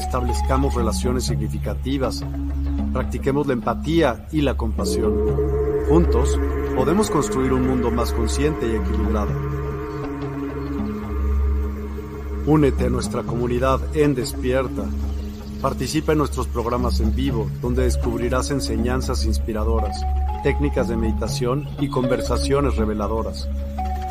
establezcamos 0.00 0.74
relaciones 0.74 1.24
significativas, 1.24 2.24
practiquemos 2.92 3.46
la 3.46 3.52
empatía 3.54 4.26
y 4.32 4.40
la 4.40 4.56
compasión. 4.56 5.14
Juntos 5.88 6.38
podemos 6.74 7.10
construir 7.10 7.52
un 7.52 7.66
mundo 7.66 7.90
más 7.90 8.12
consciente 8.12 8.66
y 8.66 8.76
equilibrado. 8.76 9.32
Únete 12.46 12.84
a 12.84 12.90
nuestra 12.90 13.22
comunidad 13.22 13.80
en 13.96 14.14
Despierta. 14.14 14.84
Participa 15.62 16.12
en 16.12 16.18
nuestros 16.18 16.46
programas 16.46 17.00
en 17.00 17.14
vivo, 17.14 17.50
donde 17.62 17.84
descubrirás 17.84 18.50
enseñanzas 18.50 19.24
inspiradoras, 19.24 20.04
técnicas 20.42 20.88
de 20.88 20.96
meditación 20.96 21.66
y 21.80 21.88
conversaciones 21.88 22.76
reveladoras. 22.76 23.48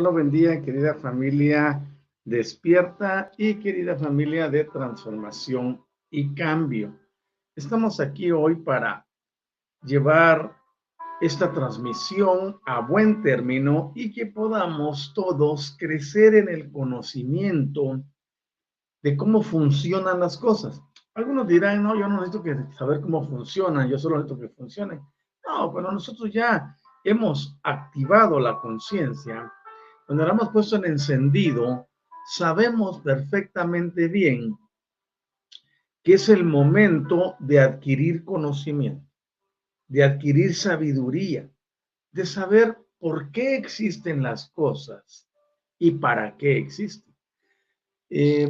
Hola, 0.00 0.10
buen 0.10 0.30
día, 0.30 0.62
querida 0.62 0.94
familia 0.94 1.84
despierta 2.24 3.32
y 3.36 3.56
querida 3.56 3.96
familia 3.96 4.48
de 4.48 4.62
transformación 4.62 5.84
y 6.08 6.36
cambio. 6.36 6.96
Estamos 7.56 7.98
aquí 7.98 8.30
hoy 8.30 8.54
para 8.54 9.04
llevar 9.82 10.56
esta 11.20 11.52
transmisión 11.52 12.60
a 12.64 12.80
buen 12.80 13.22
término 13.22 13.90
y 13.96 14.12
que 14.12 14.26
podamos 14.26 15.12
todos 15.16 15.76
crecer 15.76 16.36
en 16.36 16.48
el 16.48 16.70
conocimiento 16.70 18.00
de 19.02 19.16
cómo 19.16 19.42
funcionan 19.42 20.20
las 20.20 20.38
cosas. 20.38 20.80
Algunos 21.14 21.48
dirán, 21.48 21.82
no, 21.82 21.96
yo 21.96 22.06
no 22.06 22.20
necesito 22.20 22.44
que 22.44 22.56
saber 22.78 23.00
cómo 23.00 23.26
funcionan, 23.26 23.88
yo 23.88 23.98
solo 23.98 24.18
necesito 24.18 24.40
que 24.40 24.48
funcionen. 24.50 25.00
No, 25.44 25.74
pero 25.74 25.90
nosotros 25.90 26.30
ya 26.32 26.72
hemos 27.02 27.58
activado 27.64 28.38
la 28.38 28.60
conciencia 28.60 29.52
cuando 30.08 30.24
lo 30.24 30.32
hemos 30.32 30.48
puesto 30.48 30.76
en 30.76 30.86
encendido, 30.86 31.86
sabemos 32.30 33.00
perfectamente 33.00 34.08
bien 34.08 34.56
que 36.02 36.14
es 36.14 36.30
el 36.30 36.44
momento 36.44 37.36
de 37.40 37.60
adquirir 37.60 38.24
conocimiento, 38.24 39.06
de 39.86 40.04
adquirir 40.04 40.54
sabiduría, 40.54 41.52
de 42.10 42.24
saber 42.24 42.78
por 42.98 43.30
qué 43.32 43.56
existen 43.56 44.22
las 44.22 44.48
cosas 44.48 45.28
y 45.78 45.90
para 45.90 46.38
qué 46.38 46.56
existen. 46.56 47.14
Eh, 48.08 48.48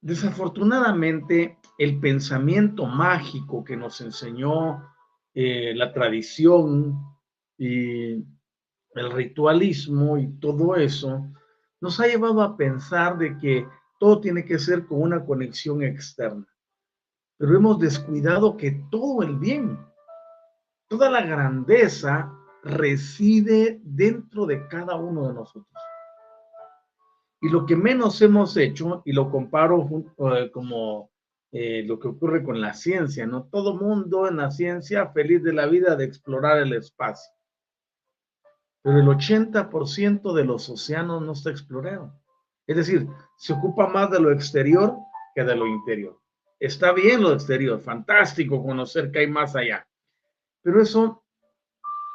desafortunadamente, 0.00 1.58
el 1.76 2.00
pensamiento 2.00 2.86
mágico 2.86 3.62
que 3.62 3.76
nos 3.76 4.00
enseñó 4.00 4.90
eh, 5.34 5.74
la 5.74 5.92
tradición 5.92 6.98
y 7.58 8.24
el 8.96 9.10
ritualismo 9.10 10.18
y 10.18 10.28
todo 10.38 10.76
eso, 10.76 11.26
nos 11.80 12.00
ha 12.00 12.06
llevado 12.06 12.42
a 12.42 12.56
pensar 12.56 13.18
de 13.18 13.36
que 13.38 13.68
todo 13.98 14.20
tiene 14.20 14.44
que 14.44 14.58
ser 14.58 14.86
con 14.86 15.02
una 15.02 15.24
conexión 15.24 15.82
externa. 15.82 16.46
Pero 17.38 17.56
hemos 17.56 17.78
descuidado 17.78 18.56
que 18.56 18.82
todo 18.90 19.22
el 19.22 19.36
bien, 19.36 19.78
toda 20.88 21.10
la 21.10 21.22
grandeza 21.22 22.32
reside 22.62 23.80
dentro 23.84 24.46
de 24.46 24.66
cada 24.68 24.96
uno 24.96 25.28
de 25.28 25.34
nosotros. 25.34 25.66
Y 27.42 27.50
lo 27.50 27.66
que 27.66 27.76
menos 27.76 28.20
hemos 28.22 28.56
hecho, 28.56 29.02
y 29.04 29.12
lo 29.12 29.30
comparo 29.30 29.86
eh, 30.34 30.50
como 30.50 31.10
eh, 31.52 31.84
lo 31.86 32.00
que 32.00 32.08
ocurre 32.08 32.42
con 32.42 32.60
la 32.60 32.72
ciencia, 32.72 33.26
¿no? 33.26 33.44
Todo 33.44 33.74
mundo 33.74 34.26
en 34.26 34.38
la 34.38 34.50
ciencia 34.50 35.08
feliz 35.08 35.42
de 35.42 35.52
la 35.52 35.66
vida 35.66 35.94
de 35.94 36.04
explorar 36.04 36.58
el 36.58 36.72
espacio 36.72 37.35
pero 38.86 39.00
el 39.00 39.08
80% 39.08 40.32
de 40.32 40.44
los 40.44 40.68
océanos 40.68 41.20
no 41.20 41.32
está 41.32 41.50
explorado. 41.50 42.14
Es 42.68 42.76
decir, 42.76 43.08
se 43.36 43.52
ocupa 43.52 43.88
más 43.88 44.12
de 44.12 44.20
lo 44.20 44.30
exterior 44.30 44.94
que 45.34 45.42
de 45.42 45.56
lo 45.56 45.66
interior. 45.66 46.20
Está 46.60 46.92
bien 46.92 47.20
lo 47.20 47.32
exterior, 47.32 47.80
fantástico 47.80 48.62
conocer 48.62 49.10
que 49.10 49.18
hay 49.18 49.26
más 49.26 49.56
allá, 49.56 49.84
pero 50.62 50.80
eso 50.80 51.24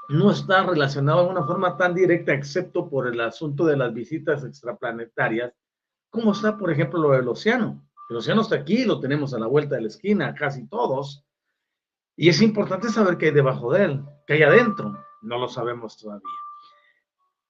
no 0.08 0.32
está 0.32 0.64
relacionado 0.64 1.26
de 1.26 1.32
una 1.32 1.46
forma 1.46 1.76
tan 1.76 1.94
directa, 1.94 2.34
excepto 2.34 2.90
por 2.90 3.06
el 3.06 3.20
asunto 3.20 3.66
de 3.66 3.76
las 3.76 3.94
visitas 3.94 4.46
extraplanetarias, 4.46 5.54
como 6.10 6.32
está, 6.32 6.58
por 6.58 6.72
ejemplo, 6.72 7.02
lo 7.02 7.12
del 7.12 7.28
océano. 7.28 7.86
El 8.10 8.16
océano 8.16 8.44
está 8.44 8.56
aquí, 8.56 8.86
lo 8.86 9.02
tenemos 9.02 9.34
a 9.34 9.40
la 9.40 9.48
vuelta 9.48 9.76
de 9.76 9.82
la 9.82 9.88
esquina, 9.90 10.34
casi 10.34 10.66
todos, 10.70 11.26
y 12.16 12.30
es 12.30 12.42
importante 12.42 12.88
saber 12.88 13.18
qué 13.18 13.26
hay 13.26 13.34
debajo 13.34 13.74
de 13.74 13.84
él, 13.84 14.06
qué 14.26 14.36
hay 14.36 14.44
adentro, 14.44 14.98
no 15.22 15.38
lo 15.38 15.50
sabemos 15.50 15.98
todavía. 15.98 16.30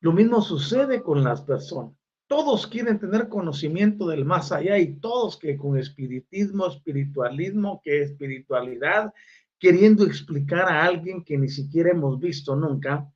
Lo 0.01 0.11
mismo 0.11 0.41
sucede 0.41 1.03
con 1.03 1.23
las 1.23 1.41
personas. 1.41 1.93
Todos 2.27 2.65
quieren 2.65 2.99
tener 2.99 3.29
conocimiento 3.29 4.07
del 4.07 4.25
más 4.25 4.51
allá 4.51 4.77
y 4.79 4.95
todos 4.95 5.37
que 5.37 5.57
con 5.57 5.77
espiritismo, 5.77 6.67
espiritualismo, 6.67 7.81
que 7.83 8.01
espiritualidad, 8.01 9.13
queriendo 9.59 10.05
explicar 10.05 10.61
a 10.61 10.83
alguien 10.83 11.23
que 11.23 11.37
ni 11.37 11.49
siquiera 11.49 11.91
hemos 11.91 12.19
visto 12.19 12.55
nunca 12.55 13.07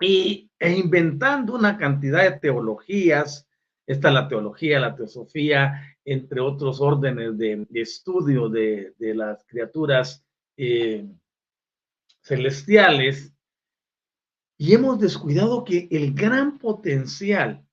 y, 0.00 0.48
e 0.58 0.72
inventando 0.72 1.54
una 1.54 1.76
cantidad 1.76 2.22
de 2.22 2.38
teologías. 2.38 3.48
Está 3.84 4.12
la 4.12 4.28
teología, 4.28 4.78
la 4.78 4.94
teosofía, 4.94 5.82
entre 6.04 6.40
otros 6.40 6.80
órdenes 6.80 7.36
de, 7.36 7.66
estudio 7.74 8.48
de, 8.48 8.94
las 8.98 9.44
criaturas 9.46 10.24
eh, 10.56 11.08
celestiales 12.22 13.34
y 14.60 14.74
hemos 14.74 15.00
descuidado 15.00 15.64
que 15.64 15.88
el 15.90 16.12
gran 16.12 16.58
potencial, 16.58 17.66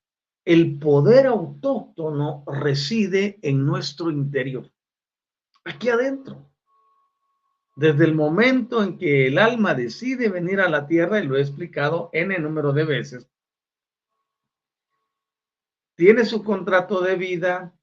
el 0.45 0.80
poder 0.80 1.28
autóctono 1.28 2.45
reside 2.48 3.39
en 3.42 3.66
nuestro 3.66 4.10
interior, 4.10 4.72
aquí 5.66 5.89
adentro. 5.89 6.50
Desde 7.75 8.06
el 8.06 8.16
momento 8.16 8.81
en 8.81 8.98
que 8.98 9.28
el 9.28 9.38
alma 9.38 9.74
decide 9.74 10.30
venir 10.30 10.62
a 10.62 10.69
la 10.69 10.88
tierra, 10.88 11.19
y 11.19 11.28
lo 11.28 11.36
he 11.36 11.42
explicado 11.42 12.10
n 12.13 12.39
número 12.39 12.72
de 12.72 12.86
veces, 12.86 13.30
tiene 15.95 16.24
su 16.24 16.42
contrato 16.42 17.01
de 17.01 17.18
vida, 17.18 17.78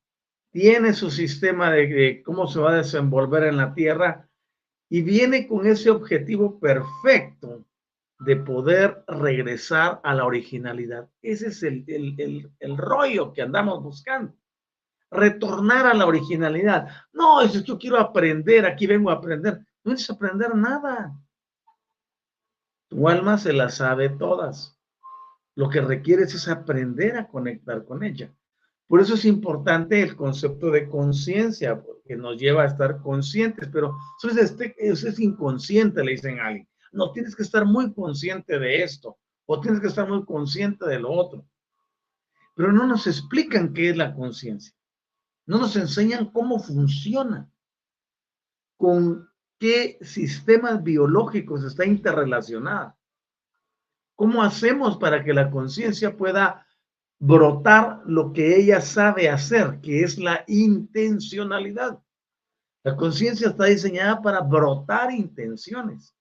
tiene 0.50 0.94
su 0.94 1.10
sistema 1.10 1.70
de, 1.70 1.88
de, 1.88 2.22
cómo 2.22 2.46
se 2.46 2.58
va 2.58 2.70
a 2.70 2.76
desenvolver 2.76 3.42
en 3.42 3.58
la 3.58 3.74
tierra 3.74 4.30
y 4.88 5.02
viene 5.02 5.46
con 5.46 5.66
ese 5.66 5.90
objetivo 5.90 6.58
perfecto 6.58 7.66
de 8.20 8.36
poder 8.36 9.04
regresar 9.06 10.00
a 10.02 10.14
la 10.14 10.24
originalidad. 10.24 11.08
Ese 11.20 11.48
es 11.48 11.62
el, 11.62 11.84
el, 11.88 12.50
el, 12.58 12.76
rollo 12.76 13.32
que 13.32 13.42
andamos 13.42 13.82
buscando. 13.82 14.34
Retornar 15.10 15.86
a 15.86 15.94
la 15.94 16.06
originalidad. 16.06 16.88
No, 17.12 17.40
es 17.40 17.64
yo 17.64 17.78
quiero 17.78 17.98
aprender, 17.98 18.66
aquí 18.66 18.86
vengo 18.86 19.10
a 19.10 19.14
aprender. 19.14 19.64
No 19.82 19.92
es 19.92 20.08
aprender 20.08 20.54
nada. 20.54 21.14
Tu 22.88 23.08
alma 23.08 23.38
se 23.38 23.52
la 23.52 23.70
sabe 23.70 24.08
todas. 24.08 24.78
Lo 25.56 25.68
que 25.68 25.80
requieres 25.80 26.34
es 26.34 26.48
aprender 26.48 27.16
a 27.16 27.28
conectar 27.28 27.84
con 27.84 28.02
ella. 28.02 28.32
Por 28.86 29.00
eso 29.00 29.14
es 29.14 29.24
importante 29.24 30.02
el 30.02 30.14
concepto 30.14 30.70
de 30.70 30.88
conciencia, 30.88 31.82
porque 31.82 32.16
nos 32.16 32.36
lleva 32.36 32.62
a 32.62 32.66
estar 32.66 33.00
conscientes, 33.00 33.68
pero 33.72 33.96
eso 34.18 34.30
es, 34.30 34.36
este, 34.36 34.74
eso 34.78 35.08
es 35.08 35.18
inconsciente, 35.18 36.04
le 36.04 36.12
dicen 36.12 36.38
a 36.38 36.48
alguien. 36.48 36.68
No, 36.94 37.10
tienes 37.10 37.34
que 37.34 37.42
estar 37.42 37.64
muy 37.64 37.92
consciente 37.92 38.58
de 38.58 38.84
esto, 38.84 39.18
o 39.46 39.60
tienes 39.60 39.80
que 39.80 39.88
estar 39.88 40.08
muy 40.08 40.24
consciente 40.24 40.86
de 40.86 41.00
lo 41.00 41.10
otro. 41.10 41.44
Pero 42.54 42.72
no 42.72 42.86
nos 42.86 43.08
explican 43.08 43.74
qué 43.74 43.90
es 43.90 43.96
la 43.96 44.14
conciencia. 44.14 44.72
No 45.44 45.58
nos 45.58 45.74
enseñan 45.74 46.30
cómo 46.30 46.60
funciona, 46.60 47.50
con 48.76 49.28
qué 49.58 49.98
sistemas 50.02 50.82
biológicos 50.82 51.64
está 51.64 51.84
interrelacionada. 51.84 52.96
¿Cómo 54.14 54.42
hacemos 54.42 54.96
para 54.96 55.24
que 55.24 55.34
la 55.34 55.50
conciencia 55.50 56.16
pueda 56.16 56.64
brotar 57.18 58.02
lo 58.06 58.32
que 58.32 58.56
ella 58.56 58.80
sabe 58.80 59.28
hacer, 59.28 59.80
que 59.80 60.04
es 60.04 60.16
la 60.16 60.44
intencionalidad? 60.46 62.00
La 62.84 62.94
conciencia 62.94 63.48
está 63.48 63.64
diseñada 63.64 64.22
para 64.22 64.40
brotar 64.40 65.10
intenciones. 65.10 66.14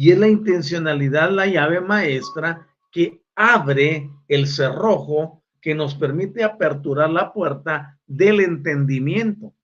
Y 0.00 0.12
es 0.12 0.18
la 0.18 0.28
intencionalidad 0.28 1.30
la 1.30 1.46
llave 1.46 1.82
maestra 1.82 2.66
que 2.90 3.22
abre 3.34 4.10
el 4.28 4.46
cerrojo 4.46 5.44
que 5.60 5.74
nos 5.74 5.94
permite 5.94 6.42
aperturar 6.42 7.10
la 7.10 7.34
puerta 7.34 8.00
del 8.06 8.40
entendimiento, 8.40 9.54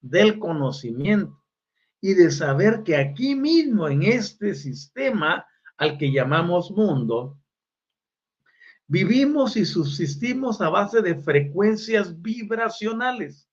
del 0.00 0.40
conocimiento 0.40 1.40
y 2.00 2.14
de 2.14 2.32
saber 2.32 2.82
que 2.82 2.96
aquí 2.96 3.36
mismo 3.36 3.86
en 3.86 4.02
este 4.02 4.56
sistema 4.56 5.46
al 5.76 5.98
que 5.98 6.10
llamamos 6.10 6.72
mundo, 6.72 7.38
vivimos 8.88 9.56
y 9.56 9.64
subsistimos 9.64 10.60
a 10.60 10.68
base 10.68 11.00
de 11.00 11.14
frecuencias 11.14 12.20
vibracionales, 12.20 13.48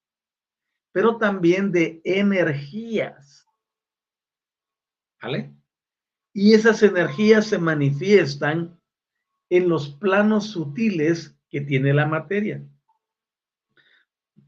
pero 0.91 1.19
también 1.19 1.71
de 1.71 2.01
energías. 2.03 3.47
¿Vale? 5.21 5.62
Y 6.33 6.55
esas 6.55 6.81
energías 6.81 7.45
se 7.45 7.59
manifiestan 7.59 8.79
en 9.49 9.69
los 9.69 9.89
planos 9.89 10.47
sutiles 10.47 11.37
que 11.49 11.61
tiene 11.61 11.93
la 11.93 12.07
materia. 12.07 12.65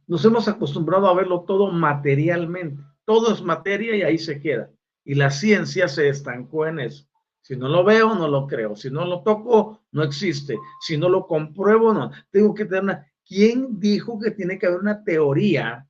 Nos 0.07 0.25
hemos 0.25 0.47
acostumbrado 0.47 1.07
a 1.07 1.13
verlo 1.13 1.41
todo 1.41 1.71
materialmente. 1.71 2.81
Todo 3.05 3.31
es 3.31 3.41
materia 3.41 3.95
y 3.95 4.01
ahí 4.01 4.17
se 4.17 4.41
queda. 4.41 4.71
Y 5.03 5.13
la 5.13 5.29
ciencia 5.29 5.87
se 5.87 6.09
estancó 6.09 6.65
en 6.65 6.79
eso. 6.79 7.07
Si 7.41 7.55
no 7.55 7.67
lo 7.67 7.83
veo, 7.83 8.15
no 8.15 8.27
lo 8.27 8.47
creo. 8.47 8.75
Si 8.75 8.89
no 8.89 9.05
lo 9.05 9.21
toco, 9.21 9.83
no 9.91 10.01
existe. 10.01 10.57
Si 10.81 10.97
no 10.97 11.07
lo 11.07 11.27
compruebo, 11.27 11.93
no. 11.93 12.09
Tengo 12.31 12.55
que 12.55 12.65
tener 12.65 12.83
una... 12.83 13.11
¿Quién 13.27 13.79
dijo 13.79 14.19
que 14.19 14.31
tiene 14.31 14.57
que 14.57 14.65
haber 14.65 14.79
una 14.79 15.03
teoría 15.03 15.87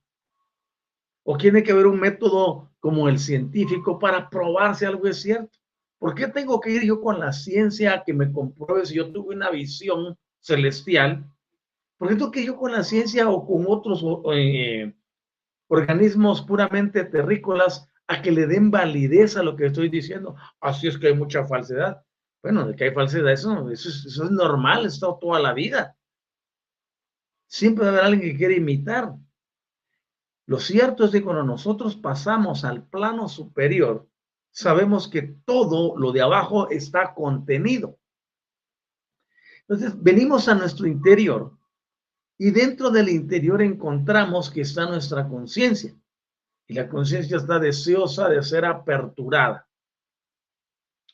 o 1.23 1.37
tiene 1.37 1.63
que 1.63 1.71
haber 1.71 1.87
un 1.87 1.99
método 1.99 2.71
como 2.79 3.09
el 3.09 3.19
científico 3.19 3.99
para 3.99 4.29
probar 4.29 4.75
si 4.75 4.85
algo 4.85 5.07
es 5.07 5.21
cierto? 5.21 5.57
¿Por 6.05 6.13
qué 6.13 6.27
tengo 6.27 6.59
que 6.59 6.69
ir 6.69 6.83
yo 6.83 7.01
con 7.01 7.19
la 7.19 7.33
ciencia 7.33 8.03
que 8.05 8.13
me 8.13 8.31
compruebe 8.31 8.85
si 8.85 8.93
yo 8.93 9.11
tuve 9.11 9.33
una 9.33 9.49
visión 9.49 10.15
celestial? 10.39 11.25
¿Por 11.97 12.09
qué 12.09 12.15
tengo 12.15 12.29
que 12.29 12.41
ir 12.41 12.45
yo 12.45 12.57
con 12.57 12.73
la 12.73 12.83
ciencia 12.83 13.27
o 13.27 13.43
con 13.43 13.65
otros 13.67 14.05
eh, 14.31 14.93
organismos 15.65 16.43
puramente 16.43 17.05
terrícolas 17.05 17.89
a 18.05 18.21
que 18.21 18.31
le 18.31 18.45
den 18.45 18.69
validez 18.69 19.35
a 19.35 19.41
lo 19.41 19.55
que 19.55 19.65
estoy 19.65 19.89
diciendo. 19.89 20.35
Así 20.59 20.87
es 20.87 20.99
que 20.99 21.07
hay 21.07 21.15
mucha 21.15 21.47
falsedad. 21.47 22.03
Bueno, 22.43 22.67
de 22.67 22.75
que 22.75 22.83
hay 22.83 22.91
falsedad, 22.93 23.31
eso, 23.31 23.71
eso, 23.71 23.89
es, 23.89 24.05
eso 24.05 24.25
es 24.25 24.29
normal, 24.29 24.85
está 24.85 25.07
toda 25.19 25.39
la 25.39 25.53
vida. 25.53 25.97
Siempre 27.47 27.83
va 27.83 27.89
a 27.89 27.93
haber 27.93 28.05
alguien 28.05 28.31
que 28.31 28.37
quiere 28.37 28.57
imitar. 28.57 29.15
Lo 30.45 30.59
cierto 30.59 31.05
es 31.05 31.09
que 31.09 31.23
cuando 31.23 31.41
nosotros 31.41 31.95
pasamos 31.95 32.63
al 32.63 32.83
plano 32.83 33.27
superior, 33.27 34.07
sabemos 34.55 35.09
que 35.09 35.21
todo 35.45 35.97
lo 35.97 36.13
de 36.13 36.21
abajo 36.21 36.69
está 36.69 37.13
contenido. 37.13 37.99
Entonces, 39.67 40.01
venimos 40.01 40.47
a 40.47 40.55
nuestro 40.55 40.87
interior 40.87 41.57
y 42.37 42.51
dentro 42.51 42.89
del 42.89 43.09
interior 43.09 43.61
encontramos 43.61 44.49
que 44.49 44.61
está 44.61 44.85
nuestra 44.85 45.27
conciencia. 45.27 45.93
Y 46.67 46.73
la 46.73 46.87
conciencia 46.87 47.37
está 47.37 47.59
deseosa 47.59 48.29
de 48.29 48.41
ser 48.43 48.63
aperturada, 48.63 49.67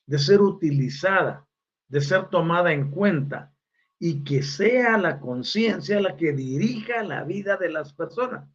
de 0.05 0.19
ser 0.19 0.39
utilizada, 0.41 1.47
de 1.87 1.99
ser 1.99 2.29
tomada 2.29 2.71
en 2.71 2.91
cuenta 2.91 3.51
y 3.97 4.23
que 4.23 4.43
sea 4.43 4.99
la 4.99 5.19
conciencia 5.19 5.99
la 5.99 6.15
que 6.15 6.31
dirija 6.31 7.01
la 7.01 7.23
vida 7.23 7.57
de 7.57 7.69
las 7.69 7.93
personas, 7.93 8.47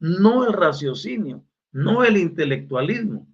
no 0.00 0.44
el 0.46 0.52
raciocinio, 0.52 1.44
no 1.70 2.04
el 2.04 2.16
intelectualismo. 2.16 3.31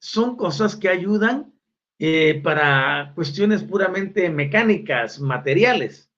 Son 0.00 0.36
cosas 0.36 0.76
que 0.76 0.88
ayudan 0.88 1.52
eh, 1.98 2.40
para 2.42 3.12
cuestiones 3.14 3.62
puramente 3.62 4.30
mecánicas, 4.30 5.20
materiales 5.20 6.08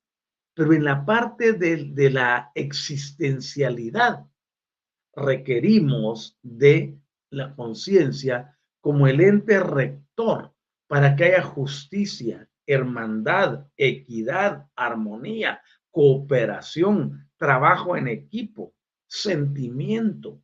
pero 0.61 0.75
en 0.75 0.85
la 0.85 1.07
parte 1.07 1.55
de, 1.55 2.11
la 2.11 2.51
existencialidad 2.55 4.27
requerimos 5.15 6.39
de 6.43 6.99
la 7.31 7.55
conciencia 7.55 8.59
como 8.83 9.07
el 9.07 9.23
ente 9.23 9.59
rector 9.59 10.53
para 10.87 11.17
que 11.17 11.25
haya 11.25 11.43
justicia, 11.43 12.47
hermandad, 12.67 13.69
equidad, 13.77 14.67
armonía, 14.77 15.63
cooperación, 15.91 17.27
trabajo 17.39 17.97
en 17.97 18.09
equipo, 18.09 18.75
sentimiento, 19.07 20.43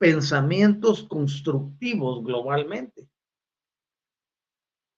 pensamientos 0.00 1.02
constructivos 1.02 2.24
globalmente. 2.24 3.06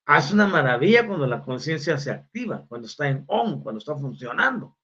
Hace 0.06 0.32
una 0.32 0.46
maravilla 0.46 1.08
cuando 1.08 1.26
la 1.26 1.42
conciencia 1.42 1.98
se 1.98 2.12
activa, 2.12 2.64
cuando 2.68 2.86
está 2.86 3.08
en 3.08 3.24
on, 3.26 3.64
cuando 3.64 3.80
está 3.80 3.96
funcionando. 3.96 4.76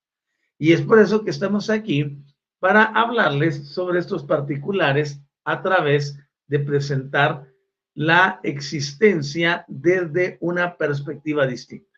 Y 0.58 0.72
es 0.72 0.82
por 0.82 0.98
eso 0.98 1.22
que 1.22 1.30
estamos 1.30 1.70
aquí 1.70 2.20
para 2.58 2.82
hablarles 2.82 3.68
sobre 3.68 4.00
estos 4.00 4.24
particulares 4.24 5.22
a 5.44 5.62
través 5.62 6.18
de 6.48 6.58
presentar 6.58 7.46
la 7.94 8.40
existencia 8.42 9.64
desde 9.68 10.36
una 10.40 10.76
perspectiva 10.76 11.46
distinta. 11.46 11.96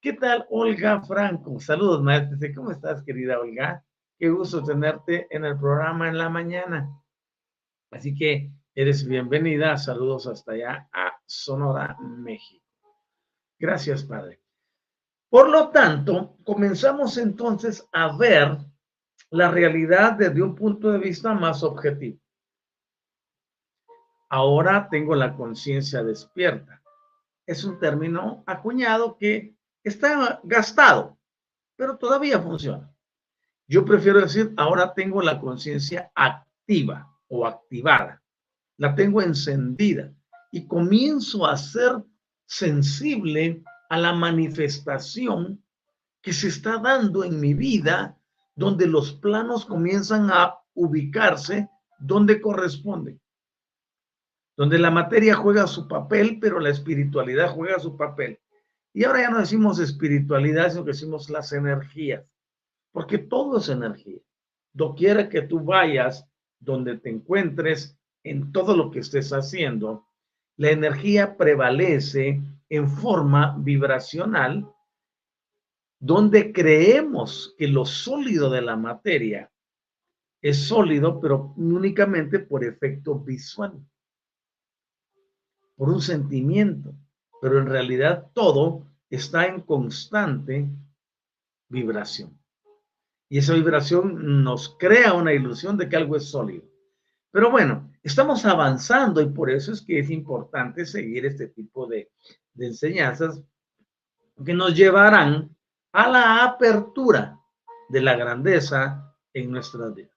¿Qué 0.00 0.14
tal, 0.14 0.46
Olga 0.50 1.00
Franco? 1.02 1.60
Saludos, 1.60 2.02
maestra. 2.02 2.36
¿Cómo 2.56 2.72
estás, 2.72 3.04
querida 3.04 3.38
Olga? 3.38 3.84
Qué 4.18 4.30
gusto 4.30 4.64
tenerte 4.64 5.28
en 5.30 5.44
el 5.44 5.56
programa 5.56 6.08
en 6.08 6.18
la 6.18 6.28
mañana. 6.28 7.01
Así 7.92 8.14
que 8.14 8.50
eres 8.74 9.06
bienvenida. 9.06 9.76
Saludos 9.76 10.26
hasta 10.26 10.52
allá 10.52 10.88
a 10.92 11.12
Sonora, 11.26 11.94
México. 12.00 12.66
Gracias, 13.58 14.02
Padre. 14.02 14.40
Por 15.28 15.50
lo 15.50 15.68
tanto, 15.68 16.38
comenzamos 16.42 17.18
entonces 17.18 17.86
a 17.92 18.16
ver 18.16 18.56
la 19.30 19.50
realidad 19.50 20.12
desde 20.12 20.42
un 20.42 20.54
punto 20.54 20.90
de 20.90 20.98
vista 20.98 21.34
más 21.34 21.62
objetivo. 21.62 22.18
Ahora 24.30 24.88
tengo 24.90 25.14
la 25.14 25.36
conciencia 25.36 26.02
despierta. 26.02 26.82
Es 27.46 27.62
un 27.62 27.78
término 27.78 28.42
acuñado 28.46 29.18
que 29.18 29.54
está 29.84 30.40
gastado, 30.44 31.18
pero 31.76 31.98
todavía 31.98 32.40
funciona. 32.40 32.90
Yo 33.68 33.84
prefiero 33.84 34.20
decir, 34.20 34.54
ahora 34.56 34.94
tengo 34.94 35.20
la 35.20 35.38
conciencia 35.38 36.10
activa 36.14 37.11
o 37.32 37.46
activada. 37.46 38.22
La 38.76 38.94
tengo 38.94 39.22
encendida 39.22 40.12
y 40.50 40.66
comienzo 40.66 41.46
a 41.46 41.56
ser 41.56 42.04
sensible 42.44 43.62
a 43.88 43.98
la 43.98 44.12
manifestación 44.12 45.64
que 46.20 46.34
se 46.34 46.48
está 46.48 46.76
dando 46.78 47.24
en 47.24 47.40
mi 47.40 47.54
vida, 47.54 48.18
donde 48.54 48.86
los 48.86 49.14
planos 49.14 49.64
comienzan 49.64 50.30
a 50.30 50.58
ubicarse 50.74 51.70
donde 51.98 52.38
corresponden, 52.40 53.18
donde 54.54 54.78
la 54.78 54.90
materia 54.90 55.34
juega 55.34 55.66
su 55.66 55.88
papel, 55.88 56.38
pero 56.38 56.60
la 56.60 56.68
espiritualidad 56.68 57.54
juega 57.54 57.78
su 57.78 57.96
papel. 57.96 58.38
Y 58.92 59.04
ahora 59.04 59.22
ya 59.22 59.30
no 59.30 59.38
decimos 59.38 59.78
espiritualidad, 59.78 60.70
sino 60.70 60.84
que 60.84 60.90
decimos 60.90 61.30
las 61.30 61.52
energías, 61.54 62.26
porque 62.90 63.16
todo 63.16 63.56
es 63.56 63.70
energía. 63.70 64.20
Doquiera 64.74 65.30
que 65.30 65.42
tú 65.42 65.60
vayas, 65.60 66.28
donde 66.62 66.98
te 66.98 67.10
encuentres, 67.10 67.98
en 68.24 68.52
todo 68.52 68.76
lo 68.76 68.90
que 68.90 69.00
estés 69.00 69.32
haciendo, 69.32 70.06
la 70.56 70.70
energía 70.70 71.36
prevalece 71.36 72.40
en 72.68 72.88
forma 72.88 73.56
vibracional, 73.58 74.70
donde 75.98 76.52
creemos 76.52 77.54
que 77.58 77.68
lo 77.68 77.84
sólido 77.84 78.50
de 78.50 78.62
la 78.62 78.76
materia 78.76 79.50
es 80.40 80.66
sólido, 80.66 81.20
pero 81.20 81.54
únicamente 81.56 82.40
por 82.40 82.64
efecto 82.64 83.18
visual, 83.18 83.80
por 85.76 85.88
un 85.88 86.00
sentimiento, 86.00 86.94
pero 87.40 87.58
en 87.58 87.66
realidad 87.66 88.30
todo 88.32 88.86
está 89.08 89.46
en 89.46 89.60
constante 89.60 90.68
vibración. 91.68 92.41
Y 93.32 93.38
esa 93.38 93.54
vibración 93.54 94.44
nos 94.44 94.76
crea 94.78 95.14
una 95.14 95.32
ilusión 95.32 95.78
de 95.78 95.88
que 95.88 95.96
algo 95.96 96.16
es 96.16 96.28
sólido. 96.28 96.66
Pero 97.30 97.50
bueno, 97.50 97.90
estamos 98.02 98.44
avanzando 98.44 99.22
y 99.22 99.26
por 99.30 99.48
eso 99.48 99.72
es 99.72 99.80
que 99.80 100.00
es 100.00 100.10
importante 100.10 100.84
seguir 100.84 101.24
este 101.24 101.46
tipo 101.46 101.86
de, 101.86 102.10
enseñanzas 102.58 103.42
que 104.44 104.52
nos 104.52 104.76
llevarán 104.76 105.48
a 105.92 106.08
la 106.10 106.44
apertura 106.44 107.40
de 107.88 108.02
la 108.02 108.16
grandeza 108.16 109.16
en 109.32 109.50
nuestra 109.50 109.88
vida. 109.88 110.10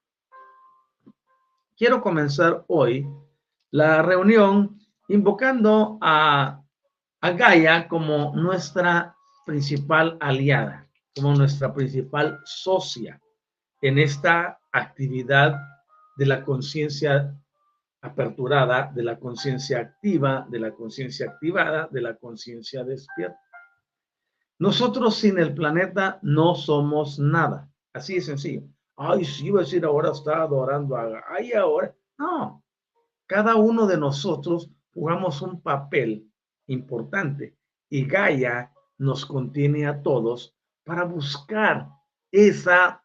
Quiero 1.74 2.02
comenzar 2.02 2.66
hoy 2.68 3.08
la 3.70 4.02
reunión 4.02 4.78
invocando 5.08 5.96
a 6.02 6.62
Gaia 7.22 7.88
como 7.88 8.36
nuestra 8.36 9.16
principal 9.46 10.18
aliada, 10.20 10.85
como 11.16 11.34
nuestra 11.34 11.72
principal 11.72 12.38
socia 12.44 13.20
en 13.80 13.98
esta 13.98 14.58
actividad 14.70 15.58
de 16.16 16.26
la 16.26 16.44
conciencia 16.44 17.34
aperturada, 18.02 18.92
de 18.94 19.02
la 19.02 19.18
conciencia 19.18 19.80
activa, 19.80 20.46
de 20.50 20.60
la 20.60 20.72
conciencia 20.72 21.30
activada, 21.30 21.88
de 21.90 22.02
la 22.02 22.16
conciencia 22.16 22.84
despierta. 22.84 23.40
Nosotros 24.58 25.16
sin 25.16 25.38
el 25.38 25.54
planeta 25.54 26.18
no 26.22 26.54
somos 26.54 27.18
nada. 27.18 27.70
Así 27.94 28.16
de 28.16 28.20
sencillo. 28.20 28.62
Ay, 28.96 29.24
sí, 29.24 29.46
iba 29.46 29.60
a 29.60 29.64
decir 29.64 29.84
ahora 29.84 30.10
está 30.12 30.42
adorando 30.42 30.96
a... 30.96 31.24
Ay, 31.30 31.52
ahora. 31.52 31.94
No. 32.18 32.62
Cada 33.26 33.56
uno 33.56 33.86
de 33.86 33.96
nosotros 33.96 34.70
jugamos 34.92 35.42
un 35.42 35.60
papel 35.60 36.30
importante 36.66 37.56
y 37.88 38.06
Gaia 38.06 38.72
nos 38.98 39.26
contiene 39.26 39.86
a 39.86 40.02
todos 40.02 40.55
para 40.86 41.04
buscar 41.04 41.88
esa 42.30 43.04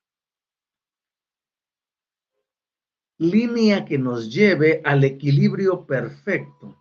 línea 3.18 3.84
que 3.84 3.98
nos 3.98 4.32
lleve 4.32 4.82
al 4.86 5.04
equilibrio 5.04 5.88
perfecto. 5.88 6.78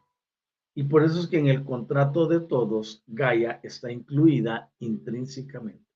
Y 0.75 0.85
por 0.85 1.03
eso 1.03 1.21
es 1.21 1.27
que 1.27 1.39
en 1.39 1.49
el 1.49 1.65
contrato 1.65 2.27
de 2.27 2.41
todos, 2.41 3.03
Gaia 3.07 3.61
está 3.63 3.91
incluida 3.91 4.71
intrínsecamente. 4.81 5.87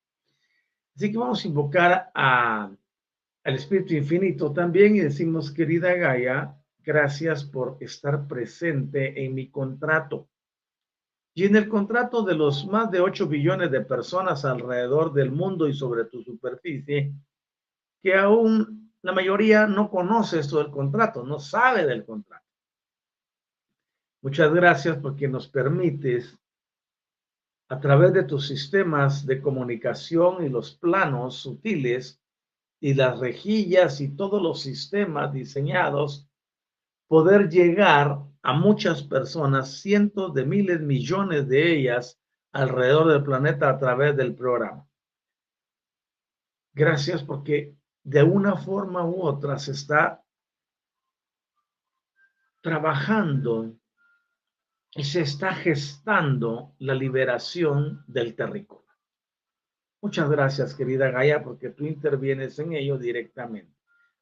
Así 0.96 1.12
que 1.12 1.18
vamos 1.18 1.44
a 1.44 1.48
invocar 1.48 2.10
al 2.14 2.78
Espíritu 3.44 3.92
Infinito 3.92 4.54
también 4.54 4.96
y 4.96 5.00
decimos, 5.00 5.52
querida 5.52 5.92
Gaia, 5.94 6.58
gracias 6.78 7.44
por 7.44 7.76
estar 7.80 8.26
presente 8.26 9.22
en 9.22 9.34
mi 9.34 9.50
contrato. 9.50 10.30
Y 11.34 11.44
en 11.44 11.56
el 11.56 11.68
contrato 11.68 12.22
de 12.22 12.34
los 12.34 12.64
más 12.66 12.90
de 12.92 13.00
8 13.00 13.26
billones 13.26 13.70
de 13.70 13.80
personas 13.80 14.44
alrededor 14.44 15.12
del 15.12 15.32
mundo 15.32 15.66
y 15.66 15.74
sobre 15.74 16.04
tu 16.04 16.22
superficie, 16.22 17.12
que 18.00 18.14
aún 18.14 18.92
la 19.02 19.12
mayoría 19.12 19.66
no 19.66 19.90
conoce 19.90 20.38
esto 20.38 20.58
del 20.58 20.70
contrato, 20.70 21.24
no 21.24 21.40
sabe 21.40 21.84
del 21.84 22.04
contrato. 22.04 22.46
Muchas 24.22 24.54
gracias 24.54 24.96
porque 24.98 25.28
nos 25.28 25.48
permites, 25.48 26.38
a 27.68 27.80
través 27.80 28.12
de 28.12 28.22
tus 28.22 28.46
sistemas 28.46 29.26
de 29.26 29.40
comunicación 29.40 30.44
y 30.44 30.48
los 30.48 30.76
planos 30.76 31.36
sutiles 31.36 32.22
y 32.80 32.94
las 32.94 33.18
rejillas 33.18 34.00
y 34.00 34.14
todos 34.14 34.40
los 34.40 34.60
sistemas 34.60 35.32
diseñados, 35.32 36.28
poder 37.08 37.48
llegar 37.48 38.20
a 38.44 38.52
muchas 38.52 39.02
personas, 39.02 39.80
cientos 39.80 40.34
de 40.34 40.44
miles, 40.44 40.78
millones 40.78 41.48
de 41.48 41.78
ellas 41.78 42.20
alrededor 42.52 43.10
del 43.10 43.24
planeta 43.24 43.70
a 43.70 43.78
través 43.78 44.14
del 44.18 44.34
programa. 44.34 44.86
Gracias 46.74 47.22
porque 47.22 47.74
de 48.02 48.22
una 48.22 48.56
forma 48.56 49.02
u 49.02 49.22
otra 49.22 49.58
se 49.58 49.72
está 49.72 50.22
trabajando 52.60 53.74
y 54.94 55.04
se 55.04 55.22
está 55.22 55.54
gestando 55.54 56.74
la 56.78 56.94
liberación 56.94 58.04
del 58.06 58.36
terrícola. 58.36 58.94
Muchas 60.02 60.28
gracias, 60.28 60.74
querida 60.74 61.10
Gaia, 61.10 61.42
porque 61.42 61.70
tú 61.70 61.86
intervienes 61.86 62.58
en 62.58 62.74
ello 62.74 62.98
directamente. 62.98 63.74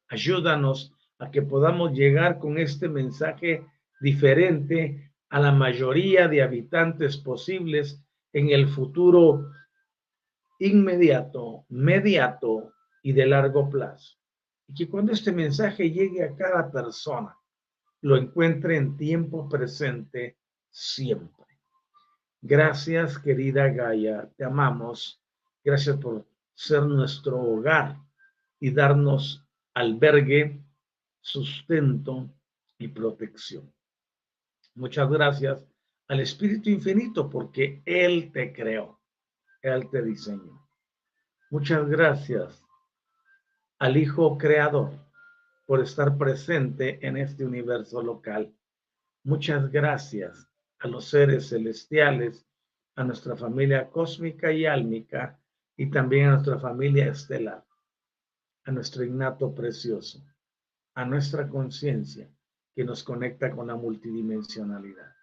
Ayúdanos 0.07 0.93
a 1.19 1.29
que 1.29 1.41
podamos 1.41 1.91
llegar 1.91 2.39
con 2.39 2.57
este 2.57 2.87
mensaje 2.87 3.67
diferente 4.03 5.13
a 5.29 5.39
la 5.39 5.53
mayoría 5.53 6.27
de 6.27 6.43
habitantes 6.43 7.15
posibles 7.17 8.03
en 8.33 8.49
el 8.49 8.67
futuro 8.67 9.49
inmediato, 10.59 11.65
mediato 11.69 12.73
y 13.01 13.13
de 13.13 13.25
largo 13.25 13.69
plazo. 13.69 14.17
Y 14.67 14.73
que 14.73 14.89
cuando 14.89 15.13
este 15.13 15.31
mensaje 15.31 15.89
llegue 15.89 16.21
a 16.21 16.35
cada 16.35 16.69
persona, 16.69 17.33
lo 18.01 18.17
encuentre 18.17 18.75
en 18.75 18.97
tiempo 18.97 19.47
presente 19.47 20.37
siempre. 20.69 21.45
Gracias, 22.41 23.17
querida 23.17 23.69
Gaia, 23.69 24.29
te 24.35 24.43
amamos. 24.43 25.23
Gracias 25.63 25.95
por 25.95 26.25
ser 26.53 26.83
nuestro 26.83 27.39
hogar 27.39 27.97
y 28.59 28.69
darnos 28.69 29.47
albergue, 29.73 30.61
sustento 31.21 32.29
y 32.77 32.89
protección. 32.89 33.71
Muchas 34.75 35.07
gracias 35.07 35.63
al 36.07 36.19
Espíritu 36.19 36.71
Infinito 36.71 37.29
porque 37.29 37.83
Él 37.85 38.31
te 38.31 38.51
creó, 38.51 38.99
Él 39.61 39.87
te 39.91 40.01
diseñó. 40.01 40.67
Muchas 41.51 41.87
gracias 41.87 42.65
al 43.77 43.97
Hijo 43.97 44.35
Creador 44.39 44.91
por 45.67 45.79
estar 45.79 46.17
presente 46.17 47.05
en 47.05 47.17
este 47.17 47.45
universo 47.45 48.01
local. 48.01 48.51
Muchas 49.23 49.71
gracias 49.71 50.49
a 50.79 50.87
los 50.87 51.05
seres 51.05 51.49
celestiales, 51.49 52.47
a 52.95 53.03
nuestra 53.03 53.35
familia 53.35 53.91
cósmica 53.91 54.51
y 54.51 54.65
álmica 54.65 55.39
y 55.77 55.91
también 55.91 56.29
a 56.29 56.31
nuestra 56.31 56.59
familia 56.59 57.09
estelar, 57.09 57.63
a 58.65 58.71
nuestro 58.71 59.03
innato 59.03 59.53
precioso, 59.53 60.25
a 60.95 61.05
nuestra 61.05 61.47
conciencia 61.47 62.27
que 62.75 62.83
nos 62.83 63.03
conecta 63.03 63.51
con 63.51 63.67
la 63.67 63.75
multidimensionalidad. 63.75 65.13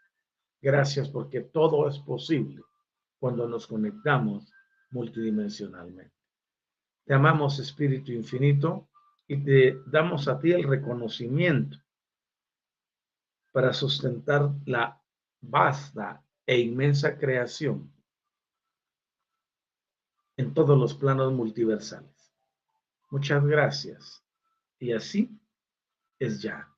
Gracias 0.61 1.09
porque 1.09 1.41
todo 1.41 1.89
es 1.89 1.99
posible 1.99 2.63
cuando 3.19 3.49
nos 3.49 3.67
conectamos 3.67 4.53
multidimensionalmente. 4.91 6.15
Te 7.05 7.15
amamos, 7.15 7.59
Espíritu 7.59 8.13
Infinito, 8.13 8.89
y 9.27 9.43
te 9.43 9.81
damos 9.87 10.29
a 10.29 10.39
ti 10.39 10.53
el 10.53 10.65
reconocimiento 10.65 11.79
para 13.53 13.73
sustentar 13.73 14.51
la 14.67 15.01
vasta 15.41 16.25
e 16.47 16.59
inmensa 16.59 17.19
creación 17.19 17.93
en 20.37 20.55
todos 20.55 20.79
los 20.79 20.95
planos 20.95 21.33
multiversales. 21.33 22.33
Muchas 23.11 23.45
gracias. 23.45 24.25
Y 24.79 24.93
así 24.93 25.31
es 26.19 26.41
ya. 26.41 26.70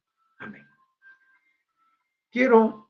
Quiero 2.30 2.88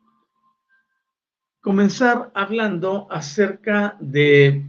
comenzar 1.61 2.31
hablando 2.35 3.07
acerca 3.11 3.97
de 4.01 4.69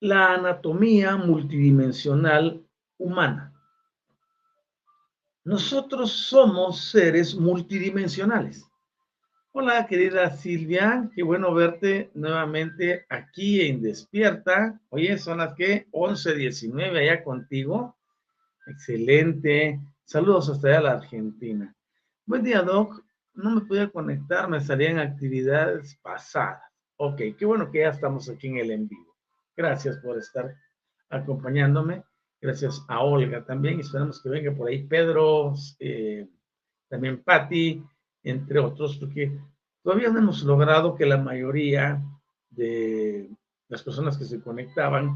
la 0.00 0.34
anatomía 0.34 1.16
multidimensional 1.16 2.66
humana. 2.98 3.52
Nosotros 5.44 6.12
somos 6.12 6.90
seres 6.90 7.34
multidimensionales. 7.34 8.66
Hola, 9.52 9.86
querida 9.86 10.30
Silvia, 10.30 11.10
qué 11.14 11.22
bueno 11.22 11.52
verte 11.52 12.10
nuevamente 12.14 13.04
aquí 13.08 13.62
en 13.62 13.82
Despierta. 13.82 14.80
Oye, 14.90 15.18
son 15.18 15.38
las 15.38 15.54
que 15.54 15.88
11:19 15.90 17.00
allá 17.00 17.24
contigo. 17.24 17.96
Excelente. 18.66 19.80
Saludos 20.04 20.48
hasta 20.48 20.68
allá 20.68 20.78
a 20.78 20.82
la 20.82 20.92
Argentina. 20.92 21.74
Buen 22.26 22.42
día, 22.42 22.62
Doc. 22.62 23.02
No 23.34 23.54
me 23.54 23.60
podía 23.62 23.88
conectar, 23.88 24.48
me 24.48 24.60
salían 24.60 24.98
actividades 24.98 25.96
pasadas. 26.02 26.62
Ok, 26.96 27.20
qué 27.38 27.46
bueno 27.46 27.70
que 27.70 27.80
ya 27.80 27.90
estamos 27.90 28.28
aquí 28.28 28.48
en 28.48 28.56
el 28.58 28.70
en 28.70 28.88
vivo. 28.88 29.16
Gracias 29.56 29.98
por 29.98 30.18
estar 30.18 30.54
acompañándome. 31.08 32.02
Gracias 32.40 32.84
a 32.88 33.00
Olga 33.00 33.44
también. 33.44 33.80
Esperamos 33.80 34.22
que 34.22 34.28
venga 34.28 34.52
por 34.52 34.68
ahí 34.68 34.84
Pedro, 34.84 35.54
eh, 35.78 36.28
también 36.88 37.22
Patti, 37.22 37.82
entre 38.22 38.58
otros, 38.58 38.98
porque 38.98 39.38
todavía 39.82 40.10
no 40.10 40.18
hemos 40.18 40.42
logrado 40.42 40.94
que 40.96 41.06
la 41.06 41.18
mayoría 41.18 42.02
de 42.50 43.30
las 43.68 43.82
personas 43.82 44.18
que 44.18 44.24
se 44.24 44.40
conectaban 44.40 45.14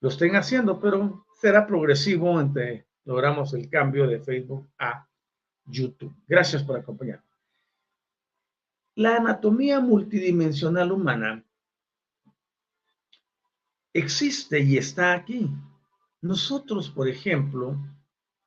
lo 0.00 0.08
estén 0.08 0.34
haciendo, 0.36 0.80
pero 0.80 1.24
será 1.42 1.66
progresivo 1.66 2.40
entre 2.40 2.86
logramos 3.04 3.52
el 3.52 3.68
cambio 3.68 4.06
de 4.06 4.20
Facebook 4.20 4.70
a 4.78 5.08
YouTube. 5.64 6.14
Gracias 6.28 6.62
por 6.62 6.78
acompañarme. 6.78 7.26
La 8.94 9.16
anatomía 9.16 9.80
multidimensional 9.80 10.92
humana 10.92 11.44
existe 13.92 14.60
y 14.60 14.76
está 14.76 15.14
aquí. 15.14 15.50
Nosotros, 16.20 16.88
por 16.88 17.08
ejemplo, 17.08 17.76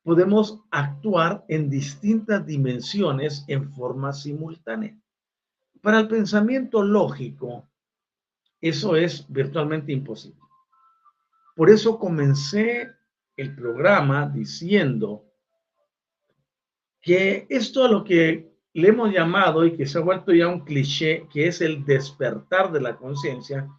podemos 0.01 0.61
actuar 0.71 1.43
en 1.49 1.69
distintas 1.69 2.45
dimensiones 2.45 3.43
en 3.49 3.73
forma 3.73 4.13
simultánea. 4.13 4.97
Para 5.81 5.99
el 5.99 6.07
pensamiento 6.07 6.81
lógico, 6.81 7.67
eso 8.61 8.95
es 8.95 9.25
virtualmente 9.27 9.91
imposible. 9.91 10.44
Por 11.55 11.69
eso 11.69 11.97
comencé 11.97 12.91
el 13.37 13.55
programa 13.55 14.27
diciendo 14.27 15.25
que 17.01 17.47
esto 17.49 17.85
a 17.85 17.89
lo 17.89 18.03
que 18.03 18.53
le 18.73 18.89
hemos 18.89 19.11
llamado 19.11 19.65
y 19.65 19.75
que 19.77 19.85
se 19.85 19.97
ha 19.97 20.01
vuelto 20.01 20.33
ya 20.33 20.49
un 20.49 20.65
cliché, 20.65 21.27
que 21.31 21.47
es 21.47 21.61
el 21.61 21.85
despertar 21.85 22.71
de 22.73 22.81
la 22.81 22.97
conciencia, 22.97 23.69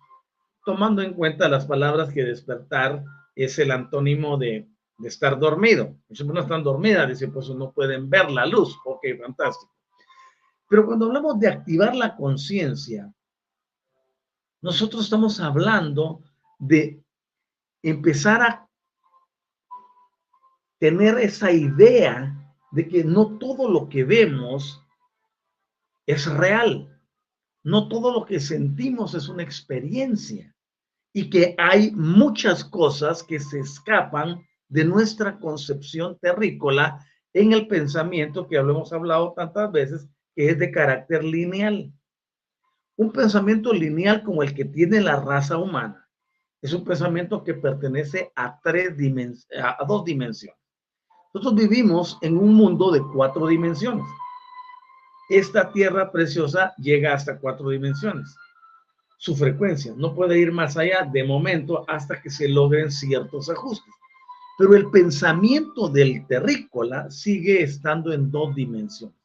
tomando 0.64 1.02
en 1.02 1.12
cuenta 1.12 1.48
las 1.48 1.66
palabras 1.66 2.12
que 2.12 2.24
despertar 2.24 3.04
es 3.34 3.58
el 3.58 3.70
antónimo 3.70 4.38
de, 4.38 4.66
estar 5.04 5.38
dormido. 5.38 5.94
Si 6.10 6.24
no 6.24 6.40
están 6.40 6.64
dormidas, 6.64 7.06
dice, 7.06 7.28
pues 7.28 7.50
no 7.50 7.70
pueden 7.72 8.08
ver 8.08 8.30
la 8.30 8.46
luz. 8.46 8.74
Ok, 8.86 9.04
fantástico. 9.20 9.70
Pero 10.68 10.86
cuando 10.86 11.06
hablamos 11.06 11.38
de 11.38 11.48
activar 11.48 11.94
la 11.94 12.16
conciencia, 12.16 13.12
nosotros 14.62 15.04
estamos 15.04 15.38
hablando 15.38 16.22
de 16.58 17.04
empezar 17.90 18.42
a 18.42 18.68
tener 20.80 21.18
esa 21.18 21.52
idea 21.52 22.34
de 22.72 22.88
que 22.88 23.04
no 23.04 23.38
todo 23.38 23.70
lo 23.70 23.88
que 23.88 24.02
vemos 24.02 24.82
es 26.04 26.26
real, 26.26 27.00
no 27.62 27.88
todo 27.88 28.12
lo 28.12 28.26
que 28.26 28.40
sentimos 28.40 29.14
es 29.14 29.28
una 29.28 29.42
experiencia. 29.42 30.52
Y 31.12 31.30
que 31.30 31.54
hay 31.58 31.92
muchas 31.92 32.62
cosas 32.64 33.22
que 33.22 33.40
se 33.40 33.60
escapan 33.60 34.44
de 34.68 34.84
nuestra 34.84 35.38
concepción 35.38 36.18
terrícola 36.18 37.06
en 37.32 37.52
el 37.52 37.68
pensamiento 37.68 38.48
que 38.48 38.56
hemos 38.56 38.92
hablado 38.92 39.32
tantas 39.32 39.70
veces, 39.72 40.08
que 40.34 40.50
es 40.50 40.58
de 40.58 40.70
carácter 40.70 41.24
lineal. 41.24 41.92
Un 42.96 43.12
pensamiento 43.12 43.72
lineal 43.72 44.22
como 44.22 44.42
el 44.42 44.54
que 44.54 44.64
tiene 44.64 45.00
la 45.00 45.16
raza 45.20 45.56
humana 45.56 46.05
es 46.62 46.72
un 46.72 46.84
pensamiento 46.84 47.44
que 47.44 47.54
pertenece 47.54 48.32
a, 48.34 48.58
tres 48.60 48.94
a 49.62 49.84
dos 49.86 50.04
dimensiones. 50.04 50.58
Nosotros 51.34 51.68
vivimos 51.68 52.18
en 52.22 52.38
un 52.38 52.54
mundo 52.54 52.90
de 52.90 53.02
cuatro 53.12 53.46
dimensiones. 53.46 54.06
Esta 55.28 55.70
tierra 55.70 56.10
preciosa 56.10 56.72
llega 56.78 57.12
hasta 57.12 57.38
cuatro 57.38 57.68
dimensiones. 57.68 58.34
Su 59.18 59.36
frecuencia 59.36 59.92
no 59.96 60.14
puede 60.14 60.38
ir 60.38 60.52
más 60.52 60.76
allá 60.76 61.08
de 61.10 61.24
momento 61.24 61.84
hasta 61.88 62.20
que 62.20 62.30
se 62.30 62.48
logren 62.48 62.90
ciertos 62.90 63.50
ajustes. 63.50 63.92
Pero 64.58 64.74
el 64.74 64.90
pensamiento 64.90 65.88
del 65.88 66.26
terrícola 66.26 67.10
sigue 67.10 67.62
estando 67.62 68.12
en 68.12 68.30
dos 68.30 68.54
dimensiones. 68.54 69.16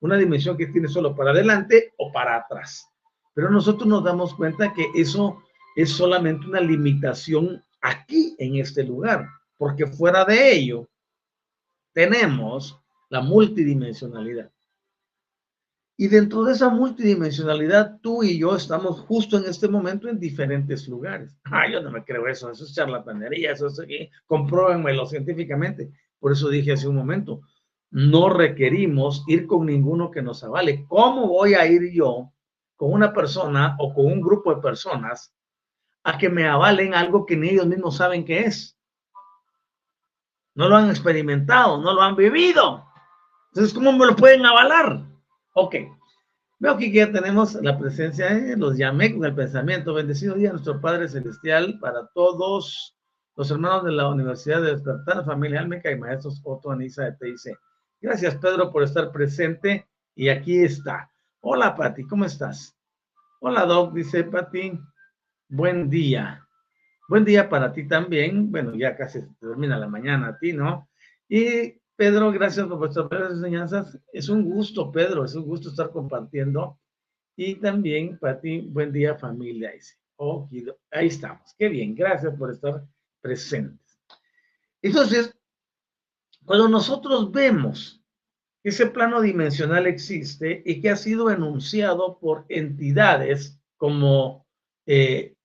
Una 0.00 0.16
dimensión 0.16 0.56
que 0.56 0.66
tiene 0.66 0.88
solo 0.88 1.14
para 1.14 1.30
adelante 1.30 1.92
o 1.98 2.10
para 2.10 2.36
atrás. 2.36 2.88
Pero 3.34 3.50
nosotros 3.50 3.86
nos 3.86 4.02
damos 4.02 4.34
cuenta 4.34 4.72
que 4.72 4.86
eso 4.94 5.42
es 5.76 5.90
solamente 5.90 6.46
una 6.46 6.60
limitación 6.60 7.62
aquí 7.80 8.34
en 8.38 8.56
este 8.56 8.84
lugar, 8.84 9.26
porque 9.56 9.86
fuera 9.86 10.24
de 10.24 10.52
ello 10.52 10.88
tenemos 11.92 12.78
la 13.08 13.20
multidimensionalidad. 13.20 14.50
Y 15.96 16.08
dentro 16.08 16.44
de 16.44 16.54
esa 16.54 16.70
multidimensionalidad, 16.70 17.98
tú 18.00 18.22
y 18.22 18.38
yo 18.38 18.56
estamos 18.56 19.00
justo 19.02 19.36
en 19.36 19.44
este 19.44 19.68
momento 19.68 20.08
en 20.08 20.18
diferentes 20.18 20.88
lugares. 20.88 21.36
Ah, 21.44 21.70
yo 21.70 21.82
no 21.82 21.90
me 21.90 22.02
creo 22.02 22.26
eso, 22.26 22.50
eso 22.50 22.64
es 22.64 22.74
charlatanería, 22.74 23.52
eso 23.52 23.66
es 23.66 23.78
aquí, 23.78 24.10
compruébenmelo 24.26 25.06
científicamente. 25.06 25.92
Por 26.18 26.32
eso 26.32 26.48
dije 26.48 26.72
hace 26.72 26.88
un 26.88 26.96
momento, 26.96 27.42
no 27.90 28.30
requerimos 28.30 29.22
ir 29.28 29.46
con 29.46 29.66
ninguno 29.66 30.10
que 30.10 30.22
nos 30.22 30.42
avale. 30.42 30.86
¿Cómo 30.88 31.28
voy 31.28 31.54
a 31.54 31.66
ir 31.66 31.92
yo 31.92 32.32
con 32.74 32.92
una 32.92 33.12
persona 33.12 33.76
o 33.78 33.92
con 33.92 34.06
un 34.06 34.20
grupo 34.22 34.54
de 34.54 34.62
personas 34.62 35.34
a 36.04 36.18
que 36.18 36.28
me 36.28 36.48
avalen 36.48 36.94
algo 36.94 37.26
que 37.26 37.36
ni 37.36 37.50
ellos 37.50 37.66
mismos 37.66 37.96
saben 37.96 38.24
qué 38.24 38.40
es. 38.40 38.78
No 40.54 40.68
lo 40.68 40.76
han 40.76 40.90
experimentado, 40.90 41.80
no 41.80 41.94
lo 41.94 42.02
han 42.02 42.16
vivido. 42.16 42.84
Entonces, 43.50 43.72
¿cómo 43.72 43.92
me 43.92 44.06
lo 44.06 44.16
pueden 44.16 44.44
avalar? 44.44 45.04
Ok. 45.54 45.76
Veo 46.58 46.76
que 46.76 46.92
ya 46.92 47.10
tenemos 47.10 47.54
la 47.54 47.78
presencia, 47.78 48.34
de 48.34 48.56
los 48.56 48.76
llamé 48.76 49.12
con 49.12 49.24
el 49.24 49.34
pensamiento. 49.34 49.94
Bendecido 49.94 50.34
día, 50.34 50.52
nuestro 50.52 50.80
Padre 50.80 51.08
Celestial, 51.08 51.78
para 51.80 52.06
todos 52.14 52.96
los 53.34 53.50
hermanos 53.50 53.84
de 53.84 53.92
la 53.92 54.08
Universidad 54.08 54.62
de 54.62 54.72
Despertar, 54.72 55.24
familia 55.24 55.60
Almeca 55.60 55.90
y 55.90 55.98
maestros 55.98 56.40
Otto 56.44 56.70
Anisa 56.70 57.04
de 57.04 57.12
TIC. 57.12 57.58
Gracias, 58.00 58.36
Pedro, 58.36 58.70
por 58.70 58.82
estar 58.82 59.10
presente. 59.10 59.88
Y 60.14 60.28
aquí 60.28 60.62
está. 60.62 61.10
Hola, 61.40 61.74
Pati, 61.74 62.06
¿cómo 62.06 62.26
estás? 62.26 62.76
Hola, 63.40 63.64
Doc, 63.64 63.94
dice 63.94 64.24
Pati. 64.24 64.78
Buen 65.54 65.90
día. 65.90 66.48
Buen 67.10 67.26
día 67.26 67.46
para 67.50 67.74
ti 67.74 67.86
también. 67.86 68.50
Bueno, 68.50 68.74
ya 68.74 68.96
casi 68.96 69.20
termina 69.38 69.78
la 69.78 69.86
mañana 69.86 70.28
a 70.28 70.38
ti, 70.38 70.54
¿no? 70.54 70.88
Y 71.28 71.78
Pedro, 71.94 72.32
gracias 72.32 72.66
por 72.66 72.78
vuestras 72.78 73.32
enseñanzas. 73.32 73.98
Es 74.14 74.30
un 74.30 74.44
gusto, 74.44 74.90
Pedro, 74.90 75.26
es 75.26 75.34
un 75.34 75.44
gusto 75.44 75.68
estar 75.68 75.90
compartiendo. 75.90 76.80
Y 77.36 77.56
también 77.56 78.18
para 78.18 78.40
ti, 78.40 78.62
buen 78.62 78.94
día 78.94 79.14
familia. 79.14 79.72
ahí 80.90 81.06
estamos. 81.08 81.54
Qué 81.58 81.68
bien, 81.68 81.94
gracias 81.94 82.34
por 82.34 82.50
estar 82.50 82.86
presentes. 83.20 84.00
Entonces, 84.80 85.38
cuando 86.46 86.66
nosotros 86.66 87.30
vemos 87.30 88.02
que 88.62 88.70
ese 88.70 88.86
plano 88.86 89.20
dimensional 89.20 89.86
existe 89.86 90.62
y 90.64 90.80
que 90.80 90.88
ha 90.88 90.96
sido 90.96 91.30
enunciado 91.30 92.18
por 92.18 92.46
entidades 92.48 93.60
como 93.76 94.46
eh, 94.86 95.36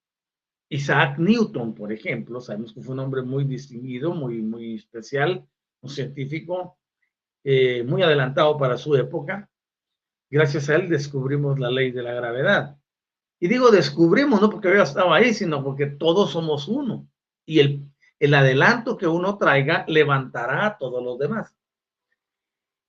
Isaac 0.70 1.18
Newton, 1.18 1.74
por 1.74 1.92
ejemplo, 1.92 2.40
sabemos 2.40 2.72
que 2.72 2.82
fue 2.82 2.94
un 2.94 3.00
hombre 3.00 3.22
muy 3.22 3.44
distinguido, 3.44 4.12
muy, 4.12 4.42
muy 4.42 4.74
especial, 4.74 5.46
un 5.80 5.90
científico 5.90 6.78
eh, 7.44 7.82
muy 7.84 8.02
adelantado 8.02 8.58
para 8.58 8.76
su 8.76 8.94
época. 8.96 9.48
Gracias 10.30 10.68
a 10.68 10.76
él 10.76 10.88
descubrimos 10.88 11.58
la 11.58 11.70
ley 11.70 11.90
de 11.90 12.02
la 12.02 12.12
gravedad. 12.12 12.76
Y 13.40 13.48
digo 13.48 13.70
descubrimos, 13.70 14.40
no 14.40 14.50
porque 14.50 14.68
había 14.68 14.82
estado 14.82 15.12
ahí, 15.12 15.32
sino 15.32 15.64
porque 15.64 15.86
todos 15.86 16.32
somos 16.32 16.68
uno. 16.68 17.08
Y 17.46 17.60
el, 17.60 17.84
el 18.18 18.34
adelanto 18.34 18.98
que 18.98 19.06
uno 19.06 19.38
traiga 19.38 19.84
levantará 19.88 20.66
a 20.66 20.78
todos 20.78 21.02
los 21.02 21.18
demás. 21.18 21.54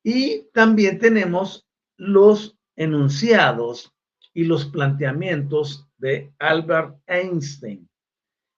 Y 0.04 0.50
también 0.54 1.00
tenemos 1.00 1.68
los 1.98 2.58
enunciados 2.76 3.94
y 4.34 4.46
los 4.46 4.66
planteamientos 4.66 5.89
de 6.00 6.34
Albert 6.40 6.98
Einstein. 7.08 7.88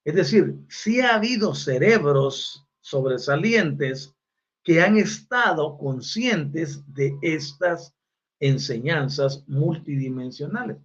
Es 0.04 0.15
decir, 0.15 0.56
sí 0.69 1.01
ha 1.01 1.15
habido 1.15 1.54
cerebros 1.54 2.65
sobresalientes 2.80 4.15
que 4.63 4.82
han 4.82 4.97
estado 4.97 5.77
conscientes 5.77 6.84
de 6.93 7.17
estas 7.21 7.95
enseñanzas 8.39 9.43
multidimensionales. 9.47 10.77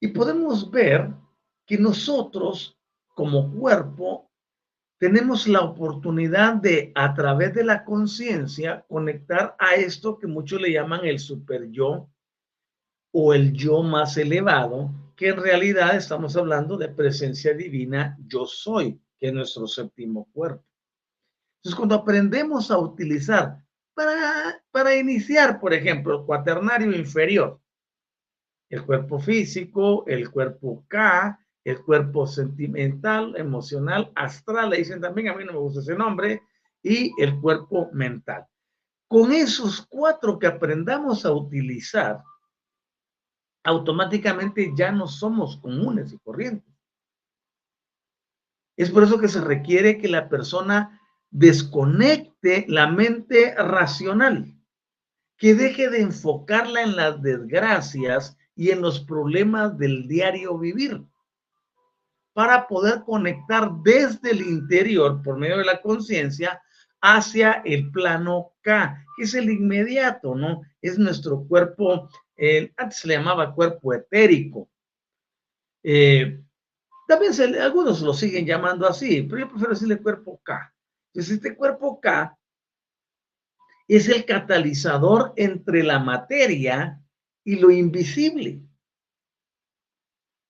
Y 0.00 0.08
podemos 0.08 0.70
ver 0.70 1.12
que 1.66 1.78
nosotros 1.78 2.78
como 3.14 3.50
cuerpo 3.52 4.30
tenemos 4.98 5.46
la 5.46 5.60
oportunidad 5.60 6.54
de, 6.54 6.92
a 6.94 7.14
través 7.14 7.54
de 7.54 7.64
la 7.64 7.84
conciencia, 7.84 8.84
conectar 8.88 9.54
a 9.58 9.74
esto 9.74 10.18
que 10.18 10.26
muchos 10.26 10.60
le 10.60 10.72
llaman 10.72 11.04
el 11.04 11.18
super 11.18 11.70
yo 11.70 12.08
o 13.18 13.32
el 13.32 13.54
yo 13.54 13.82
más 13.82 14.18
elevado, 14.18 14.90
que 15.16 15.28
en 15.28 15.38
realidad 15.38 15.96
estamos 15.96 16.36
hablando 16.36 16.76
de 16.76 16.90
presencia 16.90 17.54
divina, 17.54 18.14
yo 18.26 18.44
soy, 18.44 19.00
que 19.18 19.28
es 19.28 19.32
nuestro 19.32 19.66
séptimo 19.66 20.28
cuerpo. 20.34 20.62
Entonces, 21.56 21.74
cuando 21.74 21.94
aprendemos 21.94 22.70
a 22.70 22.76
utilizar 22.76 23.64
para, 23.94 24.62
para 24.70 24.94
iniciar, 24.94 25.58
por 25.58 25.72
ejemplo, 25.72 26.20
el 26.20 26.26
cuaternario 26.26 26.94
inferior, 26.94 27.58
el 28.68 28.84
cuerpo 28.84 29.18
físico, 29.18 30.04
el 30.06 30.30
cuerpo 30.30 30.84
K, 30.86 31.40
el 31.64 31.82
cuerpo 31.82 32.26
sentimental, 32.26 33.34
emocional, 33.38 34.12
astral, 34.14 34.68
le 34.68 34.76
dicen 34.76 35.00
también, 35.00 35.28
a 35.28 35.34
mí 35.34 35.42
no 35.42 35.54
me 35.54 35.58
gusta 35.58 35.80
ese 35.80 35.94
nombre, 35.94 36.42
y 36.82 37.12
el 37.18 37.40
cuerpo 37.40 37.88
mental. 37.94 38.46
con 39.08 39.32
esos 39.32 39.86
cuatro 39.88 40.38
que 40.38 40.48
aprendamos 40.48 41.24
a 41.24 41.32
utilizar, 41.32 42.22
automáticamente 43.66 44.72
ya 44.74 44.92
no 44.92 45.06
somos 45.08 45.58
comunes 45.58 46.12
y 46.12 46.18
corrientes. 46.18 46.72
Es 48.76 48.90
por 48.90 49.02
eso 49.02 49.18
que 49.18 49.28
se 49.28 49.40
requiere 49.40 49.98
que 49.98 50.08
la 50.08 50.28
persona 50.28 51.00
desconecte 51.30 52.64
la 52.68 52.86
mente 52.86 53.54
racional, 53.56 54.54
que 55.36 55.54
deje 55.54 55.90
de 55.90 56.02
enfocarla 56.02 56.82
en 56.82 56.96
las 56.96 57.20
desgracias 57.20 58.36
y 58.54 58.70
en 58.70 58.80
los 58.80 59.00
problemas 59.00 59.76
del 59.76 60.06
diario 60.06 60.56
vivir, 60.58 61.04
para 62.32 62.68
poder 62.68 63.02
conectar 63.04 63.70
desde 63.82 64.30
el 64.30 64.42
interior, 64.42 65.22
por 65.22 65.38
medio 65.38 65.58
de 65.58 65.64
la 65.64 65.80
conciencia, 65.80 66.62
hacia 67.00 67.62
el 67.64 67.90
plano 67.90 68.52
K, 68.62 69.04
que 69.16 69.24
es 69.24 69.34
el 69.34 69.50
inmediato, 69.50 70.34
¿no? 70.34 70.62
Es 70.80 70.98
nuestro 70.98 71.46
cuerpo, 71.46 72.08
antes 72.76 72.98
se 72.98 73.08
le 73.08 73.14
llamaba 73.14 73.54
cuerpo 73.54 73.94
etérico. 73.94 74.68
Eh, 75.82 76.42
también 77.06 77.32
algunos 77.60 78.00
lo 78.00 78.12
siguen 78.12 78.44
llamando 78.44 78.86
así, 78.86 79.22
pero 79.22 79.40
yo 79.40 79.48
prefiero 79.48 79.74
decirle 79.74 80.02
cuerpo 80.02 80.40
K. 80.42 80.74
Entonces, 81.12 81.36
este 81.36 81.56
cuerpo 81.56 82.00
K 82.00 82.36
es 83.88 84.08
el 84.08 84.24
catalizador 84.24 85.32
entre 85.36 85.82
la 85.82 85.98
materia 85.98 87.00
y 87.44 87.56
lo 87.56 87.70
invisible. 87.70 88.60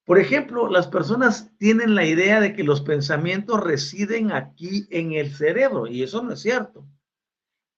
Por 0.07 0.18
ejemplo, 0.18 0.70
las 0.70 0.87
personas 0.87 1.51
tienen 1.59 1.94
la 1.94 2.07
idea 2.07 2.40
de 2.40 2.55
que 2.55 2.62
los 2.62 2.81
pensamientos 2.81 3.62
residen 3.62 4.33
aquí 4.33 4.87
en 4.90 5.12
el 5.12 5.35
cerebro 5.35 5.88
y 5.88 6.03
eso 6.05 6.22
no 6.22 6.33
es 6.33 6.40
cierto. 6.40 6.87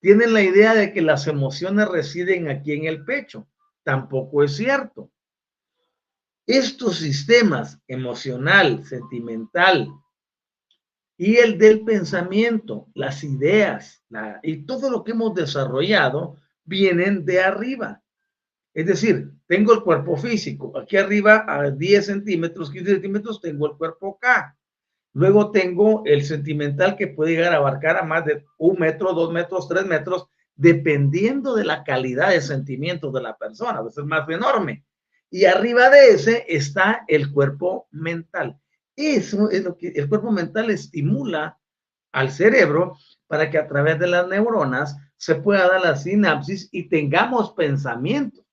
Tienen 0.00 0.32
la 0.32 0.42
idea 0.42 0.74
de 0.74 0.92
que 0.92 1.00
las 1.00 1.26
emociones 1.26 1.88
residen 1.88 2.48
aquí 2.48 2.72
en 2.74 2.84
el 2.84 3.04
pecho. 3.04 3.48
Tampoco 3.88 4.44
es 4.44 4.54
cierto. 4.54 5.10
Estos 6.46 6.98
sistemas 6.98 7.80
emocional, 7.88 8.84
sentimental 8.84 9.88
y 11.16 11.36
el 11.36 11.56
del 11.56 11.86
pensamiento, 11.86 12.88
las 12.92 13.24
ideas 13.24 14.04
y 14.42 14.66
todo 14.66 14.90
lo 14.90 15.02
que 15.04 15.12
hemos 15.12 15.34
desarrollado 15.34 16.36
vienen 16.64 17.24
de 17.24 17.40
arriba. 17.40 18.02
Es 18.74 18.84
decir, 18.84 19.32
tengo 19.46 19.72
el 19.72 19.82
cuerpo 19.82 20.18
físico. 20.18 20.76
Aquí 20.76 20.98
arriba 20.98 21.46
a 21.48 21.70
10 21.70 22.04
centímetros, 22.04 22.70
15 22.70 22.90
centímetros, 22.90 23.40
tengo 23.40 23.68
el 23.68 23.78
cuerpo 23.78 24.18
K. 24.20 24.54
Luego 25.14 25.50
tengo 25.50 26.02
el 26.04 26.26
sentimental 26.26 26.94
que 26.94 27.06
puede 27.06 27.36
llegar 27.36 27.54
a 27.54 27.56
abarcar 27.56 27.96
a 27.96 28.02
más 28.02 28.26
de 28.26 28.44
un 28.58 28.78
metro, 28.78 29.14
dos 29.14 29.32
metros, 29.32 29.66
tres 29.66 29.86
metros, 29.86 30.28
dependiendo 30.58 31.54
de 31.54 31.64
la 31.64 31.84
calidad 31.84 32.30
de 32.30 32.42
sentimientos 32.42 33.12
de 33.14 33.22
la 33.22 33.38
persona. 33.38 33.78
A 33.78 33.82
veces 33.82 34.04
más 34.04 34.28
enorme. 34.28 34.84
Y 35.30 35.44
arriba 35.44 35.88
de 35.88 36.10
ese 36.10 36.44
está 36.48 37.04
el 37.06 37.32
cuerpo 37.32 37.86
mental. 37.92 38.60
Eso 38.96 39.50
es 39.50 39.62
lo 39.62 39.76
que 39.76 39.88
el 39.88 40.08
cuerpo 40.08 40.32
mental 40.32 40.70
estimula 40.70 41.58
al 42.12 42.32
cerebro 42.32 42.98
para 43.28 43.50
que 43.50 43.58
a 43.58 43.68
través 43.68 44.00
de 44.00 44.08
las 44.08 44.26
neuronas 44.26 44.96
se 45.16 45.36
pueda 45.36 45.68
dar 45.68 45.80
la 45.80 45.96
sinapsis 45.96 46.68
y 46.72 46.88
tengamos 46.88 47.52
pensamientos. 47.52 48.44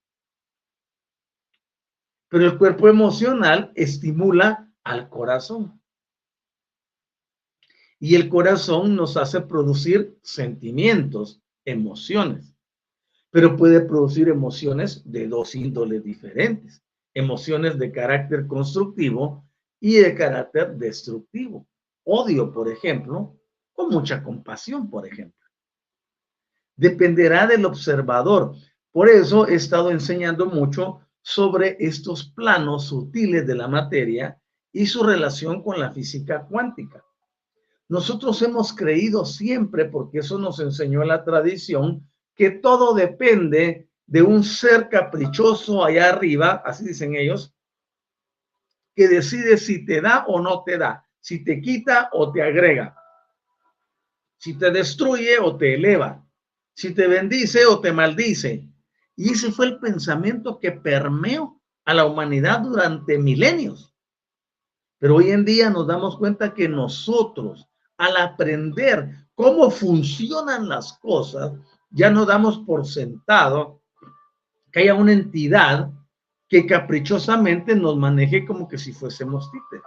Pero 2.30 2.46
el 2.46 2.58
cuerpo 2.58 2.88
emocional 2.88 3.72
estimula 3.74 4.70
al 4.84 5.10
corazón. 5.10 5.82
Y 8.00 8.14
el 8.14 8.30
corazón 8.30 8.96
nos 8.96 9.18
hace 9.18 9.42
producir 9.42 10.20
sentimientos, 10.22 11.42
emociones 11.66 12.56
pero 13.36 13.58
puede 13.58 13.82
producir 13.82 14.30
emociones 14.30 15.02
de 15.04 15.28
dos 15.28 15.56
índoles 15.56 16.02
diferentes, 16.06 16.82
emociones 17.14 17.78
de 17.78 17.92
carácter 17.92 18.48
constructivo 18.48 19.46
y 19.78 19.96
de 19.96 20.16
carácter 20.16 20.78
destructivo. 20.78 21.68
Odio, 22.06 22.50
por 22.54 22.70
ejemplo, 22.70 23.38
o 23.74 23.90
mucha 23.90 24.24
compasión, 24.24 24.90
por 24.90 25.06
ejemplo. 25.06 25.46
Dependerá 26.78 27.46
del 27.46 27.66
observador. 27.66 28.56
Por 28.90 29.10
eso 29.10 29.46
he 29.50 29.56
estado 29.56 29.92
enseñando 29.92 30.46
mucho 30.46 31.02
sobre 31.22 31.76
estos 31.78 32.30
planos 32.30 32.86
sutiles 32.86 33.46
de 33.46 33.56
la 33.56 33.68
materia 33.68 34.42
y 34.72 34.86
su 34.86 35.04
relación 35.04 35.62
con 35.62 35.78
la 35.78 35.92
física 35.92 36.46
cuántica. 36.46 37.05
Nosotros 37.88 38.42
hemos 38.42 38.74
creído 38.74 39.26
siempre, 39.26 39.86
porque 39.86 40.20
eso 40.20 40.40
nos 40.40 40.60
enseñó 40.60 41.04
la 41.04 41.24
tradición, 41.24 42.10
que 42.36 42.50
todo 42.50 42.94
depende 42.94 43.90
de 44.08 44.22
un 44.22 44.44
ser 44.44 44.90
caprichoso 44.90 45.84
allá 45.84 46.10
arriba, 46.10 46.62
así 46.66 46.86
dicen 46.86 47.16
ellos, 47.16 47.54
que 48.96 49.08
decide 49.08 49.58
si 49.58 49.86
te 49.86 50.02
da 50.02 50.26
o 50.28 50.40
no 50.40 50.64
te 50.64 50.78
da, 50.78 51.06
si 51.20 51.44
te 51.44 51.62
quita 51.62 52.10
o 52.14 52.32
te 52.32 52.42
agrega, 52.42 52.96
si 54.38 54.58
te 54.58 54.72
destruye 54.72 55.40
o 55.40 55.58
te 55.58 55.76
eleva, 55.76 56.26
si 56.74 56.94
te 56.94 57.08
bendice 57.08 57.66
o 57.66 57.80
te 57.82 57.92
maldice. 57.92 58.68
Y 59.16 59.32
ese 59.32 59.52
fue 59.52 59.68
el 59.68 59.80
pensamiento 59.80 60.60
que 60.60 60.72
permeó 60.72 61.62
a 61.86 61.94
la 61.94 62.06
humanidad 62.06 62.62
durante 62.62 63.18
milenios. 63.18 63.94
Pero 64.98 65.16
hoy 65.16 65.32
en 65.32 65.46
día 65.46 65.70
nos 65.70 65.88
damos 65.88 66.18
cuenta 66.18 66.54
que 66.54 66.68
nosotros, 66.68 67.70
al 67.98 68.18
aprender 68.18 69.10
cómo 69.36 69.70
funcionan 69.70 70.68
las 70.68 70.94
cosas, 71.00 71.54
ya 71.90 72.10
no 72.10 72.26
damos 72.26 72.60
por 72.60 72.86
sentado 72.86 73.82
que 74.72 74.82
haya 74.82 74.94
una 74.94 75.14
entidad 75.14 75.92
que 76.48 76.66
caprichosamente 76.66 77.76
nos 77.76 77.98
maneje 77.98 78.46
como 78.46 78.68
que 78.68 78.78
si 78.78 78.94
fuésemos 78.94 79.50
títeres. 79.52 79.86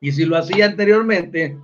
Y 0.00 0.12
si 0.12 0.24
lo 0.24 0.38
hacía 0.38 0.66
anteriormente, 0.66 1.58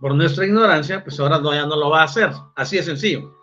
por 0.00 0.14
nuestra 0.14 0.46
ignorancia, 0.46 1.02
pues 1.02 1.18
ahora 1.18 1.38
no, 1.38 1.52
ya 1.52 1.66
no 1.66 1.76
lo 1.76 1.90
va 1.90 2.02
a 2.02 2.04
hacer. 2.04 2.30
Así 2.54 2.76
de 2.76 2.82
sencillo. 2.82 3.34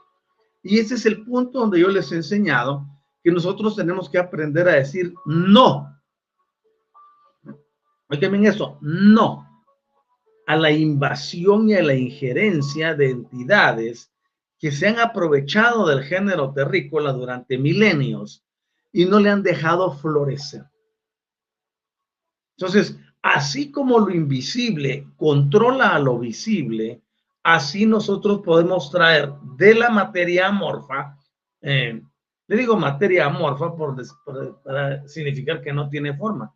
Y 0.64 0.80
ese 0.80 0.96
es 0.96 1.06
el 1.06 1.24
punto 1.26 1.60
donde 1.60 1.80
yo 1.80 1.90
les 1.90 2.12
he 2.12 2.16
enseñado 2.16 2.86
que 3.24 3.32
nosotros 3.32 3.76
tenemos 3.76 4.10
que 4.10 4.20
aprender 4.20 4.68
a 4.70 4.76
decir 4.76 5.14
no. 5.26 5.88
Oigan 8.12 8.46
eso, 8.46 8.78
no 8.82 9.48
a 10.46 10.56
la 10.58 10.70
invasión 10.70 11.70
y 11.70 11.76
a 11.76 11.84
la 11.84 11.94
injerencia 11.94 12.94
de 12.94 13.12
entidades 13.12 14.12
que 14.60 14.72
se 14.72 14.90
han 14.90 15.00
aprovechado 15.00 15.88
del 15.88 16.04
género 16.04 16.52
terrícola 16.52 17.14
durante 17.14 17.58
milenios 17.58 18.44
y 18.92 19.06
no 19.06 19.20
le 19.20 19.30
han 19.30 19.44
dejado 19.44 19.94
florecer. 19.94 20.66
Entonces, 22.58 23.00
así 23.22 23.72
como 23.72 23.98
lo 23.98 24.14
invisible 24.14 25.08
controla 25.16 25.96
a 25.96 26.00
lo 26.00 26.20
visible, 26.20 27.02
así 27.44 27.86
nosotros 27.86 28.42
podemos 28.42 28.92
traer 28.92 29.32
de 29.56 29.74
la 29.74 29.90
materia 29.90 30.48
amorfa, 30.48 31.18
eh, 31.62 32.02
le 32.48 32.58
digo 32.58 32.76
materia 32.76 33.28
amorfa 33.28 33.74
por, 33.74 33.96
para 34.64 35.08
significar 35.08 35.62
que 35.62 35.72
no 35.72 35.88
tiene 35.88 36.14
forma, 36.14 36.54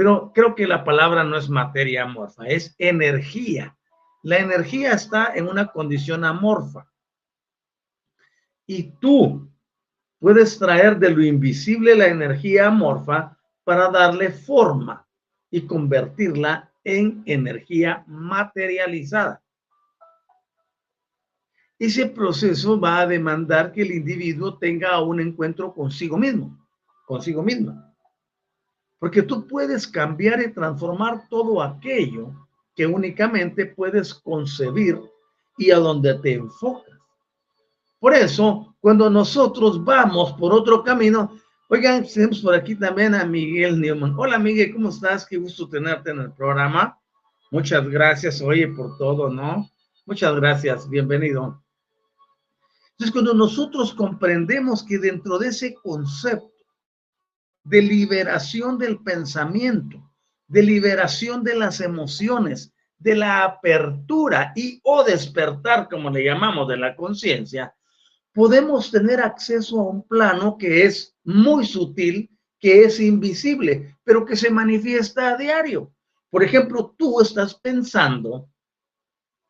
pero 0.00 0.32
creo 0.34 0.54
que 0.54 0.66
la 0.66 0.82
palabra 0.82 1.24
no 1.24 1.36
es 1.36 1.50
materia 1.50 2.04
amorfa, 2.04 2.46
es 2.46 2.74
energía. 2.78 3.76
La 4.22 4.38
energía 4.38 4.92
está 4.92 5.34
en 5.34 5.46
una 5.46 5.66
condición 5.66 6.24
amorfa. 6.24 6.90
Y 8.66 8.92
tú 8.98 9.52
puedes 10.18 10.58
traer 10.58 10.98
de 10.98 11.10
lo 11.10 11.22
invisible 11.22 11.94
la 11.94 12.06
energía 12.06 12.68
amorfa 12.68 13.36
para 13.62 13.90
darle 13.90 14.30
forma 14.30 15.06
y 15.50 15.66
convertirla 15.66 16.72
en 16.82 17.22
energía 17.26 18.02
materializada. 18.06 19.42
Ese 21.78 22.06
proceso 22.06 22.80
va 22.80 23.00
a 23.00 23.06
demandar 23.06 23.70
que 23.70 23.82
el 23.82 23.90
individuo 23.90 24.56
tenga 24.56 24.98
un 25.02 25.20
encuentro 25.20 25.74
consigo 25.74 26.16
mismo, 26.16 26.58
consigo 27.04 27.42
misma. 27.42 27.89
Porque 29.00 29.22
tú 29.22 29.46
puedes 29.48 29.88
cambiar 29.88 30.40
y 30.40 30.52
transformar 30.52 31.26
todo 31.28 31.60
aquello 31.60 32.32
que 32.76 32.86
únicamente 32.86 33.66
puedes 33.66 34.14
concebir 34.14 35.00
y 35.58 35.70
a 35.70 35.78
donde 35.78 36.14
te 36.20 36.34
enfocas. 36.34 36.98
Por 37.98 38.14
eso, 38.14 38.74
cuando 38.80 39.10
nosotros 39.10 39.82
vamos 39.82 40.34
por 40.34 40.52
otro 40.52 40.84
camino, 40.84 41.36
oigan, 41.68 42.06
tenemos 42.06 42.40
por 42.40 42.54
aquí 42.54 42.74
también 42.76 43.14
a 43.14 43.24
Miguel 43.24 43.80
Newman. 43.80 44.14
Hola 44.18 44.38
Miguel, 44.38 44.72
¿cómo 44.72 44.90
estás? 44.90 45.26
Qué 45.26 45.38
gusto 45.38 45.68
tenerte 45.68 46.10
en 46.10 46.20
el 46.20 46.32
programa. 46.32 46.98
Muchas 47.50 47.88
gracias, 47.88 48.40
oye, 48.42 48.68
por 48.68 48.96
todo, 48.96 49.28
¿no? 49.28 49.68
Muchas 50.06 50.34
gracias, 50.36 50.88
bienvenido. 50.88 51.62
Entonces, 52.92 53.12
cuando 53.12 53.32
nosotros 53.32 53.94
comprendemos 53.94 54.82
que 54.82 54.98
dentro 54.98 55.38
de 55.38 55.48
ese 55.48 55.74
concepto 55.74 56.49
de 57.64 57.82
liberación 57.82 58.78
del 58.78 59.02
pensamiento, 59.02 60.10
de 60.46 60.62
liberación 60.62 61.44
de 61.44 61.56
las 61.56 61.80
emociones, 61.80 62.72
de 62.98 63.16
la 63.16 63.44
apertura 63.44 64.52
y 64.54 64.80
o 64.84 65.04
despertar, 65.04 65.88
como 65.88 66.10
le 66.10 66.24
llamamos, 66.24 66.68
de 66.68 66.76
la 66.76 66.94
conciencia, 66.94 67.74
podemos 68.32 68.90
tener 68.90 69.20
acceso 69.20 69.80
a 69.80 69.88
un 69.88 70.06
plano 70.06 70.56
que 70.58 70.84
es 70.84 71.16
muy 71.24 71.66
sutil, 71.66 72.30
que 72.58 72.84
es 72.84 73.00
invisible, 73.00 73.96
pero 74.04 74.24
que 74.24 74.36
se 74.36 74.50
manifiesta 74.50 75.30
a 75.30 75.36
diario. 75.36 75.92
Por 76.28 76.44
ejemplo, 76.44 76.94
tú 76.96 77.20
estás 77.20 77.54
pensando 77.54 78.48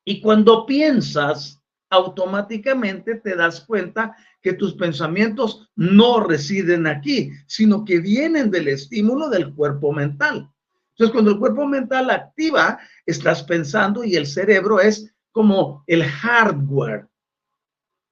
y 0.05 0.21
cuando 0.21 0.65
piensas, 0.65 1.60
automáticamente 1.91 3.17
te 3.17 3.35
das 3.35 3.61
cuenta 3.61 4.17
que 4.41 4.55
tus 4.55 4.75
pensamientos 4.75 5.69
no 5.75 6.21
residen 6.21 6.87
aquí, 6.87 7.33
sino 7.47 7.85
que 7.85 7.99
vienen 7.99 8.51
del 8.51 8.69
estímulo 8.69 9.29
del 9.29 9.53
cuerpo 9.55 9.93
mental. 9.93 10.49
Entonces, 10.91 11.13
cuando 11.13 11.33
el 11.33 11.39
cuerpo 11.39 11.67
mental 11.67 12.11
activa, 12.11 12.79
estás 13.05 13.43
pensando 13.43 14.05
y 14.05 14.17
el 14.17 14.27
cerebro 14.27 14.81
es 14.81 15.15
como 15.33 15.85
el 15.87 16.05
hardware, 16.05 17.09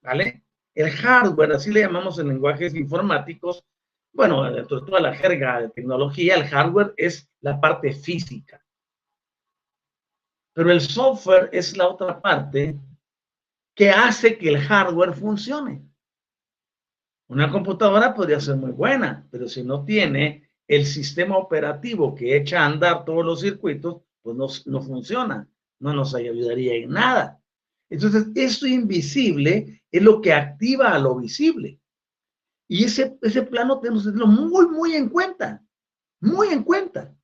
¿vale? 0.02 0.42
El 0.74 0.90
hardware, 0.90 1.52
así 1.52 1.70
le 1.70 1.80
llamamos 1.80 2.18
en 2.18 2.28
lenguajes 2.28 2.74
informáticos, 2.74 3.64
bueno, 4.12 4.50
dentro 4.50 4.80
de 4.80 4.86
toda 4.86 5.00
la 5.00 5.14
jerga 5.14 5.60
de 5.60 5.68
tecnología, 5.70 6.34
el 6.34 6.44
hardware 6.44 6.94
es 6.96 7.28
la 7.40 7.60
parte 7.60 7.92
física. 7.92 8.64
Pero 10.52 10.72
el 10.72 10.80
software 10.80 11.50
es 11.52 11.76
la 11.76 11.88
otra 11.88 12.20
parte 12.20 12.76
que 13.78 13.90
hace 13.92 14.36
que 14.36 14.48
el 14.48 14.58
hardware 14.58 15.14
funcione. 15.14 15.88
Una 17.28 17.48
computadora 17.48 18.12
podría 18.12 18.40
ser 18.40 18.56
muy 18.56 18.72
buena, 18.72 19.24
pero 19.30 19.48
si 19.48 19.62
no 19.62 19.84
tiene 19.84 20.50
el 20.66 20.84
sistema 20.84 21.36
operativo 21.36 22.12
que 22.12 22.36
echa 22.36 22.60
a 22.60 22.66
andar 22.66 23.04
todos 23.04 23.24
los 23.24 23.40
circuitos, 23.40 24.02
pues 24.20 24.36
no, 24.36 24.48
no 24.66 24.82
funciona, 24.82 25.48
no 25.78 25.92
nos 25.92 26.12
ayudaría 26.16 26.74
en 26.74 26.90
nada. 26.90 27.40
Entonces, 27.88 28.26
esto 28.34 28.66
invisible 28.66 29.84
es 29.92 30.02
lo 30.02 30.20
que 30.20 30.32
activa 30.32 30.92
a 30.92 30.98
lo 30.98 31.14
visible. 31.14 31.78
Y 32.66 32.82
ese, 32.82 33.16
ese 33.22 33.42
plano 33.42 33.78
tenemos 33.78 34.02
que 34.02 34.10
tenerlo 34.10 34.26
muy, 34.26 34.66
muy 34.66 34.96
en 34.96 35.08
cuenta, 35.08 35.62
muy 36.18 36.48
en 36.48 36.64
cuenta. 36.64 37.14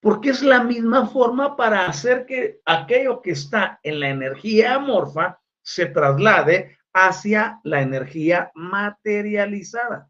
Porque 0.00 0.28
es 0.28 0.42
la 0.42 0.62
misma 0.62 1.06
forma 1.06 1.56
para 1.56 1.86
hacer 1.86 2.26
que 2.26 2.60
aquello 2.66 3.22
que 3.22 3.30
está 3.30 3.80
en 3.82 4.00
la 4.00 4.10
energía 4.10 4.74
amorfa 4.74 5.40
se 5.64 5.86
traslade 5.86 6.78
hacia 6.92 7.60
la 7.64 7.82
energía 7.82 8.52
materializada. 8.54 10.08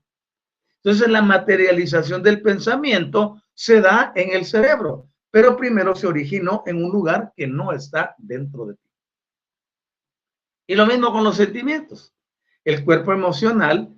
Entonces, 0.82 1.08
la 1.08 1.22
materialización 1.22 2.22
del 2.22 2.42
pensamiento 2.42 3.42
se 3.54 3.80
da 3.80 4.12
en 4.14 4.36
el 4.36 4.44
cerebro, 4.44 5.08
pero 5.30 5.56
primero 5.56 5.94
se 5.94 6.06
originó 6.06 6.62
en 6.66 6.84
un 6.84 6.92
lugar 6.92 7.32
que 7.34 7.46
no 7.46 7.72
está 7.72 8.14
dentro 8.18 8.66
de 8.66 8.74
ti. 8.74 8.90
Y 10.66 10.74
lo 10.74 10.86
mismo 10.86 11.10
con 11.10 11.24
los 11.24 11.36
sentimientos. 11.36 12.14
El 12.64 12.84
cuerpo 12.84 13.12
emocional 13.12 13.94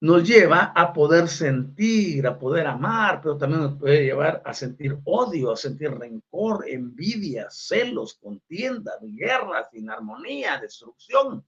nos 0.00 0.28
lleva 0.28 0.72
a 0.74 0.92
poder 0.92 1.28
sentir, 1.28 2.26
a 2.26 2.38
poder 2.38 2.66
amar, 2.66 3.20
pero 3.22 3.38
también 3.38 3.62
nos 3.62 3.78
puede 3.78 4.04
llevar 4.04 4.42
a 4.44 4.52
sentir 4.52 4.98
odio, 5.04 5.52
a 5.52 5.56
sentir 5.56 5.90
rencor, 5.90 6.68
envidia, 6.68 7.48
celos, 7.50 8.14
contienda, 8.14 8.92
guerras, 9.00 9.68
inarmonía, 9.72 10.58
destrucción, 10.60 11.44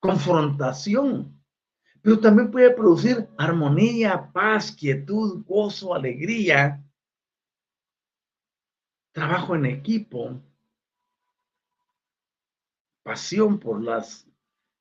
confrontación. 0.00 1.40
Pero 2.02 2.20
también 2.20 2.50
puede 2.50 2.70
producir 2.70 3.26
armonía, 3.38 4.30
paz, 4.30 4.70
quietud, 4.70 5.42
gozo, 5.46 5.94
alegría, 5.94 6.84
trabajo 9.12 9.54
en 9.54 9.64
equipo, 9.64 10.42
pasión 13.02 13.58
por 13.58 13.82
las, 13.82 14.28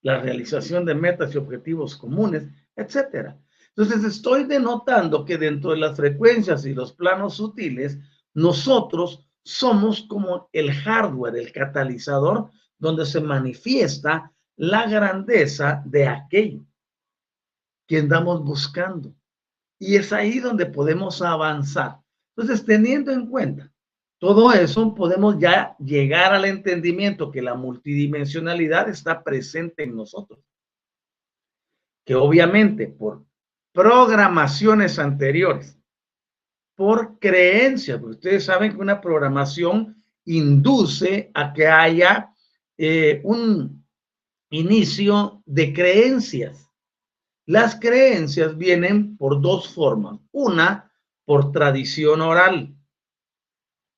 la 0.03 0.19
realización 0.19 0.85
de 0.85 0.93
metas 0.93 1.33
y 1.33 1.37
objetivos 1.37 1.97
comunes, 1.97 2.43
etcétera. 2.75 3.39
Entonces 3.75 4.03
estoy 4.03 4.43
denotando 4.43 5.25
que 5.25 5.37
dentro 5.37 5.71
de 5.71 5.77
las 5.77 5.95
frecuencias 5.95 6.65
y 6.65 6.73
los 6.73 6.93
planos 6.93 7.35
sutiles, 7.35 7.97
nosotros 8.35 9.25
somos 9.43 10.03
como 10.03 10.49
el 10.53 10.71
hardware, 10.71 11.35
el 11.35 11.51
catalizador, 11.51 12.51
donde 12.77 13.05
se 13.05 13.21
manifiesta 13.21 14.31
la 14.57 14.87
grandeza 14.87 15.81
de 15.85 16.07
aquello 16.07 16.65
que 17.87 17.99
andamos 17.99 18.43
buscando. 18.43 19.15
Y 19.79 19.95
es 19.95 20.13
ahí 20.13 20.39
donde 20.39 20.65
podemos 20.65 21.21
avanzar. 21.21 21.99
Entonces, 22.35 22.65
teniendo 22.65 23.11
en 23.11 23.27
cuenta 23.27 23.72
todo 24.23 24.53
eso, 24.53 24.95
podemos 24.95 25.37
ya 25.37 25.75
llegar 25.79 26.33
al 26.33 26.45
entendimiento 26.45 27.29
que 27.29 27.41
la 27.41 27.55
multidimensionalidad 27.55 28.87
está 28.87 29.21
presente 29.21 29.83
en 29.83 29.97
nosotros. 29.97 30.39
Que 32.05 32.15
obviamente 32.15 32.87
por 32.87 33.25
programaciones 33.73 34.97
anteriores, 34.97 35.77
por 36.73 37.19
creencias, 37.19 37.99
porque 37.99 38.15
ustedes 38.15 38.45
saben 38.45 38.71
que 38.71 38.77
una 38.77 39.01
programación 39.01 40.01
induce 40.23 41.29
a 41.33 41.51
que 41.51 41.67
haya 41.67 42.33
eh, 42.77 43.19
un 43.25 43.85
inicio 44.51 45.43
de 45.45 45.73
creencias. 45.73 46.71
Las 47.45 47.77
creencias 47.77 48.57
vienen 48.57 49.17
por 49.17 49.41
dos 49.41 49.67
formas. 49.67 50.17
Una, 50.31 50.89
por 51.25 51.51
tradición 51.51 52.21
oral 52.21 52.73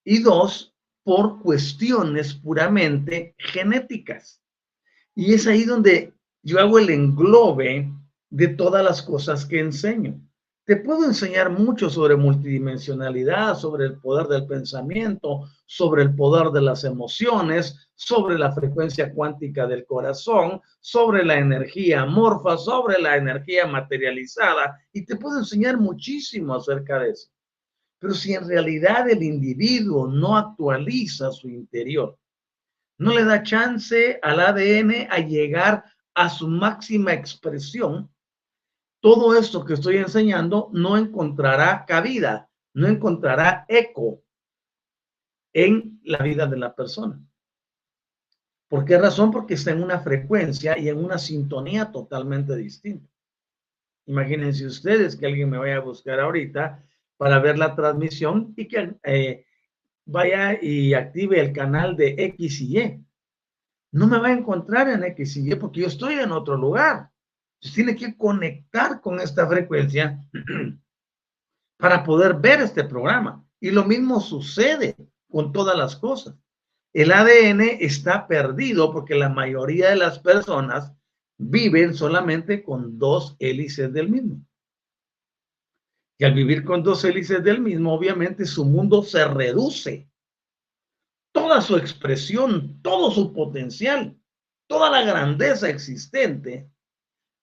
y 0.06 0.20
dos, 0.20 0.74
por 1.04 1.42
cuestiones 1.42 2.34
puramente 2.34 3.36
genéticas. 3.38 4.42
Y 5.14 5.34
es 5.34 5.46
ahí 5.46 5.66
donde 5.66 6.14
yo 6.42 6.60
hago 6.60 6.80
el 6.80 6.90
englobe 6.90 7.92
de 8.30 8.48
todas 8.50 8.84
las 8.84 9.02
cosas 9.02 9.46
que 9.46 9.60
enseño. 9.60 10.20
Te 10.66 10.78
puedo 10.78 11.06
enseñar 11.06 11.52
mucho 11.52 11.92
sobre 11.92 12.16
multidimensionalidad, 12.16 13.56
sobre 13.56 13.86
el 13.86 14.00
poder 14.00 14.28
del 14.28 14.48
pensamiento, 14.48 15.48
sobre 15.68 16.02
el 16.02 16.16
poder 16.16 16.50
de 16.50 16.62
las 16.62 16.84
emociones, 16.84 17.88
sobre 17.94 18.40
la 18.40 18.52
frecuencia 18.52 19.14
cuántica 19.14 19.68
del 19.68 19.86
corazón, 19.86 20.60
sobre 20.80 21.24
la 21.24 21.38
energía 21.38 22.02
amorfa, 22.02 22.58
sobre 22.58 23.00
la 23.00 23.16
energía 23.16 23.68
materializada, 23.68 24.80
y 24.92 25.06
te 25.06 25.16
puedo 25.16 25.38
enseñar 25.38 25.78
muchísimo 25.78 26.56
acerca 26.56 26.98
de 27.00 27.12
eso. 27.12 27.30
Pero 28.06 28.14
si 28.14 28.36
en 28.36 28.48
realidad 28.48 29.10
el 29.10 29.24
individuo 29.24 30.06
no 30.08 30.38
actualiza 30.38 31.32
su 31.32 31.50
interior, 31.50 32.16
no 33.00 33.16
le 33.16 33.26
da 33.26 33.42
chance 33.42 34.20
al 34.22 34.42
ADN 34.42 35.08
a 35.10 35.18
llegar 35.18 35.84
a 36.14 36.30
su 36.30 36.48
máxima 36.48 37.14
expresión, 37.14 38.14
todo 39.02 39.36
esto 39.36 39.66
que 39.66 39.74
estoy 39.74 39.98
enseñando 39.98 40.70
no 40.72 41.00
encontrará 41.00 41.84
cabida, 41.88 42.48
no 42.76 42.86
encontrará 42.86 43.66
eco 43.68 44.22
en 45.52 46.00
la 46.04 46.20
vida 46.20 46.46
de 46.46 46.58
la 46.58 46.76
persona. 46.76 47.20
¿Por 48.70 48.86
qué 48.86 49.00
razón? 49.00 49.32
Porque 49.32 49.56
está 49.56 49.72
en 49.72 49.82
una 49.82 50.00
frecuencia 50.00 50.78
y 50.78 50.90
en 50.90 51.04
una 51.04 51.18
sintonía 51.18 51.92
totalmente 51.92 52.56
distinta. 52.56 53.10
Imagínense 54.06 54.68
ustedes 54.68 55.16
que 55.16 55.26
alguien 55.26 55.50
me 55.50 55.58
vaya 55.58 55.78
a 55.78 55.80
buscar 55.80 56.20
ahorita 56.20 56.85
para 57.18 57.40
ver 57.40 57.58
la 57.58 57.76
transmisión 57.76 58.54
y 58.56 58.68
que 58.68 58.96
eh, 59.04 59.46
vaya 60.06 60.62
y 60.62 60.94
active 60.94 61.40
el 61.40 61.54
canal 61.54 61.96
de 61.96 62.16
X 62.18 62.62
y 62.62 62.80
Y. 62.80 63.06
No 63.92 64.08
me 64.08 64.20
va 64.20 64.28
a 64.28 64.34
encontrar 64.34 64.90
en 64.90 65.04
X 65.04 65.38
y 65.38 65.52
Y 65.52 65.56
porque 65.56 65.82
yo 65.82 65.88
estoy 65.88 66.16
en 66.16 66.32
otro 66.32 66.58
lugar. 66.58 67.10
Entonces 67.56 67.76
tiene 67.76 67.96
que 67.96 68.18
conectar 68.18 69.02
con 69.02 69.20
esta 69.20 69.48
frecuencia 69.48 70.20
para 71.78 72.04
poder 72.04 72.36
ver 72.36 72.62
este 72.62 72.84
programa. 72.84 73.44
Y 73.60 73.72
lo 73.72 73.86
mismo 73.86 74.20
sucede 74.20 74.96
con 75.30 75.52
todas 75.52 75.78
las 75.78 75.96
cosas. 75.96 76.36
El 76.94 77.12
ADN 77.12 77.62
está 77.80 78.28
perdido 78.28 78.92
porque 78.94 79.16
la 79.16 79.30
mayoría 79.30 79.90
de 79.90 79.98
las 79.98 80.20
personas 80.20 80.94
viven 81.38 81.94
solamente 81.94 82.64
con 82.64 82.98
dos 82.98 83.36
hélices 83.40 83.92
del 83.92 84.10
mismo. 84.10 84.46
Y 86.18 86.24
al 86.24 86.34
vivir 86.34 86.64
con 86.64 86.84
dos 86.84 87.04
hélices 87.04 87.44
del 87.44 87.62
mismo, 87.62 87.94
obviamente 87.94 88.46
su 88.46 88.66
mundo 88.66 89.04
se 89.04 89.26
reduce. 89.28 90.10
Toda 91.34 91.62
su 91.62 91.76
expresión, 91.76 92.82
todo 92.82 93.12
su 93.12 93.34
potencial, 93.34 94.18
toda 94.68 94.90
la 94.90 95.02
grandeza 95.02 95.70
existente 95.70 96.70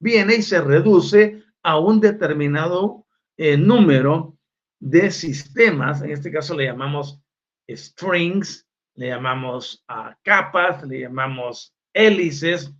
viene 0.00 0.36
y 0.36 0.42
se 0.42 0.60
reduce 0.60 1.44
a 1.62 1.78
un 1.78 2.00
determinado 2.00 3.06
eh, 3.36 3.56
número 3.56 4.38
de 4.80 5.10
sistemas. 5.10 6.02
En 6.02 6.10
este 6.10 6.32
caso 6.32 6.56
le 6.56 6.64
llamamos 6.64 7.20
strings, 7.68 8.66
le 8.94 9.08
llamamos 9.08 9.84
a 9.86 10.16
capas, 10.22 10.82
le 10.84 11.00
llamamos 11.00 11.74
hélices, 11.92 12.72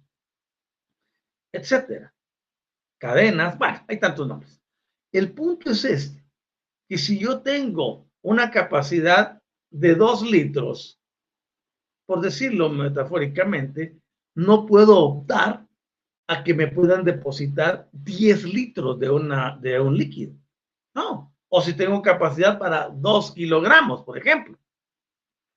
etcétera. 1.52 2.14
Cadenas, 2.98 3.59
bueno, 3.59 3.85
hay 3.88 4.00
tantos 4.00 4.26
nombres. 4.26 4.62
El 5.12 5.33
punto 5.33 5.70
es 5.70 5.85
este, 5.85 6.25
que 6.88 6.96
si 6.96 7.18
yo 7.18 7.42
tengo 7.42 8.09
una 8.22 8.51
capacidad 8.51 9.42
de 9.70 9.94
dos 9.94 10.22
litros, 10.22 10.98
por 12.07 12.20
decirlo 12.20 12.70
metafóricamente, 12.70 13.98
no 14.35 14.66
puedo 14.66 14.98
optar 14.98 15.66
a 16.27 16.42
que 16.42 16.55
me 16.55 16.68
puedan 16.68 17.05
depositar 17.05 17.88
10 17.92 18.44
litros 18.44 18.98
de, 18.98 19.11
una, 19.11 19.61
un 19.83 19.96
líquido. 19.96 20.35
No. 20.94 21.35
O 21.48 21.61
si 21.61 21.75
tengo 21.75 22.01
capacidad 22.01 22.59
para 22.59 22.88
2 22.88 23.33
kilogramos, 23.33 24.03
por 24.03 24.16
ejemplo. 24.16 24.59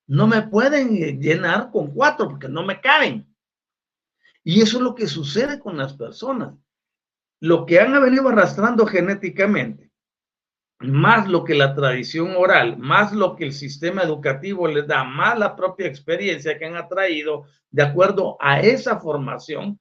No 0.08 0.28
me 0.28 0.42
pueden 0.42 1.20
llenar 1.20 1.72
con 1.72 1.92
4 1.92 2.28
porque 2.28 2.50
no 2.50 2.64
me 2.64 2.82
caben. 2.82 3.26
Y 4.44 4.62
eso 4.62 4.78
es 4.78 4.84
lo 4.84 4.94
que 4.94 5.08
sucede 5.08 5.60
con 5.60 5.78
las 5.78 5.94
personas. 5.94 6.54
Lo 7.46 7.68
que 7.68 7.80
han 7.80 7.92
venido 8.02 8.28
arrastrando 8.28 8.88
genéticamente, 8.88 9.92
más 10.80 11.28
lo 11.28 11.44
que 11.44 11.54
la 11.54 11.76
tradición 11.76 12.34
oral, 12.36 12.80
más 12.80 13.14
lo 13.14 13.36
que 13.36 13.46
el 13.46 13.54
sistema 13.54 14.02
educativo 14.02 14.68
les 14.68 14.88
da, 14.88 15.04
más 15.04 15.38
la 15.38 15.56
propia 15.56 15.86
experiencia 15.86 16.58
que 16.58 16.66
han 16.66 16.76
atraído 16.76 17.46
de 17.70 17.84
acuerdo 17.84 18.36
a 18.42 18.62
esa 18.62 19.00
formación, 19.00 19.80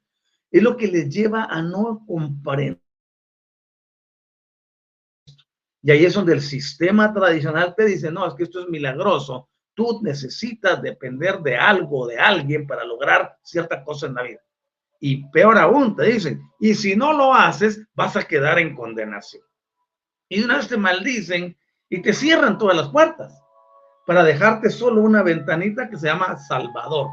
es 0.51 0.63
lo 0.63 0.77
que 0.77 0.89
les 0.89 1.09
lleva 1.09 1.45
a 1.45 1.63
no 1.63 2.05
comprender. 2.07 2.79
Y 5.81 5.91
ahí 5.91 6.05
es 6.05 6.13
donde 6.13 6.35
el 6.35 6.43
sistema 6.43 7.15
tradicional 7.15 7.75
te 7.75 7.87
dice, 7.87 8.13
no, 8.13 8.29
es 8.29 8.35
que 8.35 8.43
esto 8.43 8.61
es 8.61 8.69
milagroso. 8.69 9.49
Tú 9.73 10.01
necesitas 10.03 10.83
depender 10.83 11.39
de 11.39 11.57
algo, 11.57 12.07
de 12.09 12.19
alguien 12.19 12.67
para 12.67 12.85
lograr 12.85 13.39
cierta 13.43 13.83
cosa 13.83 14.07
en 14.07 14.15
la 14.17 14.23
vida. 14.23 14.41
Y 15.01 15.29
peor 15.31 15.59
aún, 15.59 15.95
te 15.97 16.05
dicen, 16.05 16.43
y 16.61 16.75
si 16.75 16.97
no 16.97 17.13
lo 17.13 17.35
haces, 17.35 17.87
vas 17.95 18.17
a 18.17 18.23
quedar 18.23 18.59
en 18.59 18.75
condenación. 18.75 19.43
Y 20.29 20.43
una 20.43 20.57
vez 20.57 20.69
te 20.69 20.77
maldicen 20.77 21.57
y 21.89 22.01
te 22.01 22.13
cierran 22.13 22.59
todas 22.59 22.77
las 22.77 22.89
puertas 22.89 23.39
para 24.07 24.23
dejarte 24.23 24.71
solo 24.71 25.03
una 25.03 25.23
ventanita 25.23 25.89
que 25.89 25.97
se 25.97 26.07
llama 26.07 26.37
Salvador. 26.37 27.09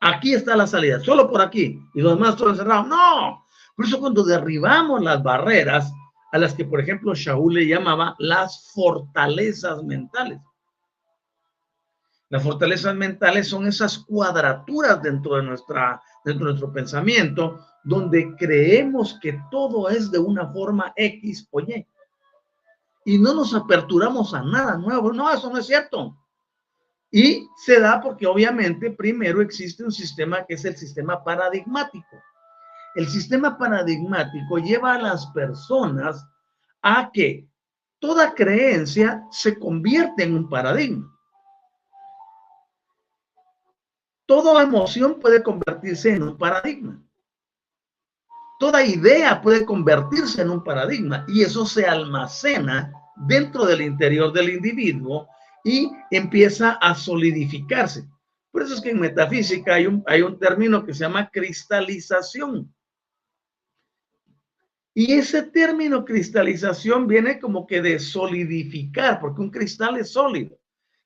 Aquí 0.00 0.34
está 0.34 0.56
la 0.56 0.66
salida, 0.66 1.00
solo 1.00 1.30
por 1.30 1.42
aquí. 1.42 1.78
Y 1.94 2.00
los 2.00 2.14
demás 2.14 2.36
todo 2.36 2.50
encerrado. 2.50 2.84
No. 2.84 3.46
Por 3.76 3.86
eso 3.86 4.00
cuando 4.00 4.24
derribamos 4.24 5.02
las 5.02 5.22
barreras 5.22 5.92
a 6.32 6.38
las 6.38 6.54
que, 6.54 6.64
por 6.64 6.80
ejemplo, 6.80 7.14
Shaul 7.14 7.54
le 7.54 7.66
llamaba 7.66 8.14
las 8.18 8.70
fortalezas 8.72 9.82
mentales. 9.84 10.38
Las 12.30 12.44
fortalezas 12.44 12.94
mentales 12.94 13.48
son 13.48 13.66
esas 13.66 13.98
cuadraturas 13.98 15.02
dentro 15.02 15.34
de, 15.34 15.42
nuestra, 15.42 16.00
dentro 16.24 16.46
de 16.46 16.52
nuestro 16.52 16.72
pensamiento 16.72 17.66
donde 17.82 18.36
creemos 18.36 19.18
que 19.20 19.40
todo 19.50 19.88
es 19.88 20.12
de 20.12 20.20
una 20.20 20.48
forma 20.52 20.92
X 20.94 21.48
o 21.50 21.60
Y. 21.60 21.86
Y 23.04 23.18
no 23.18 23.34
nos 23.34 23.52
aperturamos 23.52 24.32
a 24.32 24.42
nada 24.44 24.78
nuevo. 24.78 25.12
No, 25.12 25.28
eso 25.32 25.50
no 25.50 25.58
es 25.58 25.66
cierto. 25.66 26.16
Y 27.10 27.48
se 27.56 27.80
da 27.80 28.00
porque 28.00 28.28
obviamente 28.28 28.92
primero 28.92 29.42
existe 29.42 29.82
un 29.82 29.90
sistema 29.90 30.44
que 30.46 30.54
es 30.54 30.64
el 30.64 30.76
sistema 30.76 31.24
paradigmático. 31.24 32.16
El 32.94 33.08
sistema 33.08 33.58
paradigmático 33.58 34.58
lleva 34.58 34.94
a 34.94 35.02
las 35.02 35.26
personas 35.28 36.24
a 36.82 37.10
que 37.12 37.48
toda 37.98 38.34
creencia 38.34 39.24
se 39.32 39.58
convierte 39.58 40.22
en 40.22 40.34
un 40.34 40.48
paradigma. 40.48 41.10
Toda 44.30 44.62
emoción 44.62 45.18
puede 45.18 45.42
convertirse 45.42 46.14
en 46.14 46.22
un 46.22 46.38
paradigma. 46.38 47.02
Toda 48.60 48.84
idea 48.84 49.42
puede 49.42 49.64
convertirse 49.64 50.42
en 50.42 50.50
un 50.50 50.62
paradigma 50.62 51.24
y 51.26 51.42
eso 51.42 51.66
se 51.66 51.84
almacena 51.84 52.92
dentro 53.26 53.66
del 53.66 53.80
interior 53.80 54.32
del 54.32 54.50
individuo 54.50 55.26
y 55.64 55.90
empieza 56.12 56.74
a 56.74 56.94
solidificarse. 56.94 58.08
Por 58.52 58.62
eso 58.62 58.74
es 58.74 58.80
que 58.80 58.90
en 58.90 59.00
metafísica 59.00 59.74
hay 59.74 59.86
un, 59.86 60.04
hay 60.06 60.22
un 60.22 60.38
término 60.38 60.86
que 60.86 60.94
se 60.94 61.00
llama 61.00 61.28
cristalización. 61.28 62.72
Y 64.94 65.14
ese 65.14 65.42
término 65.42 66.04
cristalización 66.04 67.08
viene 67.08 67.40
como 67.40 67.66
que 67.66 67.82
de 67.82 67.98
solidificar, 67.98 69.18
porque 69.18 69.40
un 69.40 69.50
cristal 69.50 69.96
es 69.96 70.12
sólido. 70.12 70.56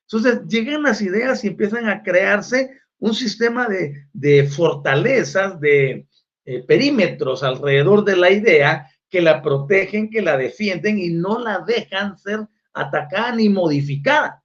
Entonces 0.03 0.45
llegan 0.47 0.83
las 0.83 1.01
ideas 1.01 1.43
y 1.43 1.47
empiezan 1.47 1.89
a 1.89 2.03
crearse 2.03 2.84
un 2.99 3.13
sistema 3.13 3.67
de, 3.67 4.07
de 4.13 4.47
fortalezas, 4.47 5.59
de 5.59 6.07
eh, 6.45 6.63
perímetros 6.63 7.43
alrededor 7.43 8.03
de 8.03 8.15
la 8.15 8.31
idea 8.31 8.89
que 9.09 9.21
la 9.21 9.41
protegen, 9.41 10.09
que 10.09 10.21
la 10.21 10.37
defienden 10.37 10.99
y 10.99 11.09
no 11.09 11.39
la 11.39 11.59
dejan 11.59 12.17
ser 12.17 12.47
atacada 12.73 13.35
ni 13.35 13.49
modificada. 13.49 14.43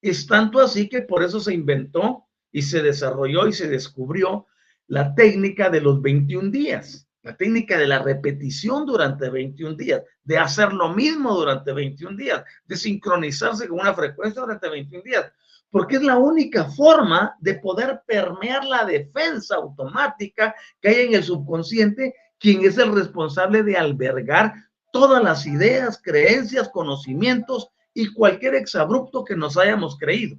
Es 0.00 0.26
tanto 0.26 0.60
así 0.60 0.88
que 0.88 1.02
por 1.02 1.22
eso 1.22 1.40
se 1.40 1.54
inventó 1.54 2.26
y 2.50 2.62
se 2.62 2.82
desarrolló 2.82 3.46
y 3.46 3.52
se 3.52 3.68
descubrió 3.68 4.46
la 4.86 5.14
técnica 5.14 5.70
de 5.70 5.80
los 5.80 6.02
21 6.02 6.50
días, 6.50 7.08
la 7.22 7.36
técnica 7.36 7.78
de 7.78 7.86
la 7.86 8.00
repetición 8.00 8.84
durante 8.84 9.30
21 9.30 9.76
días, 9.76 10.02
de 10.24 10.38
hacer 10.38 10.72
lo 10.72 10.92
mismo 10.92 11.34
durante 11.34 11.72
21 11.72 12.16
días, 12.16 12.44
de 12.64 12.76
sincronizarse 12.76 13.68
con 13.68 13.80
una 13.80 13.94
frecuencia 13.94 14.42
durante 14.42 14.68
21 14.68 15.02
días, 15.02 15.32
porque 15.72 15.96
es 15.96 16.02
la 16.02 16.18
única 16.18 16.66
forma 16.66 17.34
de 17.40 17.54
poder 17.54 18.02
permear 18.06 18.62
la 18.62 18.84
defensa 18.84 19.56
automática 19.56 20.54
que 20.82 20.88
hay 20.88 21.06
en 21.06 21.14
el 21.14 21.24
subconsciente, 21.24 22.14
quien 22.38 22.62
es 22.62 22.76
el 22.76 22.94
responsable 22.94 23.62
de 23.62 23.78
albergar 23.78 24.52
todas 24.92 25.22
las 25.24 25.46
ideas, 25.46 25.98
creencias, 26.00 26.68
conocimientos 26.68 27.68
y 27.94 28.12
cualquier 28.12 28.54
exabrupto 28.54 29.24
que 29.24 29.34
nos 29.34 29.56
hayamos 29.56 29.96
creído 29.96 30.36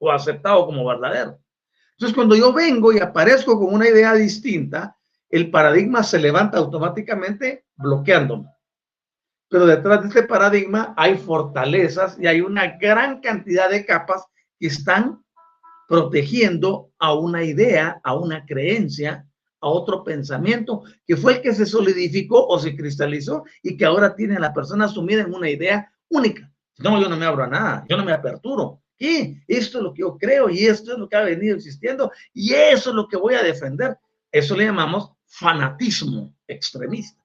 o 0.00 0.10
aceptado 0.10 0.66
como 0.66 0.84
verdadero. 0.84 1.38
Entonces, 1.92 2.16
cuando 2.16 2.34
yo 2.34 2.52
vengo 2.52 2.92
y 2.92 2.98
aparezco 2.98 3.56
con 3.56 3.72
una 3.72 3.88
idea 3.88 4.12
distinta, 4.14 4.96
el 5.30 5.52
paradigma 5.52 6.02
se 6.02 6.18
levanta 6.18 6.58
automáticamente 6.58 7.64
bloqueándome. 7.76 8.48
Pero 9.54 9.66
detrás 9.66 10.02
de 10.02 10.08
este 10.08 10.24
paradigma 10.24 10.94
hay 10.96 11.16
fortalezas 11.16 12.18
y 12.18 12.26
hay 12.26 12.40
una 12.40 12.76
gran 12.76 13.20
cantidad 13.20 13.70
de 13.70 13.86
capas 13.86 14.24
que 14.58 14.66
están 14.66 15.22
protegiendo 15.86 16.90
a 16.98 17.14
una 17.14 17.44
idea, 17.44 18.00
a 18.02 18.16
una 18.16 18.44
creencia, 18.46 19.28
a 19.60 19.68
otro 19.68 20.02
pensamiento, 20.02 20.82
que 21.06 21.16
fue 21.16 21.34
el 21.34 21.40
que 21.40 21.54
se 21.54 21.66
solidificó 21.66 22.44
o 22.48 22.58
se 22.58 22.74
cristalizó 22.74 23.44
y 23.62 23.76
que 23.76 23.84
ahora 23.84 24.16
tiene 24.16 24.34
a 24.34 24.40
la 24.40 24.52
persona 24.52 24.88
sumida 24.88 25.22
en 25.22 25.32
una 25.32 25.48
idea 25.48 25.88
única. 26.08 26.52
No, 26.78 27.00
yo 27.00 27.08
no 27.08 27.16
me 27.16 27.24
abro 27.24 27.44
a 27.44 27.46
nada, 27.46 27.84
yo 27.88 27.96
no 27.96 28.04
me 28.04 28.12
aperturo. 28.12 28.82
¿Qué? 28.98 29.40
Esto 29.46 29.78
es 29.78 29.84
lo 29.84 29.94
que 29.94 30.00
yo 30.00 30.18
creo 30.18 30.50
y 30.50 30.66
esto 30.66 30.94
es 30.94 30.98
lo 30.98 31.08
que 31.08 31.14
ha 31.14 31.22
venido 31.22 31.54
existiendo 31.54 32.10
y 32.32 32.54
eso 32.54 32.90
es 32.90 32.96
lo 32.96 33.06
que 33.06 33.16
voy 33.16 33.34
a 33.34 33.42
defender. 33.44 33.96
Eso 34.32 34.56
le 34.56 34.64
llamamos 34.64 35.12
fanatismo 35.28 36.34
extremista. 36.48 37.23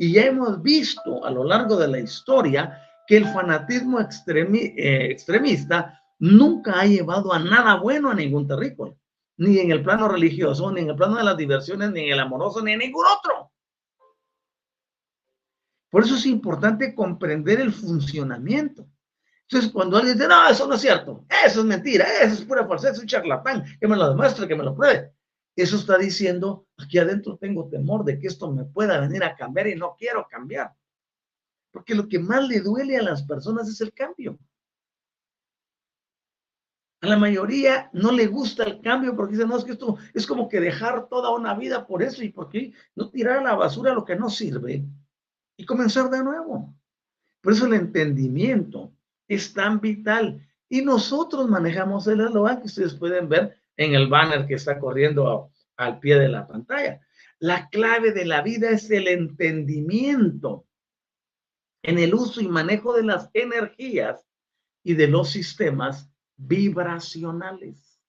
Y 0.00 0.12
ya 0.12 0.26
hemos 0.26 0.62
visto 0.62 1.24
a 1.24 1.30
lo 1.30 1.42
largo 1.42 1.76
de 1.76 1.88
la 1.88 1.98
historia 1.98 2.80
que 3.06 3.16
el 3.16 3.26
fanatismo 3.26 3.98
eh, 4.00 5.08
extremista 5.10 6.00
nunca 6.20 6.80
ha 6.80 6.86
llevado 6.86 7.32
a 7.32 7.40
nada 7.40 7.74
bueno 7.80 8.10
a 8.10 8.14
ningún 8.14 8.46
territorio, 8.46 8.96
ni 9.38 9.58
en 9.58 9.72
el 9.72 9.82
plano 9.82 10.08
religioso, 10.08 10.70
ni 10.70 10.82
en 10.82 10.90
el 10.90 10.96
plano 10.96 11.16
de 11.16 11.24
las 11.24 11.36
diversiones, 11.36 11.90
ni 11.90 12.04
en 12.04 12.12
el 12.12 12.20
amoroso, 12.20 12.62
ni 12.62 12.72
en 12.72 12.78
ningún 12.78 13.04
otro. 13.06 13.50
Por 15.90 16.04
eso 16.04 16.14
es 16.14 16.26
importante 16.26 16.94
comprender 16.94 17.60
el 17.60 17.72
funcionamiento. 17.72 18.86
Entonces, 19.42 19.72
cuando 19.72 19.96
alguien 19.96 20.16
dice, 20.16 20.28
no, 20.28 20.48
eso 20.48 20.66
no 20.68 20.74
es 20.74 20.80
cierto, 20.80 21.24
eso 21.44 21.60
es 21.60 21.66
mentira, 21.66 22.04
eso 22.22 22.34
es 22.34 22.44
pura 22.44 22.68
falsedad, 22.68 22.92
es 22.92 23.00
un 23.00 23.06
charlatán, 23.06 23.64
que 23.80 23.88
me 23.88 23.96
lo 23.96 24.10
demuestre, 24.10 24.46
que 24.46 24.54
me 24.54 24.62
lo 24.62 24.76
pruebe. 24.76 25.12
Eso 25.58 25.74
está 25.74 25.98
diciendo, 25.98 26.68
aquí 26.76 26.98
adentro 26.98 27.36
tengo 27.36 27.68
temor 27.68 28.04
de 28.04 28.16
que 28.20 28.28
esto 28.28 28.48
me 28.52 28.64
pueda 28.64 29.00
venir 29.00 29.24
a 29.24 29.34
cambiar 29.34 29.66
y 29.66 29.74
no 29.74 29.96
quiero 29.98 30.24
cambiar. 30.30 30.72
Porque 31.72 31.96
lo 31.96 32.06
que 32.06 32.20
más 32.20 32.46
le 32.46 32.60
duele 32.60 32.96
a 32.96 33.02
las 33.02 33.24
personas 33.24 33.68
es 33.68 33.80
el 33.80 33.92
cambio. 33.92 34.38
A 37.00 37.08
la 37.08 37.16
mayoría 37.16 37.90
no 37.92 38.12
le 38.12 38.28
gusta 38.28 38.62
el 38.62 38.80
cambio 38.80 39.16
porque 39.16 39.32
dicen, 39.32 39.48
no, 39.48 39.58
es 39.58 39.64
que 39.64 39.72
esto 39.72 39.96
es 40.14 40.28
como 40.28 40.48
que 40.48 40.60
dejar 40.60 41.08
toda 41.08 41.34
una 41.34 41.54
vida 41.54 41.88
por 41.88 42.04
eso 42.04 42.22
y 42.22 42.28
por 42.28 42.48
qué 42.48 42.72
no 42.94 43.10
tirar 43.10 43.38
a 43.38 43.42
la 43.42 43.56
basura 43.56 43.92
lo 43.94 44.04
que 44.04 44.14
no 44.14 44.30
sirve 44.30 44.84
y 45.56 45.66
comenzar 45.66 46.08
de 46.08 46.22
nuevo. 46.22 46.72
Por 47.40 47.52
eso 47.52 47.66
el 47.66 47.74
entendimiento 47.74 48.92
es 49.26 49.52
tan 49.52 49.80
vital. 49.80 50.40
Y 50.68 50.82
nosotros 50.82 51.48
manejamos 51.48 52.06
el 52.06 52.20
eslogan 52.20 52.60
que 52.60 52.66
ustedes 52.66 52.94
pueden 52.94 53.28
ver 53.28 53.57
en 53.78 53.94
el 53.94 54.08
banner 54.08 54.46
que 54.46 54.54
está 54.54 54.78
corriendo 54.78 55.50
al 55.76 55.98
pie 56.00 56.18
de 56.18 56.28
la 56.28 56.46
pantalla. 56.46 57.00
La 57.38 57.68
clave 57.70 58.12
de 58.12 58.26
la 58.26 58.42
vida 58.42 58.70
es 58.70 58.90
el 58.90 59.08
entendimiento 59.08 60.66
en 61.82 61.98
el 61.98 62.12
uso 62.12 62.40
y 62.40 62.48
manejo 62.48 62.92
de 62.94 63.04
las 63.04 63.30
energías 63.32 64.26
y 64.82 64.94
de 64.94 65.06
los 65.06 65.30
sistemas 65.30 66.10
vibracionales. 66.36 68.02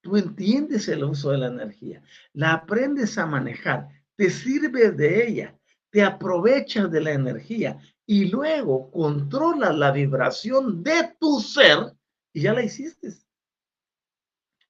Tú 0.00 0.16
entiendes 0.16 0.86
el 0.88 1.02
uso 1.04 1.30
de 1.30 1.38
la 1.38 1.48
energía, 1.48 2.02
la 2.32 2.52
aprendes 2.52 3.18
a 3.18 3.26
manejar, 3.26 3.88
te 4.16 4.30
sirves 4.30 4.96
de 4.96 5.26
ella, 5.26 5.58
te 5.90 6.02
aprovechas 6.02 6.90
de 6.90 7.00
la 7.00 7.12
energía, 7.12 7.80
y 8.06 8.26
luego 8.26 8.90
controla 8.90 9.72
la 9.72 9.90
vibración 9.90 10.82
de 10.82 11.16
tu 11.18 11.40
ser 11.40 11.96
y 12.32 12.42
ya 12.42 12.52
la 12.52 12.62
hiciste. 12.62 13.23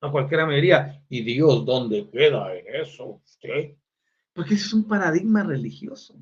A 0.04 0.10
cualquiera 0.10 0.44
me 0.44 0.56
diría, 0.56 1.02
¿y 1.08 1.22
Dios 1.22 1.64
dónde 1.64 2.10
queda 2.10 2.54
en 2.54 2.66
eso 2.74 3.22
usted? 3.24 3.74
Porque 4.34 4.52
ese 4.52 4.66
es 4.66 4.74
un 4.74 4.86
paradigma 4.86 5.42
religioso. 5.42 6.14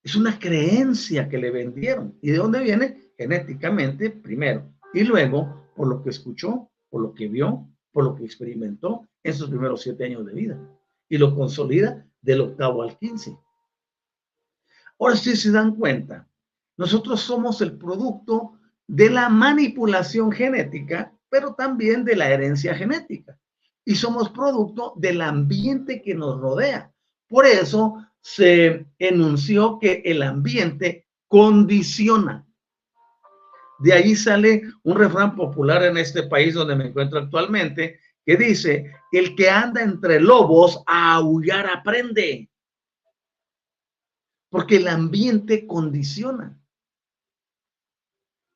Es 0.00 0.14
una 0.14 0.38
creencia 0.38 1.28
que 1.28 1.38
le 1.38 1.50
vendieron. 1.50 2.16
¿Y 2.22 2.30
de 2.30 2.36
dónde 2.36 2.60
viene? 2.60 3.10
Genéticamente, 3.18 4.10
primero. 4.10 4.72
Y 4.94 5.02
luego, 5.02 5.72
por 5.74 5.88
lo 5.88 6.00
que 6.04 6.10
escuchó, 6.10 6.70
por 6.88 7.02
lo 7.02 7.14
que 7.14 7.26
vio, 7.26 7.68
por 7.90 8.04
lo 8.04 8.14
que 8.14 8.24
experimentó 8.26 9.08
en 9.24 9.34
sus 9.34 9.48
primeros 9.48 9.82
siete 9.82 10.04
años 10.04 10.24
de 10.24 10.34
vida. 10.34 10.60
Y 11.08 11.18
lo 11.18 11.34
consolida 11.34 12.06
del 12.20 12.42
octavo 12.42 12.84
al 12.84 12.96
quince. 12.96 13.36
Ahora, 15.00 15.16
si 15.16 15.34
se 15.34 15.50
dan 15.50 15.74
cuenta, 15.74 16.28
nosotros 16.76 17.20
somos 17.20 17.60
el 17.60 17.76
producto 17.76 18.60
de 18.86 19.10
la 19.10 19.28
manipulación 19.28 20.30
genética, 20.30 21.12
pero 21.32 21.54
también 21.54 22.04
de 22.04 22.14
la 22.14 22.28
herencia 22.28 22.74
genética. 22.74 23.38
Y 23.86 23.94
somos 23.94 24.28
producto 24.28 24.92
del 24.98 25.22
ambiente 25.22 26.02
que 26.02 26.14
nos 26.14 26.38
rodea. 26.38 26.92
Por 27.26 27.46
eso 27.46 28.06
se 28.20 28.84
enunció 28.98 29.78
que 29.78 30.02
el 30.04 30.22
ambiente 30.22 31.08
condiciona. 31.26 32.46
De 33.78 33.94
ahí 33.94 34.14
sale 34.14 34.62
un 34.82 34.94
refrán 34.94 35.34
popular 35.34 35.82
en 35.84 35.96
este 35.96 36.24
país 36.24 36.52
donde 36.52 36.76
me 36.76 36.88
encuentro 36.88 37.18
actualmente 37.18 37.98
que 38.26 38.36
dice, 38.36 38.92
el 39.10 39.34
que 39.34 39.48
anda 39.48 39.82
entre 39.82 40.20
lobos 40.20 40.82
a 40.86 41.14
aullar 41.14 41.66
aprende 41.66 42.50
porque 44.50 44.76
el 44.76 44.86
ambiente 44.86 45.66
condiciona. 45.66 46.60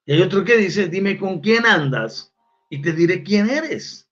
Y 0.05 0.13
hay 0.13 0.21
otro 0.21 0.45
que 0.45 0.59
dice, 0.59 0.89
dime 0.89 1.19
con 1.19 1.41
quién 1.41 1.65
andas 1.65 2.36
y 2.69 2.83
te 2.83 2.93
diré 2.93 3.23
quién 3.23 3.49
eres. 3.51 4.09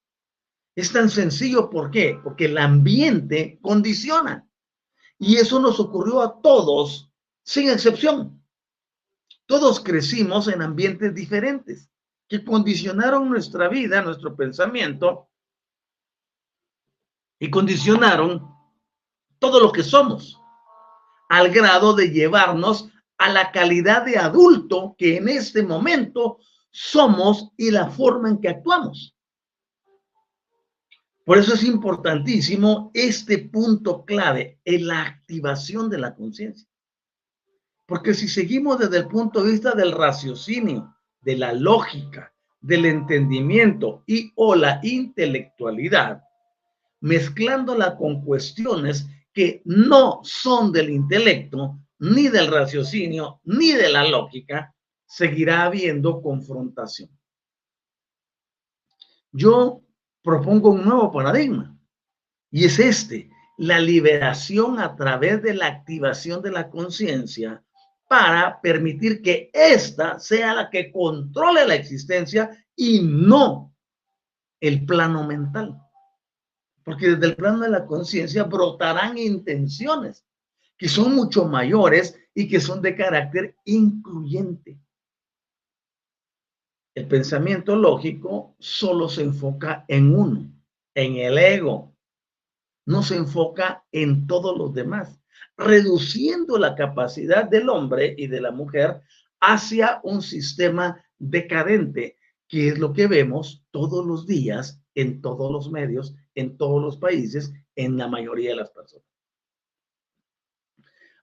Es 0.77 0.93
tan 0.93 1.09
sencillo, 1.09 1.71
¿por 1.71 1.91
qué? 1.91 2.19
Porque 2.23 2.47
el 2.47 2.59
ambiente 2.59 3.59
condiciona. 3.63 4.47
Y 5.19 5.37
eso 5.37 5.61
nos 5.61 5.79
ocurrió 5.79 6.21
a 6.21 6.41
todos, 6.41 7.11
sin 7.45 7.71
excepción. 7.71 8.43
Todos 9.47 9.81
crecimos 9.81 10.49
en 10.49 10.63
ambientes 10.63 11.15
diferentes 11.15 11.91
que 12.29 12.45
condicionaron 12.45 13.29
nuestra 13.29 13.69
vida, 13.69 14.03
nuestro 14.03 14.35
pensamiento 14.35 15.29
y 17.39 17.51
condicionaron 17.51 18.49
todo 19.39 19.61
lo 19.61 19.71
que 19.71 19.83
somos 19.83 20.41
al 21.29 21.51
grado 21.51 21.95
de 21.95 22.11
llevarnos 22.11 22.89
a 23.19 23.29
la 23.29 23.53
calidad 23.53 24.05
de 24.05 24.17
adulto 24.19 24.95
que 24.97 25.19
en 25.19 25.29
este 25.29 25.63
momento 25.63 26.39
somos 26.75 27.53
y 27.57 27.71
la 27.71 27.89
forma 27.89 28.29
en 28.29 28.41
que 28.41 28.49
actuamos. 28.49 29.17
Por 31.25 31.39
eso 31.39 31.55
es 31.55 31.63
importantísimo 31.63 32.91
este 32.93 33.39
punto 33.39 34.05
clave 34.05 34.59
en 34.65 34.89
la 34.89 35.03
activación 35.03 35.89
de 35.89 35.99
la 35.99 36.17
conciencia. 36.17 36.69
Porque 37.87 38.13
si 38.13 38.29
seguimos 38.29 38.81
desde 38.81 38.99
el 38.99 39.07
punto 39.07 39.43
de 39.43 39.53
vista 39.53 39.73
del 39.73 39.93
raciocinio, 39.93 40.97
de 41.21 41.37
la 41.37 41.53
lógica, 41.53 42.35
del 42.61 42.87
entendimiento 42.87 44.03
y 44.07 44.33
o 44.35 44.57
la 44.57 44.81
intelectualidad, 44.83 46.25
mezclándola 47.01 47.97
con 47.97 48.25
cuestiones 48.25 49.07
que 49.33 49.63
no 49.65 50.21
son 50.25 50.73
del 50.73 50.91
intelecto, 50.91 51.79
ni 52.01 52.29
del 52.29 52.49
raciocinio, 52.49 53.41
ni 53.45 53.73
de 53.73 53.91
la 53.91 54.09
lógica, 54.09 54.74
seguirá 55.15 55.65
habiendo 55.65 56.21
confrontación. 56.21 57.11
Yo 59.33 59.83
propongo 60.23 60.71
un 60.71 60.85
nuevo 60.85 61.13
paradigma 61.13 61.79
y 62.51 62.65
es 62.65 62.79
este, 62.79 63.31
la 63.59 63.79
liberación 63.79 64.79
a 64.79 64.97
través 64.97 65.43
de 65.43 65.55
la 65.55 65.67
activación 65.67 66.43
de 66.43 66.53
la 66.53 66.71
conciencia 66.71 67.63
para 68.09 68.61
permitir 68.61 69.23
que 69.23 69.51
ésta 69.53 70.19
sea 70.19 70.55
la 70.55 70.71
que 70.71 70.91
controle 70.93 71.67
la 71.67 71.75
existencia 71.75 72.51
y 72.77 73.01
no 73.03 73.75
el 74.61 74.85
plano 74.85 75.27
mental 75.27 75.81
porque 76.85 77.09
desde 77.09 77.27
el 77.27 77.37
plano 77.37 77.61
de 77.61 77.71
la 77.71 77.87
conciencia 77.87 78.45
brotarán 78.45 79.17
intenciones 79.19 80.25
que 80.77 80.89
son 80.89 81.15
mucho 81.15 81.47
mayores 81.47 82.17
y 82.35 82.47
que 82.47 82.61
son 82.61 82.83
de 82.83 82.95
carácter 82.95 83.57
incluyente. 83.65 84.79
El 86.95 87.07
pensamiento 87.09 87.75
lógico 87.77 88.55
solo 88.59 89.09
se 89.09 89.23
enfoca 89.23 89.85
en 89.89 90.15
uno, 90.15 90.51
en 90.95 91.17
el 91.17 91.39
ego. 91.39 91.95
No 92.87 93.03
se 93.03 93.17
enfoca 93.17 93.85
en 93.91 94.27
todos 94.27 94.57
los 94.57 94.75
demás, 94.75 95.21
reduciendo 95.57 96.59
la 96.59 96.75
capacidad 96.75 97.49
del 97.49 97.69
hombre 97.69 98.15
y 98.17 98.27
de 98.27 98.41
la 98.41 98.53
mujer 98.53 99.03
hacia 99.41 100.01
un 100.05 100.23
sistema 100.23 101.05
decadente, 101.19 102.17
que 102.47 102.69
es 102.69 102.79
lo 102.79 102.93
que 102.93 103.07
vemos 103.07 103.65
todos 103.71 104.07
los 104.07 104.27
días 104.27 104.81
en 104.95 105.21
todos 105.21 105.51
los 105.51 105.71
medios 105.71 106.15
en 106.35 106.57
todos 106.57 106.83
los 106.83 106.97
países, 106.97 107.53
en 107.77 107.97
la 107.97 108.09
mayoría 108.09 108.51
de 108.51 108.57
las 108.57 108.71
personas. 108.71 109.07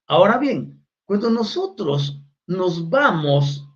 Ahora 0.07 0.37
bien, 0.37 0.85
cuando 1.05 1.29
nosotros 1.29 2.21
nos 2.47 2.89
vamos 2.89 3.67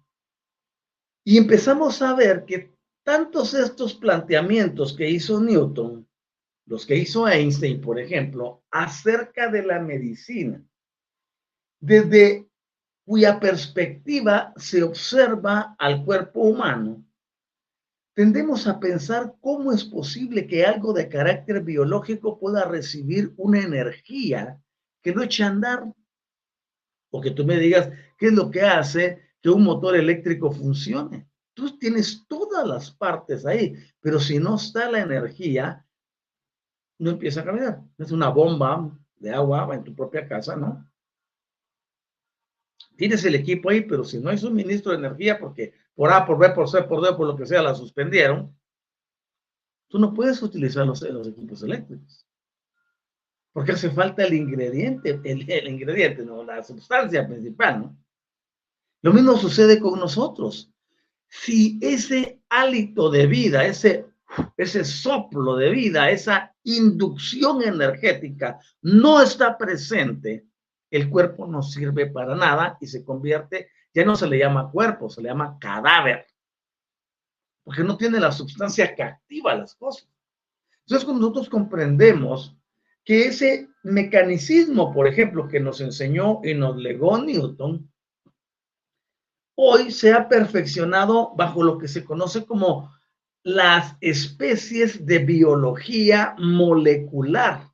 y 1.27 1.39
empezamos 1.39 2.03
a 2.03 2.13
ver 2.13 2.45
que 2.45 2.71
tantos 3.03 3.55
estos 3.55 3.95
planteamientos 3.95 4.95
que 4.95 5.09
hizo 5.09 5.41
Newton, 5.41 6.07
los 6.67 6.85
que 6.85 6.95
hizo 6.95 7.27
Einstein, 7.27 7.81
por 7.81 7.99
ejemplo, 7.99 8.63
acerca 8.69 9.49
de 9.49 9.63
la 9.63 9.79
medicina, 9.79 10.63
desde 11.79 12.47
cuya 13.05 13.39
perspectiva 13.39 14.53
se 14.55 14.83
observa 14.83 15.75
al 15.79 16.05
cuerpo 16.05 16.41
humano, 16.41 17.03
tendemos 18.13 18.67
a 18.67 18.79
pensar 18.79 19.33
cómo 19.41 19.73
es 19.73 19.83
posible 19.83 20.45
que 20.45 20.63
algo 20.63 20.93
de 20.93 21.09
carácter 21.09 21.61
biológico 21.61 22.39
pueda 22.39 22.65
recibir 22.65 23.33
una 23.37 23.61
energía 23.61 24.61
que 25.01 25.13
no 25.13 25.23
eche 25.23 25.43
a 25.43 25.47
andar. 25.47 25.91
O 27.11 27.19
que 27.19 27.31
tú 27.31 27.45
me 27.45 27.57
digas 27.57 27.89
qué 28.17 28.27
es 28.27 28.33
lo 28.33 28.51
que 28.51 28.61
hace 28.61 29.24
que 29.45 29.51
un 29.51 29.63
motor 29.63 29.95
eléctrico 29.95 30.49
funcione. 30.49 31.29
Tú 31.53 31.77
tienes 31.77 32.25
todas 32.27 32.65
las 32.65 32.89
partes 32.89 33.45
ahí, 33.45 33.75
pero 34.01 34.19
si 34.19 34.39
no 34.39 34.55
está 34.55 34.89
la 34.89 35.01
energía, 35.01 35.85
no 36.97 37.11
empieza 37.11 37.41
a 37.41 37.45
caminar. 37.45 37.79
Es 37.99 38.11
una 38.11 38.29
bomba 38.29 38.89
de 39.17 39.29
agua 39.29 39.69
en 39.75 39.83
tu 39.83 39.93
propia 39.93 40.27
casa, 40.27 40.55
¿no? 40.55 40.89
Tienes 42.97 43.23
el 43.23 43.35
equipo 43.35 43.69
ahí, 43.69 43.81
pero 43.81 44.03
si 44.03 44.17
no 44.17 44.31
hay 44.31 44.39
suministro 44.39 44.93
de 44.93 44.97
energía, 44.97 45.37
porque 45.37 45.75
por 45.93 46.11
A, 46.11 46.25
por 46.25 46.39
B, 46.39 46.49
por 46.49 46.67
C, 46.67 46.81
por 46.81 47.05
D, 47.05 47.15
por 47.15 47.27
lo 47.27 47.35
que 47.35 47.45
sea, 47.45 47.61
la 47.61 47.75
suspendieron, 47.75 48.51
tú 49.89 49.99
no 49.99 50.11
puedes 50.11 50.41
utilizar 50.41 50.87
los, 50.87 51.03
equipos 51.03 51.61
eléctricos. 51.61 52.25
Porque 53.53 53.73
hace 53.73 53.91
falta 53.91 54.25
el 54.25 54.33
ingrediente, 54.33 55.21
el, 55.23 55.67
ingrediente, 55.67 56.25
no, 56.25 56.43
la 56.43 56.63
sustancia 56.63 57.27
principal, 57.27 57.79
¿no? 57.81 58.04
Lo 59.05 59.13
mismo 59.13 59.37
sucede 59.37 59.79
con 59.79 59.99
nosotros. 59.99 60.73
Si 61.27 61.77
ese 61.79 62.41
hálito 62.49 63.11
de 63.11 63.27
vida, 63.27 63.63
ese, 63.63 64.07
ese 64.57 64.83
soplo 64.83 65.55
de 65.57 65.69
vida, 65.69 66.09
esa 66.09 66.55
inducción 66.63 67.61
energética 67.61 68.59
no 68.81 69.21
está 69.21 69.59
presente, 69.59 70.47
el 70.89 71.07
cuerpo 71.07 71.45
no 71.45 71.61
sirve 71.61 72.07
para 72.07 72.33
nada 72.35 72.79
y 72.81 72.87
se 72.87 73.05
convierte 73.05 73.69
ya 73.93 74.03
no 74.03 74.15
se 74.15 74.25
le 74.25 74.39
llama 74.39 74.71
cuerpo, 74.71 75.07
se 75.07 75.21
le 75.21 75.29
llama 75.29 75.59
cadáver, 75.59 76.25
porque 77.63 77.83
no 77.83 77.97
tiene 77.97 78.19
la 78.19 78.31
sustancia 78.31 78.95
que 78.95 79.03
activa 79.03 79.53
las 79.53 79.75
cosas. 79.75 80.09
Entonces, 80.79 81.05
cuando 81.05 81.21
nosotros 81.21 81.47
comprendemos 81.47 82.57
que 83.03 83.27
ese 83.27 83.69
mecanicismo, 83.83 84.91
por 84.91 85.07
ejemplo, 85.07 85.47
que 85.47 85.59
nos 85.59 85.79
enseñó 85.79 86.41
y 86.43 86.55
nos 86.55 86.75
legó 86.77 87.19
Newton, 87.19 87.87
hoy 89.55 89.91
se 89.91 90.13
ha 90.13 90.27
perfeccionado 90.27 91.33
bajo 91.35 91.63
lo 91.63 91.77
que 91.77 91.87
se 91.87 92.03
conoce 92.03 92.45
como 92.45 92.93
las 93.43 93.95
especies 94.01 95.05
de 95.05 95.19
biología 95.19 96.35
molecular 96.37 97.71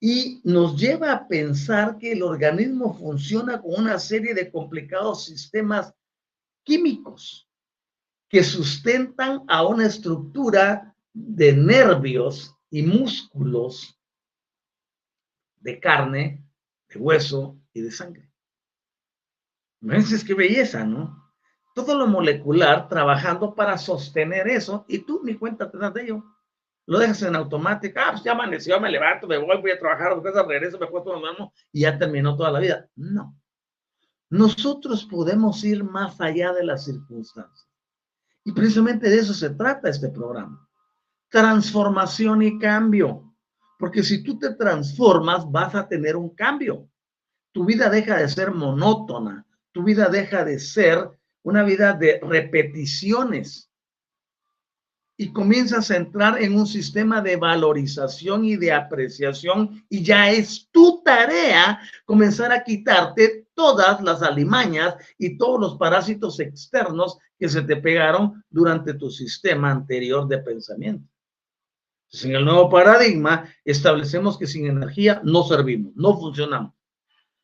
y 0.00 0.40
nos 0.44 0.78
lleva 0.78 1.12
a 1.12 1.28
pensar 1.28 1.96
que 1.98 2.12
el 2.12 2.22
organismo 2.22 2.98
funciona 2.98 3.60
con 3.62 3.80
una 3.80 3.98
serie 3.98 4.34
de 4.34 4.50
complicados 4.50 5.24
sistemas 5.24 5.94
químicos 6.62 7.48
que 8.28 8.42
sustentan 8.42 9.44
a 9.48 9.66
una 9.66 9.86
estructura 9.86 10.94
de 11.12 11.52
nervios 11.52 12.54
y 12.70 12.82
músculos 12.82 13.98
de 15.60 15.78
carne, 15.78 16.44
de 16.88 16.98
hueso, 16.98 17.58
y 17.72 17.80
de 17.80 17.90
sangre. 17.90 18.33
Imagínense 19.84 20.26
qué 20.26 20.32
belleza, 20.32 20.82
¿no? 20.82 21.22
Todo 21.74 21.98
lo 21.98 22.06
molecular 22.06 22.88
trabajando 22.88 23.54
para 23.54 23.76
sostener 23.76 24.48
eso 24.48 24.86
y 24.88 25.00
tú 25.00 25.20
ni 25.22 25.34
cuenta 25.34 25.70
te 25.70 25.76
das 25.76 25.92
de 25.92 26.04
ello. 26.04 26.24
Lo 26.86 26.98
dejas 26.98 27.22
en 27.22 27.36
automático. 27.36 28.00
Ah, 28.00 28.12
pues 28.12 28.24
ya 28.24 28.32
amaneció, 28.32 28.80
me 28.80 28.90
levanto, 28.90 29.26
me 29.26 29.36
voy, 29.36 29.60
voy 29.60 29.72
a 29.72 29.78
trabajar, 29.78 30.16
regreso, 30.48 30.78
me 30.78 30.86
puesto 30.86 31.12
las 31.12 31.20
manos 31.20 31.50
y 31.70 31.82
ya 31.82 31.98
terminó 31.98 32.34
toda 32.34 32.50
la 32.50 32.60
vida. 32.60 32.88
No. 32.96 33.38
Nosotros 34.30 35.04
podemos 35.04 35.62
ir 35.64 35.84
más 35.84 36.18
allá 36.18 36.54
de 36.54 36.64
las 36.64 36.86
circunstancias. 36.86 37.68
Y 38.42 38.52
precisamente 38.52 39.10
de 39.10 39.18
eso 39.18 39.34
se 39.34 39.50
trata 39.50 39.90
este 39.90 40.08
programa. 40.08 40.66
Transformación 41.28 42.40
y 42.42 42.58
cambio. 42.58 43.34
Porque 43.78 44.02
si 44.02 44.22
tú 44.22 44.38
te 44.38 44.54
transformas, 44.54 45.50
vas 45.50 45.74
a 45.74 45.86
tener 45.86 46.16
un 46.16 46.34
cambio. 46.34 46.88
Tu 47.52 47.66
vida 47.66 47.90
deja 47.90 48.16
de 48.16 48.28
ser 48.28 48.50
monótona. 48.50 49.46
Tu 49.74 49.82
vida 49.82 50.08
deja 50.08 50.44
de 50.44 50.60
ser 50.60 51.10
una 51.42 51.64
vida 51.64 51.94
de 51.94 52.20
repeticiones 52.22 53.72
y 55.16 55.32
comienzas 55.32 55.90
a 55.90 55.96
entrar 55.96 56.40
en 56.40 56.56
un 56.56 56.66
sistema 56.66 57.20
de 57.20 57.34
valorización 57.34 58.44
y 58.44 58.56
de 58.56 58.72
apreciación 58.72 59.84
y 59.88 60.04
ya 60.04 60.30
es 60.30 60.68
tu 60.70 61.02
tarea 61.04 61.80
comenzar 62.04 62.52
a 62.52 62.62
quitarte 62.62 63.48
todas 63.54 64.00
las 64.00 64.22
alimañas 64.22 64.94
y 65.18 65.36
todos 65.36 65.60
los 65.60 65.76
parásitos 65.76 66.38
externos 66.38 67.18
que 67.36 67.48
se 67.48 67.62
te 67.62 67.74
pegaron 67.76 68.44
durante 68.48 68.94
tu 68.94 69.10
sistema 69.10 69.72
anterior 69.72 70.28
de 70.28 70.38
pensamiento. 70.38 71.08
En 72.22 72.36
el 72.36 72.44
nuevo 72.44 72.70
paradigma 72.70 73.52
establecemos 73.64 74.38
que 74.38 74.46
sin 74.46 74.66
energía 74.66 75.20
no 75.24 75.42
servimos, 75.42 75.92
no 75.96 76.16
funcionamos 76.16 76.74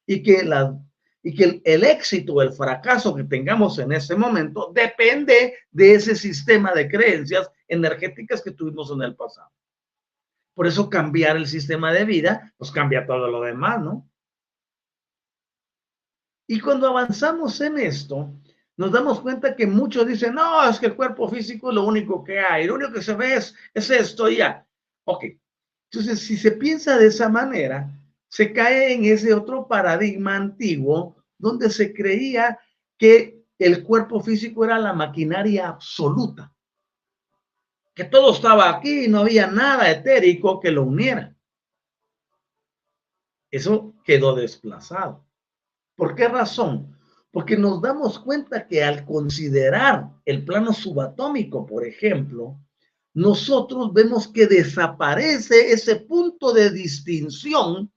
y 0.06 0.22
que 0.22 0.44
la 0.44 0.80
y 1.22 1.34
que 1.34 1.60
el, 1.64 1.84
éxito 1.84 2.34
o 2.34 2.42
el 2.42 2.52
fracaso 2.52 3.14
que 3.14 3.24
tengamos 3.24 3.78
en 3.78 3.92
ese 3.92 4.16
momento 4.16 4.72
depende 4.74 5.54
de 5.70 5.94
ese 5.94 6.16
sistema 6.16 6.72
de 6.72 6.88
creencias 6.88 7.50
energéticas 7.68 8.42
que 8.42 8.52
tuvimos 8.52 8.90
en 8.90 9.02
el 9.02 9.14
pasado. 9.14 9.50
Por 10.54 10.66
eso 10.66 10.88
cambiar 10.88 11.36
el 11.36 11.46
sistema 11.46 11.92
de 11.92 12.04
vida, 12.04 12.52
pues 12.56 12.70
cambia 12.70 13.06
todo 13.06 13.28
lo 13.28 13.42
demás, 13.42 13.80
¿no? 13.82 14.08
Y 16.46 16.58
cuando 16.58 16.88
avanzamos 16.88 17.60
en 17.60 17.78
esto, 17.78 18.34
nos 18.76 18.90
damos 18.90 19.20
cuenta 19.20 19.54
que 19.54 19.66
muchos 19.66 20.06
dicen, 20.06 20.34
no, 20.34 20.68
es 20.68 20.80
que 20.80 20.86
el 20.86 20.96
cuerpo 20.96 21.28
físico 21.28 21.68
es 21.68 21.74
lo 21.74 21.84
único 21.84 22.24
que 22.24 22.40
hay, 22.40 22.66
lo 22.66 22.74
único 22.74 22.92
que 22.92 23.02
se 23.02 23.14
ve 23.14 23.34
es, 23.34 23.54
es 23.74 23.90
esto 23.90 24.28
ya. 24.28 24.66
Ok, 25.04 25.24
entonces 25.90 26.18
si 26.20 26.36
se 26.36 26.52
piensa 26.52 26.96
de 26.98 27.08
esa 27.08 27.28
manera, 27.28 27.90
se 28.30 28.52
cae 28.52 28.94
en 28.94 29.04
ese 29.04 29.34
otro 29.34 29.66
paradigma 29.66 30.36
antiguo 30.36 31.16
donde 31.36 31.68
se 31.68 31.92
creía 31.92 32.60
que 32.96 33.42
el 33.58 33.82
cuerpo 33.82 34.20
físico 34.20 34.64
era 34.64 34.78
la 34.78 34.92
maquinaria 34.92 35.68
absoluta, 35.68 36.54
que 37.92 38.04
todo 38.04 38.32
estaba 38.32 38.70
aquí 38.70 39.06
y 39.06 39.08
no 39.08 39.20
había 39.20 39.48
nada 39.48 39.90
etérico 39.90 40.60
que 40.60 40.70
lo 40.70 40.84
uniera. 40.84 41.34
Eso 43.50 43.96
quedó 44.04 44.36
desplazado. 44.36 45.26
¿Por 45.96 46.14
qué 46.14 46.28
razón? 46.28 46.96
Porque 47.32 47.56
nos 47.56 47.82
damos 47.82 48.20
cuenta 48.20 48.68
que 48.68 48.84
al 48.84 49.04
considerar 49.04 50.08
el 50.24 50.44
plano 50.44 50.72
subatómico, 50.72 51.66
por 51.66 51.84
ejemplo, 51.84 52.60
nosotros 53.12 53.92
vemos 53.92 54.28
que 54.28 54.46
desaparece 54.46 55.72
ese 55.72 55.96
punto 55.96 56.52
de 56.52 56.70
distinción 56.70 57.92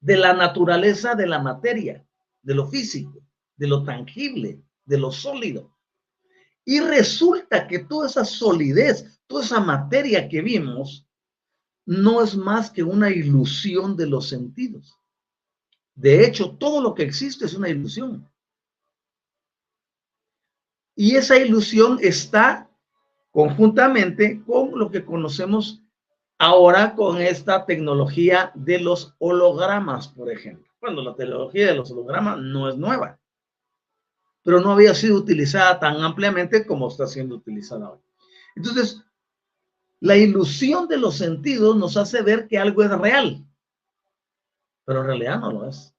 de 0.00 0.16
la 0.16 0.32
naturaleza 0.32 1.14
de 1.14 1.26
la 1.26 1.38
materia, 1.38 2.04
de 2.42 2.54
lo 2.54 2.66
físico, 2.66 3.22
de 3.56 3.66
lo 3.68 3.84
tangible, 3.84 4.62
de 4.84 4.98
lo 4.98 5.12
sólido. 5.12 5.76
Y 6.64 6.80
resulta 6.80 7.66
que 7.66 7.80
toda 7.80 8.06
esa 8.06 8.24
solidez, 8.24 9.20
toda 9.26 9.44
esa 9.44 9.60
materia 9.60 10.28
que 10.28 10.40
vimos, 10.40 11.06
no 11.84 12.22
es 12.22 12.36
más 12.36 12.70
que 12.70 12.82
una 12.82 13.10
ilusión 13.10 13.96
de 13.96 14.06
los 14.06 14.28
sentidos. 14.28 14.96
De 15.94 16.24
hecho, 16.24 16.56
todo 16.56 16.80
lo 16.80 16.94
que 16.94 17.02
existe 17.02 17.44
es 17.44 17.54
una 17.54 17.68
ilusión. 17.68 18.30
Y 20.94 21.16
esa 21.16 21.36
ilusión 21.36 21.98
está 22.00 22.70
conjuntamente 23.30 24.42
con 24.44 24.78
lo 24.78 24.90
que 24.90 25.04
conocemos 25.04 25.82
Ahora 26.42 26.94
con 26.94 27.20
esta 27.20 27.66
tecnología 27.66 28.50
de 28.54 28.80
los 28.80 29.14
hologramas, 29.18 30.08
por 30.08 30.32
ejemplo. 30.32 30.72
Bueno, 30.80 31.02
la 31.02 31.14
tecnología 31.14 31.66
de 31.66 31.74
los 31.74 31.90
hologramas 31.90 32.38
no 32.38 32.66
es 32.70 32.78
nueva, 32.78 33.20
pero 34.42 34.62
no 34.62 34.72
había 34.72 34.94
sido 34.94 35.18
utilizada 35.18 35.78
tan 35.78 36.00
ampliamente 36.00 36.66
como 36.66 36.88
está 36.88 37.06
siendo 37.06 37.34
utilizada 37.34 37.90
hoy. 37.90 37.98
Entonces, 38.56 39.04
la 40.00 40.16
ilusión 40.16 40.88
de 40.88 40.96
los 40.96 41.18
sentidos 41.18 41.76
nos 41.76 41.98
hace 41.98 42.22
ver 42.22 42.48
que 42.48 42.58
algo 42.58 42.82
es 42.84 42.90
real, 42.90 43.46
pero 44.86 45.00
en 45.00 45.06
realidad 45.08 45.40
no 45.40 45.52
lo 45.52 45.68
es. 45.68 45.94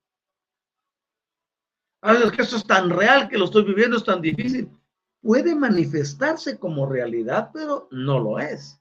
A 2.02 2.14
ver, 2.14 2.24
es 2.24 2.32
que 2.32 2.42
esto 2.42 2.56
es 2.56 2.66
tan 2.66 2.90
real 2.90 3.30
que 3.30 3.38
lo 3.38 3.46
estoy 3.46 3.64
viviendo, 3.64 3.96
es 3.96 4.04
tan 4.04 4.22
difícil. 4.22 4.72
Puede 5.22 5.54
manifestarse 5.54 6.58
como 6.58 6.88
realidad, 6.88 7.52
pero 7.54 7.88
no 7.92 8.18
lo 8.18 8.40
es 8.40 8.81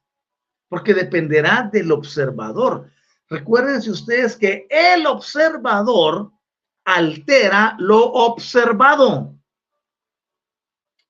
porque 0.71 0.95
dependerá 0.95 1.69
del 1.71 1.91
observador. 1.91 2.89
Recuérdense 3.29 3.91
ustedes 3.91 4.37
que 4.37 4.69
el 4.71 5.05
observador 5.07 6.31
altera 6.85 7.77
lo 7.79 8.05
observado. 8.05 9.35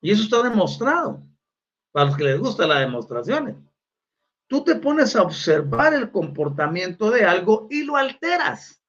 Y 0.00 0.12
eso 0.12 0.22
está 0.22 0.42
demostrado 0.42 1.22
para 1.92 2.06
los 2.06 2.16
que 2.16 2.24
les 2.24 2.40
gusta 2.40 2.66
las 2.66 2.80
demostraciones. 2.80 3.56
Tú 4.46 4.64
te 4.64 4.76
pones 4.76 5.14
a 5.14 5.22
observar 5.22 5.92
el 5.92 6.10
comportamiento 6.10 7.10
de 7.10 7.24
algo 7.24 7.68
y 7.70 7.84
lo 7.84 7.96
alteras. 7.96 8.82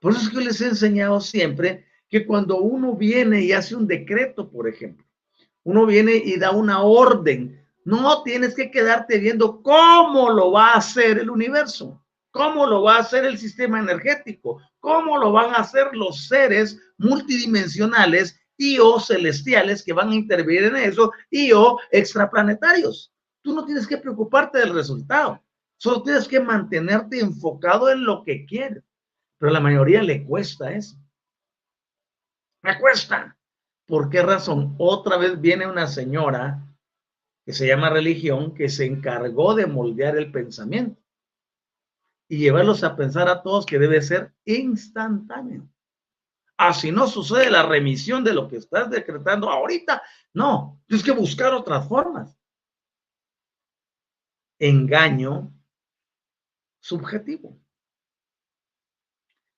Por 0.00 0.12
eso 0.12 0.22
es 0.22 0.30
que 0.30 0.40
les 0.40 0.60
he 0.62 0.68
enseñado 0.68 1.20
siempre 1.20 1.84
que 2.08 2.26
cuando 2.26 2.60
uno 2.60 2.94
viene 2.94 3.42
y 3.42 3.52
hace 3.52 3.76
un 3.76 3.86
decreto, 3.86 4.50
por 4.50 4.68
ejemplo, 4.68 5.06
uno 5.64 5.84
viene 5.84 6.14
y 6.14 6.38
da 6.38 6.52
una 6.52 6.82
orden 6.82 7.65
no 7.86 8.24
tienes 8.24 8.56
que 8.56 8.68
quedarte 8.72 9.16
viendo 9.18 9.62
cómo 9.62 10.28
lo 10.30 10.50
va 10.50 10.72
a 10.72 10.78
hacer 10.78 11.18
el 11.18 11.30
universo, 11.30 12.04
cómo 12.32 12.66
lo 12.66 12.82
va 12.82 12.96
a 12.96 13.00
hacer 13.00 13.24
el 13.24 13.38
sistema 13.38 13.78
energético, 13.78 14.60
cómo 14.80 15.16
lo 15.16 15.30
van 15.30 15.54
a 15.54 15.58
hacer 15.58 15.94
los 15.94 16.26
seres 16.26 16.80
multidimensionales 16.98 18.40
y 18.56 18.80
o 18.80 18.98
celestiales 18.98 19.84
que 19.84 19.92
van 19.92 20.10
a 20.10 20.16
intervenir 20.16 20.64
en 20.64 20.76
eso 20.76 21.12
y 21.30 21.52
o 21.52 21.78
extraplanetarios. 21.92 23.12
Tú 23.40 23.54
no 23.54 23.64
tienes 23.64 23.86
que 23.86 23.98
preocuparte 23.98 24.58
del 24.58 24.74
resultado, 24.74 25.40
solo 25.76 26.02
tienes 26.02 26.26
que 26.26 26.40
mantenerte 26.40 27.20
enfocado 27.20 27.88
en 27.88 28.04
lo 28.04 28.24
que 28.24 28.46
quieres. 28.46 28.82
Pero 29.38 29.50
a 29.50 29.52
la 29.52 29.60
mayoría 29.60 30.02
le 30.02 30.24
cuesta 30.24 30.72
eso. 30.72 30.96
Me 32.62 32.80
cuesta. 32.80 33.38
¿Por 33.86 34.10
qué 34.10 34.22
razón? 34.22 34.74
Otra 34.76 35.18
vez 35.18 35.40
viene 35.40 35.68
una 35.68 35.86
señora 35.86 36.66
que 37.46 37.52
se 37.52 37.68
llama 37.68 37.90
religión, 37.90 38.52
que 38.54 38.68
se 38.68 38.84
encargó 38.84 39.54
de 39.54 39.66
moldear 39.66 40.16
el 40.16 40.32
pensamiento 40.32 41.00
y 42.28 42.38
llevarlos 42.38 42.82
a 42.82 42.96
pensar 42.96 43.28
a 43.28 43.40
todos 43.40 43.64
que 43.64 43.78
debe 43.78 44.02
ser 44.02 44.34
instantáneo. 44.44 45.68
Así 46.56 46.90
no 46.90 47.06
sucede 47.06 47.48
la 47.48 47.62
remisión 47.62 48.24
de 48.24 48.34
lo 48.34 48.48
que 48.48 48.56
estás 48.56 48.90
decretando 48.90 49.48
ahorita. 49.48 50.02
No, 50.34 50.82
tienes 50.88 51.04
que 51.04 51.12
buscar 51.12 51.54
otras 51.54 51.86
formas. 51.86 52.36
Engaño 54.58 55.52
subjetivo. 56.80 57.60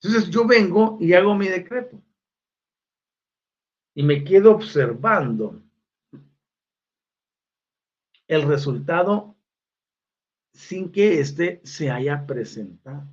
Entonces 0.02 0.28
yo 0.28 0.46
vengo 0.46 0.98
y 1.00 1.14
hago 1.14 1.34
mi 1.34 1.48
decreto. 1.48 2.02
Y 3.94 4.02
me 4.02 4.22
quedo 4.24 4.52
observando 4.52 5.62
el 8.28 8.42
resultado 8.42 9.36
sin 10.52 10.92
que 10.92 11.20
éste 11.20 11.60
se 11.64 11.90
haya 11.90 12.26
presentado. 12.26 13.08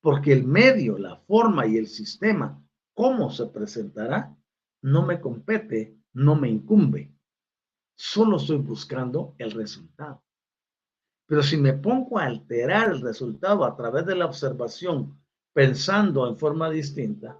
Porque 0.00 0.32
el 0.32 0.44
medio, 0.44 0.98
la 0.98 1.16
forma 1.16 1.66
y 1.66 1.76
el 1.76 1.86
sistema, 1.86 2.60
cómo 2.92 3.30
se 3.30 3.46
presentará, 3.46 4.36
no 4.82 5.06
me 5.06 5.20
compete, 5.20 5.96
no 6.12 6.34
me 6.34 6.48
incumbe. 6.48 7.14
Solo 7.94 8.36
estoy 8.36 8.58
buscando 8.58 9.34
el 9.38 9.52
resultado. 9.52 10.24
Pero 11.26 11.42
si 11.42 11.56
me 11.56 11.72
pongo 11.72 12.18
a 12.18 12.24
alterar 12.24 12.90
el 12.90 13.00
resultado 13.00 13.64
a 13.64 13.76
través 13.76 14.04
de 14.06 14.16
la 14.16 14.26
observación, 14.26 15.18
pensando 15.52 16.28
en 16.28 16.36
forma 16.36 16.68
distinta, 16.68 17.38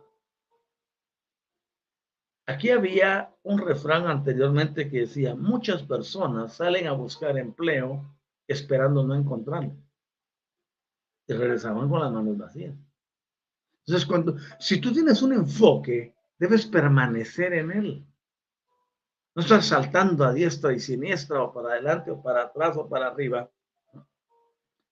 Aquí 2.47 2.71
había 2.71 3.35
un 3.45 3.59
refrán 3.59 4.07
anteriormente 4.07 4.91
que 4.91 5.01
decía, 5.01 5.35
muchas 5.35 5.83
personas 5.83 6.55
salen 6.55 6.89
a 6.89 6.93
buscar 6.93 7.39
empleo 7.39 8.05
esperando 8.49 9.05
no 9.05 9.15
encontrarlo. 9.15 9.77
y 11.27 11.35
regresaban 11.35 11.89
con 11.89 12.01
las 12.01 12.11
manos 12.11 12.37
vacías. 12.37 12.75
Entonces, 13.87 14.07
cuando, 14.07 14.37
si 14.59 14.81
tú 14.81 14.93
tienes 14.93 15.23
un 15.23 15.33
enfoque, 15.33 16.15
debes 16.39 16.67
permanecer 16.67 17.53
en 17.55 17.71
él. 17.71 18.07
No 19.35 19.43
estar 19.43 19.63
saltando 19.63 20.25
a 20.25 20.33
diestra 20.33 20.73
y 20.73 20.81
siniestra 20.81 21.43
o 21.43 21.53
para 21.53 21.71
adelante 21.71 22.11
o 22.11 22.21
para 22.21 22.43
atrás 22.43 22.77
o 22.77 22.89
para 22.89 23.07
arriba, 23.07 23.51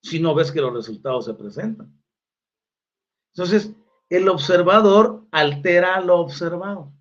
si 0.02 0.20
no 0.20 0.34
ves 0.34 0.50
que 0.50 0.60
los 0.60 0.72
resultados 0.72 1.26
se 1.26 1.34
presentan. 1.34 2.00
Entonces, 3.34 3.72
el 4.08 4.28
observador 4.28 5.26
altera 5.30 6.00
lo 6.00 6.18
observado. 6.18 6.92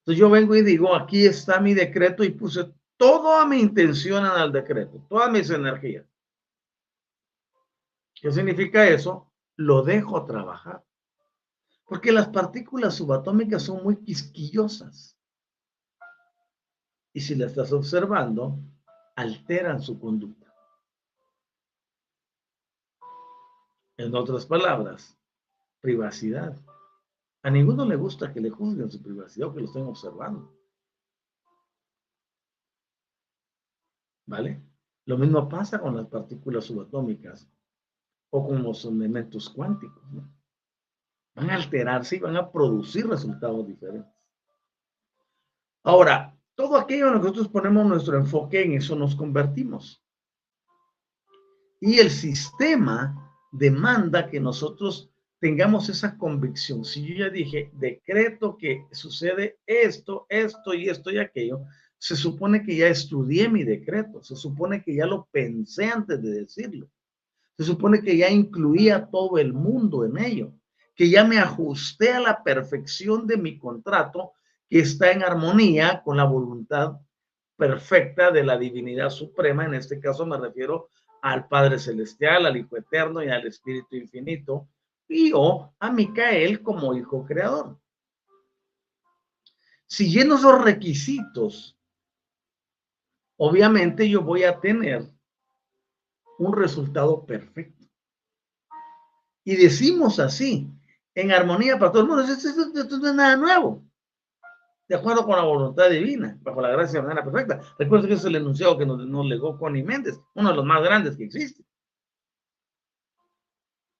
Entonces 0.00 0.18
yo 0.18 0.30
vengo 0.30 0.56
y 0.56 0.62
digo, 0.62 0.94
aquí 0.94 1.26
está 1.26 1.60
mi 1.60 1.74
decreto 1.74 2.24
y 2.24 2.30
puse 2.30 2.72
toda 2.96 3.46
mi 3.46 3.60
intención 3.60 4.24
en 4.24 4.40
el 4.40 4.52
decreto, 4.52 5.04
todas 5.08 5.30
mis 5.30 5.48
energías. 5.50 6.06
¿Qué 8.14 8.30
significa 8.30 8.86
eso? 8.86 9.30
Lo 9.56 9.82
dejo 9.82 10.24
trabajar. 10.24 10.84
Porque 11.86 12.12
las 12.12 12.28
partículas 12.28 12.94
subatómicas 12.94 13.62
son 13.62 13.82
muy 13.82 13.96
quisquillosas. 13.96 15.18
Y 17.12 17.20
si 17.20 17.34
las 17.34 17.50
estás 17.50 17.72
observando, 17.72 18.58
alteran 19.16 19.82
su 19.82 19.98
conducta. 19.98 20.54
En 23.96 24.14
otras 24.14 24.46
palabras, 24.46 25.18
privacidad. 25.80 26.56
A 27.42 27.50
ninguno 27.50 27.84
le 27.84 27.96
gusta 27.96 28.32
que 28.32 28.40
le 28.40 28.50
juzguen 28.50 28.90
su 28.90 29.02
privacidad 29.02 29.48
o 29.48 29.54
que 29.54 29.60
lo 29.60 29.66
estén 29.66 29.86
observando. 29.86 30.54
¿Vale? 34.26 34.62
Lo 35.06 35.16
mismo 35.16 35.48
pasa 35.48 35.80
con 35.80 35.96
las 35.96 36.06
partículas 36.06 36.64
subatómicas 36.64 37.50
o 38.30 38.46
con 38.46 38.62
los 38.62 38.84
elementos 38.84 39.48
cuánticos. 39.48 40.02
Van 41.34 41.50
a 41.50 41.54
alterarse 41.54 42.16
y 42.16 42.20
van 42.20 42.36
a 42.36 42.50
producir 42.52 43.08
resultados 43.08 43.66
diferentes. 43.66 44.12
Ahora, 45.82 46.38
todo 46.54 46.76
aquello 46.76 47.08
en 47.08 47.14
lo 47.14 47.20
que 47.20 47.28
nosotros 47.28 47.48
ponemos 47.48 47.86
nuestro 47.86 48.18
enfoque, 48.18 48.62
en 48.62 48.74
eso 48.74 48.94
nos 48.94 49.16
convertimos. 49.16 50.04
Y 51.80 51.98
el 51.98 52.10
sistema 52.10 53.34
demanda 53.50 54.28
que 54.28 54.38
nosotros 54.38 55.09
tengamos 55.40 55.88
esa 55.88 56.16
convicción. 56.16 56.84
Si 56.84 57.02
yo 57.04 57.24
ya 57.24 57.30
dije, 57.30 57.70
decreto 57.72 58.56
que 58.58 58.84
sucede 58.92 59.58
esto, 59.66 60.26
esto 60.28 60.74
y 60.74 60.88
esto 60.88 61.10
y 61.10 61.18
aquello, 61.18 61.62
se 61.98 62.14
supone 62.14 62.62
que 62.62 62.76
ya 62.76 62.88
estudié 62.88 63.48
mi 63.48 63.64
decreto, 63.64 64.22
se 64.22 64.36
supone 64.36 64.82
que 64.82 64.94
ya 64.94 65.06
lo 65.06 65.28
pensé 65.32 65.86
antes 65.86 66.22
de 66.22 66.30
decirlo, 66.30 66.88
se 67.56 67.64
supone 67.64 68.00
que 68.00 68.16
ya 68.16 68.30
incluía 68.30 69.06
todo 69.10 69.38
el 69.38 69.52
mundo 69.52 70.04
en 70.04 70.18
ello, 70.18 70.54
que 70.94 71.10
ya 71.10 71.24
me 71.24 71.38
ajusté 71.38 72.12
a 72.12 72.20
la 72.20 72.42
perfección 72.42 73.26
de 73.26 73.36
mi 73.36 73.58
contrato 73.58 74.32
que 74.68 74.80
está 74.80 75.10
en 75.12 75.22
armonía 75.22 76.02
con 76.04 76.16
la 76.16 76.24
voluntad 76.24 76.98
perfecta 77.56 78.30
de 78.30 78.44
la 78.44 78.56
divinidad 78.56 79.10
suprema, 79.10 79.64
en 79.64 79.74
este 79.74 80.00
caso 80.00 80.24
me 80.24 80.38
refiero 80.38 80.88
al 81.22 81.48
Padre 81.48 81.78
Celestial, 81.78 82.46
al 82.46 82.56
Hijo 82.56 82.76
Eterno 82.78 83.22
y 83.22 83.28
al 83.28 83.46
Espíritu 83.46 83.96
Infinito, 83.96 84.68
y 85.10 85.32
o 85.34 85.74
a 85.80 85.90
Micael 85.90 86.62
como 86.62 86.94
hijo 86.94 87.26
creador. 87.26 87.76
Si 89.86 90.08
lleno 90.08 90.36
esos 90.36 90.62
requisitos, 90.62 91.76
obviamente 93.36 94.08
yo 94.08 94.22
voy 94.22 94.44
a 94.44 94.60
tener 94.60 95.10
un 96.38 96.56
resultado 96.56 97.26
perfecto. 97.26 97.84
Y 99.44 99.56
decimos 99.56 100.20
así, 100.20 100.70
en 101.14 101.32
armonía 101.32 101.76
para 101.76 101.90
todo 101.90 102.02
el 102.02 102.08
mundo, 102.08 102.22
esto, 102.22 102.98
no 102.98 103.08
es 103.08 103.14
nada 103.14 103.36
nuevo. 103.36 103.84
De 104.86 104.94
acuerdo 104.94 105.26
con 105.26 105.36
la 105.36 105.42
voluntad 105.42 105.90
divina, 105.90 106.38
bajo 106.40 106.60
la 106.60 106.70
gracia 106.70 107.00
de 107.00 107.08
manera 107.08 107.24
perfecta. 107.24 107.60
Recuerdo 107.78 108.06
que 108.06 108.14
es 108.14 108.24
el 108.24 108.36
enunciado 108.36 108.78
que 108.78 108.86
nos, 108.86 109.04
nos 109.06 109.26
legó 109.26 109.58
Connie 109.58 109.82
Méndez, 109.82 110.20
uno 110.34 110.50
de 110.50 110.56
los 110.56 110.64
más 110.64 110.82
grandes 110.84 111.16
que 111.16 111.24
existe. 111.24 111.64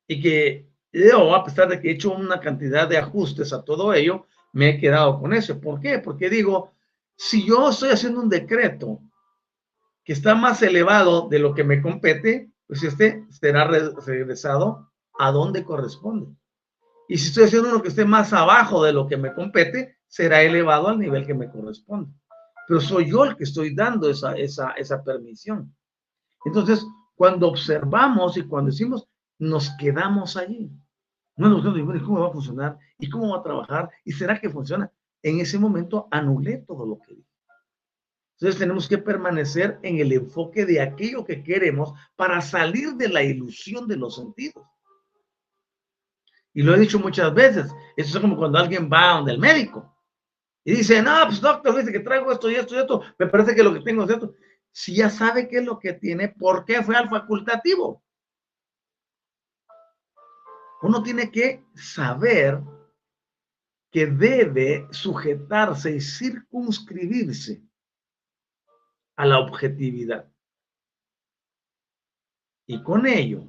Y 0.07 0.21
que 0.21 0.70
yo, 0.93 1.35
a 1.35 1.45
pesar 1.45 1.69
de 1.69 1.81
que 1.81 1.89
he 1.89 1.93
hecho 1.93 2.13
una 2.13 2.41
cantidad 2.41 2.89
de 2.89 2.99
ajustes 2.99 3.53
a 3.53 3.63
todo 3.65 3.95
ello, 3.95 4.27
me 4.53 4.71
he 4.71 4.79
quedado 4.79 5.21
con 5.21 5.33
eso. 5.33 5.61
¿Por 5.61 5.81
qué? 5.81 5.99
Porque 5.99 6.29
digo, 6.29 6.73
si 7.17 7.47
yo 7.47 7.71
estoy 7.71 7.91
haciendo 7.91 8.21
un 8.21 8.29
decreto 8.29 9.01
que 10.05 10.13
está 10.13 10.35
más 10.35 10.63
elevado 10.63 11.29
de 11.29 11.39
lo 11.39 11.55
que 11.55 11.65
me 11.65 11.81
compete, 11.81 12.51
pues 12.67 12.83
este 12.83 13.27
será 13.31 13.67
regresado 13.67 14.91
a 15.19 15.31
donde 15.31 15.65
corresponde. 15.65 16.35
Y 17.09 17.19
si 17.19 17.29
estoy 17.29 17.45
haciendo 17.45 17.69
uno 17.71 17.83
que 17.83 17.89
esté 17.89 18.05
más 18.05 18.33
abajo 18.33 18.85
de 18.85 18.93
lo 18.93 19.07
que 19.07 19.17
me 19.17 19.35
compete, 19.35 19.99
será 20.07 20.43
elevado 20.43 20.89
al 20.89 20.99
nivel 20.99 21.27
que 21.27 21.35
me 21.35 21.51
corresponde. 21.51 22.13
Pero 22.67 22.81
soy 22.81 23.11
yo 23.11 23.25
el 23.25 23.37
que 23.37 23.45
estoy 23.45 23.75
dando 23.75 24.09
esa, 24.09 24.35
esa, 24.35 24.71
esa 24.73 25.03
permisión. 25.03 25.75
Entonces, 26.45 26.87
cuando 27.17 27.49
observamos 27.49 28.37
y 28.37 28.43
cuando 28.43 28.71
decimos, 28.71 29.10
nos 29.41 29.71
quedamos 29.71 30.37
allí. 30.37 30.71
No 31.37 31.49
nos 31.49 31.63
quedamos, 31.63 32.03
¿cómo 32.03 32.21
va 32.21 32.29
a 32.29 32.33
funcionar? 32.33 32.79
¿Y 32.99 33.11
cómo 33.11 33.31
va 33.31 33.39
a 33.39 33.43
trabajar? 33.43 33.91
¿Y 34.05 34.13
será 34.13 34.41
que 34.41 34.49
funciona? 34.49 34.93
En 35.23 35.41
ese 35.41 35.59
momento 35.59 36.07
anulé 36.13 36.59
todo 36.59 36.87
lo 36.87 37.01
que 37.01 37.15
dije. 37.15 37.29
Entonces 38.39 38.61
tenemos 38.61 38.89
que 38.89 38.99
permanecer 38.99 39.81
en 39.83 39.99
el 39.99 40.13
enfoque 40.13 40.65
de 40.65 40.81
aquello 40.81 41.25
que 41.25 41.43
queremos 41.43 41.93
para 42.15 42.41
salir 42.41 42.95
de 42.95 43.09
la 43.09 43.23
ilusión 43.23 43.89
de 43.89 43.97
los 43.97 44.15
sentidos. 44.15 44.65
Y 46.55 46.63
lo 46.63 46.75
he 46.75 46.79
dicho 46.79 46.99
muchas 46.99 47.35
veces, 47.35 47.73
eso 47.97 48.17
es 48.17 48.23
como 48.23 48.37
cuando 48.37 48.59
alguien 48.59 48.89
va 48.91 49.15
donde 49.15 49.33
el 49.33 49.39
médico 49.39 49.95
y 50.65 50.73
dice, 50.73 51.03
no, 51.03 51.13
pues 51.27 51.41
doctor, 51.41 51.77
dice 51.77 51.93
que 51.93 52.01
traigo 52.01 52.31
esto 52.31 52.51
y 52.51 52.55
esto 52.55 52.75
y 52.75 52.79
esto, 52.79 53.03
me 53.19 53.27
parece 53.27 53.55
que 53.55 53.63
lo 53.63 53.73
que 53.73 53.81
tengo 53.81 54.05
es 54.05 54.11
esto. 54.11 54.35
Si 54.71 54.95
ya 54.95 55.09
sabe 55.09 55.49
qué 55.49 55.59
es 55.59 55.65
lo 55.65 55.79
que 55.79 55.95
tiene, 55.95 56.29
¿por 56.29 56.65
qué 56.65 56.83
fue 56.83 56.97
al 56.97 57.09
facultativo? 57.09 58.03
Uno 60.83 61.03
tiene 61.03 61.31
que 61.31 61.65
saber 61.75 62.63
que 63.91 64.07
debe 64.07 64.87
sujetarse 64.91 65.97
y 65.97 66.01
circunscribirse 66.01 67.63
a 69.17 69.27
la 69.27 69.41
objetividad. 69.41 70.31
Y 72.67 72.83
con 72.83 73.07
ello 73.07 73.49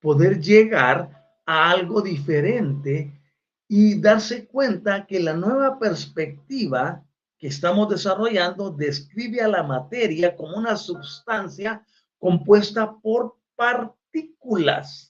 poder 0.00 0.40
llegar 0.40 1.42
a 1.44 1.70
algo 1.70 2.00
diferente 2.00 3.20
y 3.68 4.00
darse 4.00 4.46
cuenta 4.46 5.06
que 5.06 5.20
la 5.20 5.34
nueva 5.34 5.78
perspectiva 5.78 7.04
que 7.36 7.48
estamos 7.48 7.88
desarrollando 7.88 8.70
describe 8.70 9.42
a 9.42 9.48
la 9.48 9.62
materia 9.62 10.34
como 10.36 10.56
una 10.56 10.76
sustancia 10.76 11.84
compuesta 12.18 12.96
por 13.00 13.36
partículas 13.56 15.09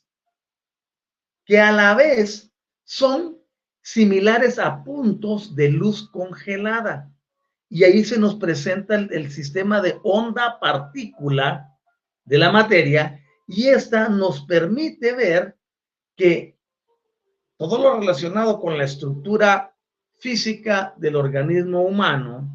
que 1.51 1.59
a 1.59 1.73
la 1.73 1.97
vez 1.97 2.55
son 2.85 3.37
similares 3.83 4.57
a 4.61 4.85
puntos 4.85 5.57
de 5.57 5.69
luz 5.69 6.09
congelada. 6.09 7.13
Y 7.69 7.83
ahí 7.83 8.05
se 8.05 8.21
nos 8.21 8.37
presenta 8.37 8.95
el, 8.95 9.33
sistema 9.33 9.83
de 9.83 9.99
onda 10.05 10.61
partícula 10.61 11.77
de 12.25 12.39
la 12.39 12.53
materia 12.53 13.21
y 13.49 13.67
esta 13.67 14.09
nos 14.09 14.43
permite 14.47 15.13
ver 15.13 15.59
que 16.15 16.57
todo 17.57 17.83
lo 17.83 17.99
relacionado 17.99 18.61
con 18.61 18.79
la 18.79 18.85
estructura 18.85 19.75
física 20.21 20.95
del 20.99 21.17
organismo 21.17 21.83
humano 21.83 22.49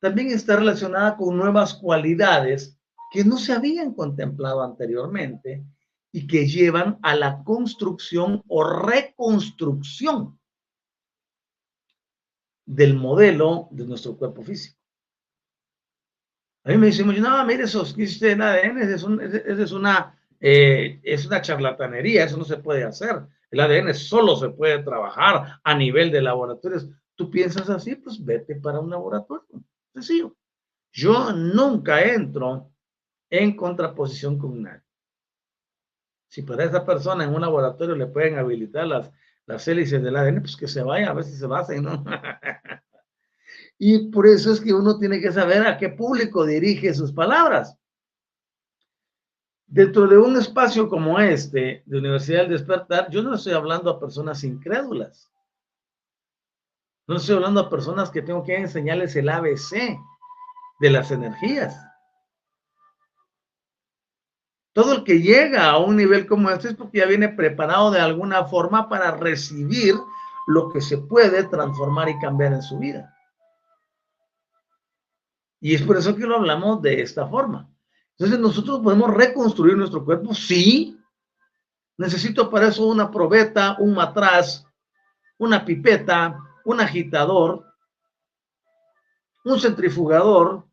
también 0.00 0.32
está 0.32 0.56
relacionada 0.56 1.16
con 1.16 1.36
nuevas 1.36 1.74
cualidades 1.74 2.76
que 3.12 3.24
no 3.24 3.38
se 3.38 3.52
habían 3.52 3.94
contemplado 3.94 4.60
anteriormente 4.60 5.64
y 6.14 6.28
que 6.28 6.46
llevan 6.46 7.00
a 7.02 7.16
la 7.16 7.42
construcción 7.42 8.44
o 8.46 8.62
reconstrucción 8.62 10.38
del 12.64 12.94
modelo 12.94 13.66
de 13.72 13.84
nuestro 13.84 14.16
cuerpo 14.16 14.44
físico. 14.44 14.78
A 16.62 16.70
mí 16.70 16.78
me 16.78 16.86
dicen, 16.86 17.08
no, 17.20 17.44
mire, 17.44 17.64
eso 17.64 17.82
que 17.92 18.04
hiciste 18.04 18.30
en 18.30 18.42
ADN 18.42 18.78
es, 18.78 19.04
es, 19.58 19.72
una, 19.72 20.16
eh, 20.38 21.00
es 21.02 21.26
una 21.26 21.42
charlatanería, 21.42 22.26
eso 22.26 22.36
no 22.36 22.44
se 22.44 22.58
puede 22.58 22.84
hacer. 22.84 23.20
El 23.50 23.58
ADN 23.58 23.92
solo 23.92 24.36
se 24.36 24.50
puede 24.50 24.84
trabajar 24.84 25.58
a 25.64 25.74
nivel 25.74 26.12
de 26.12 26.22
laboratorios. 26.22 26.88
¿Tú 27.16 27.28
piensas 27.28 27.68
así? 27.68 27.96
Pues 27.96 28.24
vete 28.24 28.54
para 28.54 28.78
un 28.78 28.88
laboratorio. 28.88 29.64
Sencillo. 29.92 30.36
Yo 30.92 31.32
nunca 31.32 32.04
entro 32.04 32.70
en 33.28 33.56
contraposición 33.56 34.38
con 34.38 34.62
nadie. 34.62 34.83
Si 36.34 36.42
para 36.42 36.64
esa 36.64 36.84
persona 36.84 37.22
en 37.22 37.32
un 37.32 37.42
laboratorio 37.42 37.94
le 37.94 38.08
pueden 38.08 38.36
habilitar 38.36 38.88
las, 38.88 39.08
las 39.46 39.68
hélices 39.68 40.02
del 40.02 40.16
ADN, 40.16 40.40
pues 40.40 40.56
que 40.56 40.66
se 40.66 40.82
vaya 40.82 41.10
a 41.10 41.12
ver 41.12 41.22
si 41.22 41.36
se 41.36 41.46
basen, 41.46 41.84
¿no? 41.84 42.04
y 43.78 44.10
por 44.10 44.26
eso 44.26 44.52
es 44.52 44.60
que 44.60 44.74
uno 44.74 44.98
tiene 44.98 45.20
que 45.20 45.30
saber 45.30 45.64
a 45.64 45.78
qué 45.78 45.90
público 45.90 46.44
dirige 46.44 46.92
sus 46.92 47.12
palabras. 47.12 47.78
dentro 49.68 50.08
de 50.08 50.18
un 50.18 50.36
espacio 50.36 50.88
como 50.88 51.20
este, 51.20 51.84
de 51.86 51.98
Universidad 51.98 52.40
del 52.40 52.50
Despertar, 52.50 53.08
yo 53.10 53.22
no 53.22 53.36
estoy 53.36 53.52
hablando 53.52 53.88
a 53.88 54.00
personas 54.00 54.42
incrédulas. 54.42 55.30
No 57.06 57.14
estoy 57.14 57.36
hablando 57.36 57.60
a 57.60 57.70
personas 57.70 58.10
que 58.10 58.22
tengo 58.22 58.42
que 58.42 58.56
enseñarles 58.56 59.14
el 59.14 59.28
ABC 59.28 60.00
de 60.80 60.90
las 60.90 61.12
energías. 61.12 61.93
Todo 64.74 64.92
el 64.92 65.04
que 65.04 65.20
llega 65.20 65.70
a 65.70 65.78
un 65.78 65.96
nivel 65.96 66.26
como 66.26 66.50
este 66.50 66.68
es 66.68 66.74
porque 66.74 66.98
ya 66.98 67.06
viene 67.06 67.28
preparado 67.28 67.92
de 67.92 68.00
alguna 68.00 68.44
forma 68.44 68.88
para 68.88 69.12
recibir 69.12 69.94
lo 70.48 70.68
que 70.68 70.80
se 70.80 70.98
puede 70.98 71.44
transformar 71.44 72.08
y 72.08 72.18
cambiar 72.18 72.52
en 72.52 72.62
su 72.62 72.78
vida. 72.80 73.16
Y 75.60 75.76
es 75.76 75.82
por 75.82 75.96
eso 75.96 76.16
que 76.16 76.26
lo 76.26 76.36
hablamos 76.36 76.82
de 76.82 77.00
esta 77.00 77.26
forma. 77.28 77.70
Entonces 78.18 78.38
nosotros 78.40 78.80
podemos 78.80 79.14
reconstruir 79.14 79.76
nuestro 79.76 80.04
cuerpo, 80.04 80.34
sí. 80.34 80.98
Necesito 81.96 82.50
para 82.50 82.66
eso 82.66 82.84
una 82.84 83.12
probeta, 83.12 83.76
un 83.78 83.94
matraz, 83.94 84.66
una 85.38 85.64
pipeta, 85.64 86.36
un 86.64 86.80
agitador, 86.80 87.64
un 89.44 89.60
centrifugador, 89.60 90.66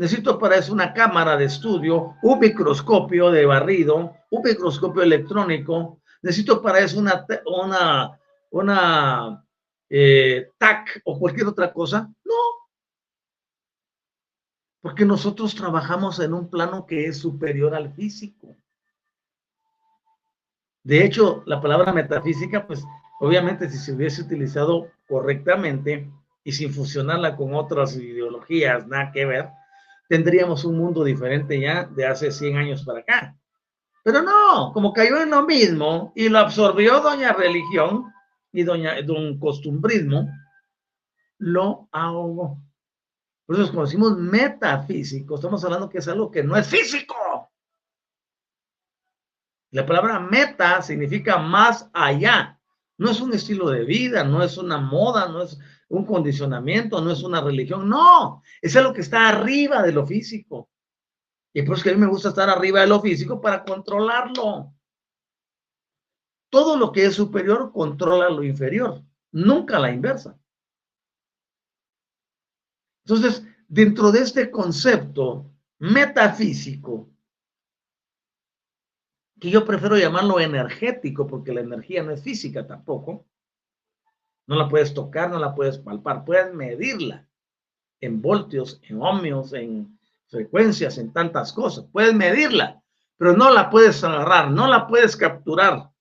necesito 0.00 0.38
para 0.38 0.56
eso 0.56 0.72
una 0.72 0.94
cámara 0.94 1.36
de 1.36 1.44
estudio, 1.44 2.16
un 2.22 2.38
microscopio 2.38 3.30
de 3.30 3.44
barrido, 3.44 4.14
un 4.30 4.42
microscopio 4.42 5.02
electrónico, 5.02 6.00
necesito 6.22 6.62
para 6.62 6.78
eso 6.78 6.98
una, 6.98 7.26
una, 7.44 8.18
una 8.50 9.44
eh, 9.90 10.52
TAC 10.56 11.02
o 11.04 11.18
cualquier 11.18 11.48
otra 11.48 11.70
cosa. 11.70 12.10
No, 12.24 12.34
porque 14.80 15.04
nosotros 15.04 15.54
trabajamos 15.54 16.18
en 16.20 16.32
un 16.32 16.48
plano 16.48 16.86
que 16.86 17.04
es 17.04 17.18
superior 17.18 17.74
al 17.74 17.92
físico. 17.92 18.56
De 20.82 21.04
hecho, 21.04 21.42
la 21.44 21.60
palabra 21.60 21.92
metafísica, 21.92 22.66
pues 22.66 22.82
obviamente 23.20 23.68
si 23.68 23.76
se 23.76 23.92
hubiese 23.92 24.22
utilizado 24.22 24.88
correctamente 25.06 26.10
y 26.42 26.52
sin 26.52 26.72
fusionarla 26.72 27.36
con 27.36 27.54
otras 27.54 27.94
ideologías, 27.96 28.86
nada 28.86 29.12
que 29.12 29.26
ver, 29.26 29.59
tendríamos 30.10 30.64
un 30.64 30.76
mundo 30.76 31.04
diferente 31.04 31.60
ya 31.60 31.84
de 31.84 32.04
hace 32.04 32.32
100 32.32 32.56
años 32.56 32.84
para 32.84 32.98
acá. 32.98 33.38
Pero 34.02 34.22
no, 34.22 34.72
como 34.72 34.92
cayó 34.92 35.22
en 35.22 35.30
lo 35.30 35.46
mismo 35.46 36.12
y 36.16 36.28
lo 36.28 36.40
absorbió 36.40 37.00
doña 37.00 37.32
religión 37.32 38.12
y 38.50 38.64
doña 38.64 39.00
don 39.02 39.38
costumbrismo, 39.38 40.28
lo 41.38 41.88
ahogó. 41.92 42.60
Por 43.46 43.54
eso, 43.54 43.66
cuando 43.66 43.84
decimos 43.84 44.18
metafísico, 44.18 45.36
estamos 45.36 45.64
hablando 45.64 45.88
que 45.88 45.98
es 45.98 46.08
algo 46.08 46.28
que 46.28 46.42
no 46.42 46.56
es 46.56 46.66
físico. 46.66 47.14
La 49.70 49.86
palabra 49.86 50.18
meta 50.18 50.82
significa 50.82 51.38
más 51.38 51.88
allá. 51.92 52.58
No 52.98 53.12
es 53.12 53.20
un 53.20 53.32
estilo 53.32 53.70
de 53.70 53.84
vida, 53.84 54.24
no 54.24 54.42
es 54.42 54.58
una 54.58 54.78
moda, 54.78 55.28
no 55.28 55.42
es 55.42 55.56
un 55.90 56.04
condicionamiento, 56.04 57.00
no 57.00 57.10
es 57.10 57.22
una 57.22 57.40
religión. 57.40 57.88
No, 57.88 58.42
es 58.62 58.76
algo 58.76 58.92
que 58.92 59.00
está 59.00 59.28
arriba 59.28 59.82
de 59.82 59.92
lo 59.92 60.06
físico. 60.06 60.70
Y 61.52 61.62
por 61.62 61.74
eso 61.74 61.84
que 61.84 61.90
a 61.90 61.94
mí 61.94 62.00
me 62.00 62.06
gusta 62.06 62.28
estar 62.28 62.48
arriba 62.48 62.80
de 62.80 62.86
lo 62.86 63.00
físico 63.00 63.40
para 63.40 63.64
controlarlo. 63.64 64.72
Todo 66.48 66.76
lo 66.76 66.92
que 66.92 67.06
es 67.06 67.14
superior 67.14 67.72
controla 67.72 68.30
lo 68.30 68.44
inferior, 68.44 69.02
nunca 69.32 69.78
la 69.78 69.90
inversa. 69.90 70.38
Entonces, 73.04 73.44
dentro 73.66 74.12
de 74.12 74.20
este 74.20 74.50
concepto 74.50 75.50
metafísico, 75.78 77.10
que 79.40 79.50
yo 79.50 79.64
prefiero 79.64 79.96
llamarlo 79.96 80.38
energético, 80.38 81.26
porque 81.26 81.52
la 81.52 81.62
energía 81.62 82.02
no 82.04 82.12
es 82.12 82.22
física 82.22 82.64
tampoco, 82.66 83.26
no 84.50 84.56
la 84.56 84.68
puedes 84.68 84.92
tocar, 84.92 85.30
no 85.30 85.38
la 85.38 85.54
puedes 85.54 85.78
palpar, 85.78 86.24
puedes 86.24 86.52
medirla 86.52 87.24
en 88.00 88.20
voltios, 88.20 88.80
en 88.82 89.00
ohmios, 89.00 89.52
en 89.52 89.96
frecuencias, 90.26 90.98
en 90.98 91.12
tantas 91.12 91.52
cosas, 91.52 91.86
puedes 91.92 92.12
medirla, 92.14 92.82
pero 93.16 93.36
no 93.36 93.52
la 93.52 93.70
puedes 93.70 94.02
agarrar, 94.02 94.50
no 94.50 94.66
la 94.66 94.88
puedes 94.88 95.16
capturar. 95.16 95.92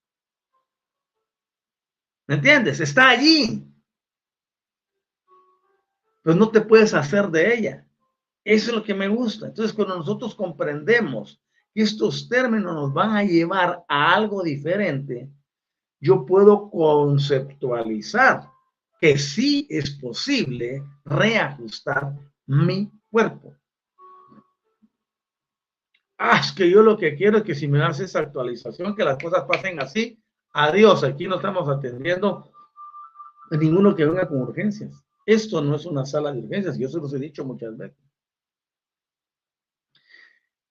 ¿Me 2.26 2.36
entiendes? 2.36 2.80
Está 2.80 3.10
allí, 3.10 3.72
pues 6.24 6.36
no 6.36 6.50
te 6.50 6.62
puedes 6.62 6.95
hacer 6.95 7.28
de 7.28 7.54
ella. 7.54 7.86
Eso 8.43 8.72
es 8.72 8.78
lo 8.78 8.84
que 8.84 8.95
me 8.95 9.10
gusta. 9.10 9.45
Entonces, 9.45 9.76
cuando 9.76 9.95
nosotros 9.95 10.34
comprendemos 10.34 11.39
que 11.72 11.84
estos 11.84 12.28
términos 12.28 12.74
nos 12.74 12.93
van 12.93 13.16
a 13.16 13.24
llevar 13.24 13.84
a 13.88 14.16
algo 14.16 14.41
diferente, 14.41 15.30
yo 16.00 16.26
puedo 16.26 16.70
conceptualizar 16.70 18.50
que 19.00 19.18
sí 19.18 19.68
es 19.70 19.91
posible 19.91 20.84
reajustar 21.06 22.14
mi 22.47 22.91
cuerpo. 23.10 23.56
Ah, 26.18 26.39
es 26.39 26.52
que 26.52 26.70
yo 26.70 26.82
lo 26.82 26.97
que 26.97 27.16
quiero 27.16 27.38
es 27.38 27.43
que 27.43 27.56
si 27.56 27.68
me 27.68 27.80
das 27.80 28.00
esa 28.02 28.20
actualización, 28.20 28.95
que 28.95 29.06
las 29.06 29.18
cosas 29.18 29.45
pasen 29.45 29.82
así, 29.82 30.22
adiós, 30.52 31.04
aquí 31.04 31.28
no 31.28 31.38
estamos 31.38 31.70
atendiendo 31.70 32.52
a 33.52 33.56
ninguno 33.56 33.95
que 33.95 34.06
venga 34.06 34.28
con 34.28 34.41
urgencias. 34.41 35.02
Esto 35.26 35.62
no 35.62 35.76
es 35.76 35.86
una 35.86 36.06
sala 36.06 36.34
de 36.34 36.39
urgencias, 36.39 36.78
yo 36.78 36.89
se 36.89 36.97
los 36.97 37.14
he 37.14 37.20
dicho 37.20 37.45
muchas 37.45 37.78
veces. 37.78 37.97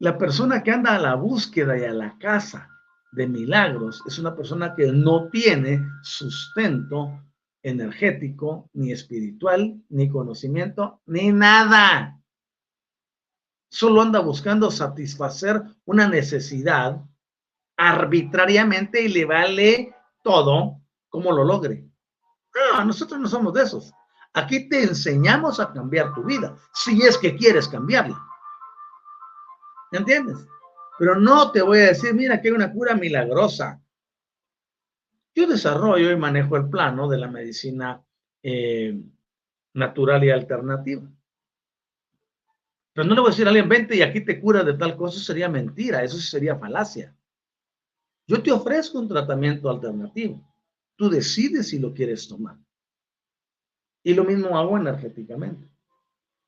La 0.01 0.19
persona 0.19 0.63
que 0.63 0.71
anda 0.71 0.95
a 0.95 1.01
la 1.01 1.15
búsqueda 1.15 1.79
y 1.79 1.85
a 1.85 1.93
la 1.93 2.19
casa 2.19 2.78
de 3.13 3.27
milagros 3.27 4.03
es 4.07 4.19
una 4.19 4.35
persona 4.37 4.75
que 4.75 4.93
no 4.93 5.29
tiene 5.29 5.81
sustento 6.03 7.23
energético, 7.63 8.71
ni 8.75 8.93
espiritual, 8.93 9.83
ni 9.89 10.09
conocimiento, 10.09 11.01
ni 11.07 11.33
nada. 11.33 12.21
Solo 13.71 14.03
anda 14.03 14.21
buscando 14.21 14.71
satisfacer 14.71 15.63
una 15.85 16.09
necesidad 16.09 17.05
arbitrariamente 17.77 19.03
y 19.03 19.09
le 19.09 19.25
vale 19.25 19.95
todo 20.23 20.81
como 21.09 21.33
lo 21.33 21.45
logre. 21.45 21.89
No, 22.55 22.85
nosotros 22.85 23.21
no 23.21 23.29
somos 23.29 23.53
de 23.55 23.63
esos. 23.63 23.93
Aquí 24.35 24.69
te 24.69 24.83
enseñamos 24.83 25.59
a 25.61 25.73
cambiar 25.73 26.15
tu 26.15 26.23
vida, 26.25 26.57
si 26.75 27.03
es 27.03 27.17
que 27.19 27.37
quieres 27.37 27.69
cambiarla. 27.69 28.21
¿Me 29.91 29.99
entiendes? 29.99 30.47
Pero 30.99 31.15
no 31.15 31.53
te 31.53 31.63
voy 31.63 31.79
a 31.79 31.87
decir, 31.89 32.13
mira 32.13 32.41
que 32.41 32.49
hay 32.49 32.55
una 32.55 32.73
cura 32.73 32.95
milagrosa. 32.95 33.81
Yo 35.35 35.47
desarrollo 35.47 36.11
y 36.11 36.17
manejo 36.17 36.57
el 36.57 36.69
plano 36.69 37.09
de 37.09 37.19
la 37.19 37.29
medicina 37.29 38.05
eh, 38.43 39.01
natural 39.75 40.25
y 40.25 40.31
alternativa. 40.31 41.09
Pero 42.93 43.07
no 43.07 43.15
le 43.15 43.21
voy 43.21 43.29
a 43.29 43.31
decir 43.31 43.47
a 43.47 43.51
alguien, 43.51 43.69
vente 43.69 43.95
y 43.95 44.03
aquí 44.03 44.25
te 44.25 44.41
cura 44.41 44.65
de 44.65 44.75
tal 44.75 44.97
cosa, 44.97 45.17
eso 45.17 45.25
sería 45.25 45.49
mentira, 45.49 46.03
eso 46.03 46.19
sería 46.19 46.59
falacia. 46.59 47.15
Yo 48.27 48.43
te 48.43 48.51
ofrezco 48.51 48.99
un 48.99 49.09
tratamiento 49.09 49.71
alternativo. 49.71 50.45
Tú 50.97 51.09
decides 51.09 51.69
si 51.69 51.79
lo 51.79 51.95
quieres 51.95 52.27
tomar. 52.27 52.57
Y 54.03 54.15
lo 54.15 54.25
mismo 54.25 54.59
hago 54.59 54.77
energéticamente. 54.77 55.69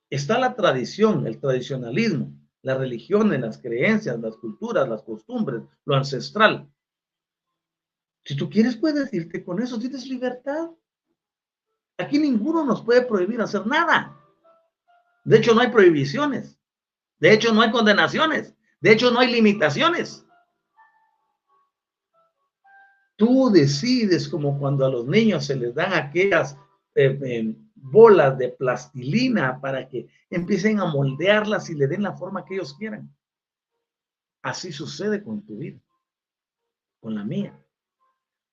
Está 0.09 0.37
la 0.37 0.53
tradición, 0.53 1.25
el 1.25 1.39
tradicionalismo, 1.39 2.40
las 2.63 2.77
religiones, 2.77 3.39
las 3.39 3.57
creencias, 3.57 4.19
las 4.19 4.35
culturas, 4.37 4.87
las 4.87 5.01
costumbres, 5.03 5.63
lo 5.85 5.95
ancestral. 5.95 6.69
Si 8.23 8.35
tú 8.35 8.49
quieres, 8.49 8.75
puedes 8.75 9.13
irte 9.13 9.43
con 9.43 9.61
eso, 9.61 9.79
tienes 9.79 10.05
libertad. 10.05 10.69
Aquí 11.97 12.19
ninguno 12.19 12.63
nos 12.63 12.81
puede 12.83 13.01
prohibir 13.01 13.41
hacer 13.41 13.65
nada. 13.65 14.17
De 15.23 15.37
hecho, 15.37 15.53
no 15.53 15.61
hay 15.61 15.69
prohibiciones. 15.69 16.59
De 17.19 17.33
hecho, 17.33 17.53
no 17.53 17.61
hay 17.61 17.71
condenaciones. 17.71 18.55
De 18.79 18.91
hecho, 18.91 19.11
no 19.11 19.19
hay 19.19 19.31
limitaciones. 19.31 20.25
Tú 23.15 23.51
decides 23.51 24.27
como 24.27 24.57
cuando 24.57 24.85
a 24.85 24.89
los 24.89 25.05
niños 25.05 25.45
se 25.45 25.55
les 25.55 25.75
dan 25.75 25.93
aquellas 25.93 26.57
eh, 26.95 27.55
bolas 27.81 28.37
de 28.37 28.49
plastilina 28.49 29.59
para 29.59 29.87
que 29.87 30.07
empiecen 30.29 30.79
a 30.79 30.85
moldearlas 30.85 31.69
y 31.69 31.75
le 31.75 31.87
den 31.87 32.03
la 32.03 32.13
forma 32.13 32.45
que 32.45 32.55
ellos 32.55 32.75
quieran. 32.75 33.13
Así 34.41 34.71
sucede 34.71 35.23
con 35.23 35.45
tu 35.45 35.57
vida, 35.57 35.79
con 36.99 37.15
la 37.15 37.23
mía. 37.23 37.57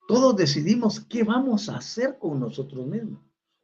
Todos 0.07 0.37
decidimos 0.37 1.01
qué 1.01 1.23
vamos 1.23 1.69
a 1.69 1.77
hacer 1.77 2.19
con 2.19 2.41
nosotros 2.41 2.87
mismos. 2.87 3.23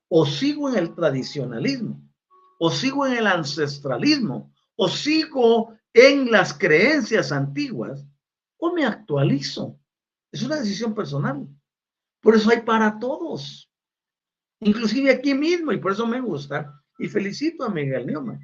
O 0.08 0.26
sigo 0.26 0.68
en 0.68 0.76
el 0.76 0.94
tradicionalismo, 0.94 2.00
o 2.58 2.70
sigo 2.70 3.06
en 3.06 3.14
el 3.14 3.26
ancestralismo, 3.26 4.52
o 4.76 4.88
sigo 4.88 5.74
en 5.92 6.30
las 6.30 6.52
creencias 6.52 7.32
antiguas, 7.32 8.04
o 8.58 8.72
me 8.72 8.84
actualizo. 8.84 9.78
Es 10.30 10.42
una 10.42 10.56
decisión 10.56 10.94
personal. 10.94 11.48
Por 12.20 12.34
eso 12.34 12.50
hay 12.50 12.60
para 12.60 12.98
todos 12.98 13.70
inclusive 14.64 15.12
aquí 15.12 15.34
mismo, 15.34 15.72
y 15.72 15.78
por 15.78 15.92
eso 15.92 16.06
me 16.06 16.20
gusta, 16.20 16.82
y 16.98 17.08
felicito 17.08 17.64
a 17.64 17.70
Miguel 17.70 18.06
Neumann. 18.06 18.40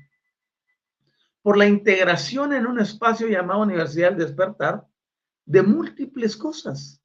por 1.42 1.56
la 1.56 1.66
integración 1.66 2.52
en 2.52 2.66
un 2.66 2.78
espacio 2.78 3.26
llamado 3.26 3.62
Universidad 3.62 4.10
del 4.10 4.26
Despertar 4.26 4.86
de 5.46 5.62
múltiples 5.62 6.36
cosas. 6.36 7.02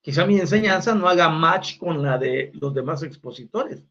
Quizá 0.00 0.26
mi 0.26 0.38
enseñanza 0.38 0.94
no 0.94 1.08
haga 1.08 1.28
match 1.28 1.78
con 1.78 2.02
la 2.02 2.18
de 2.18 2.50
los 2.54 2.74
demás 2.74 3.02
expositores, 3.04 3.84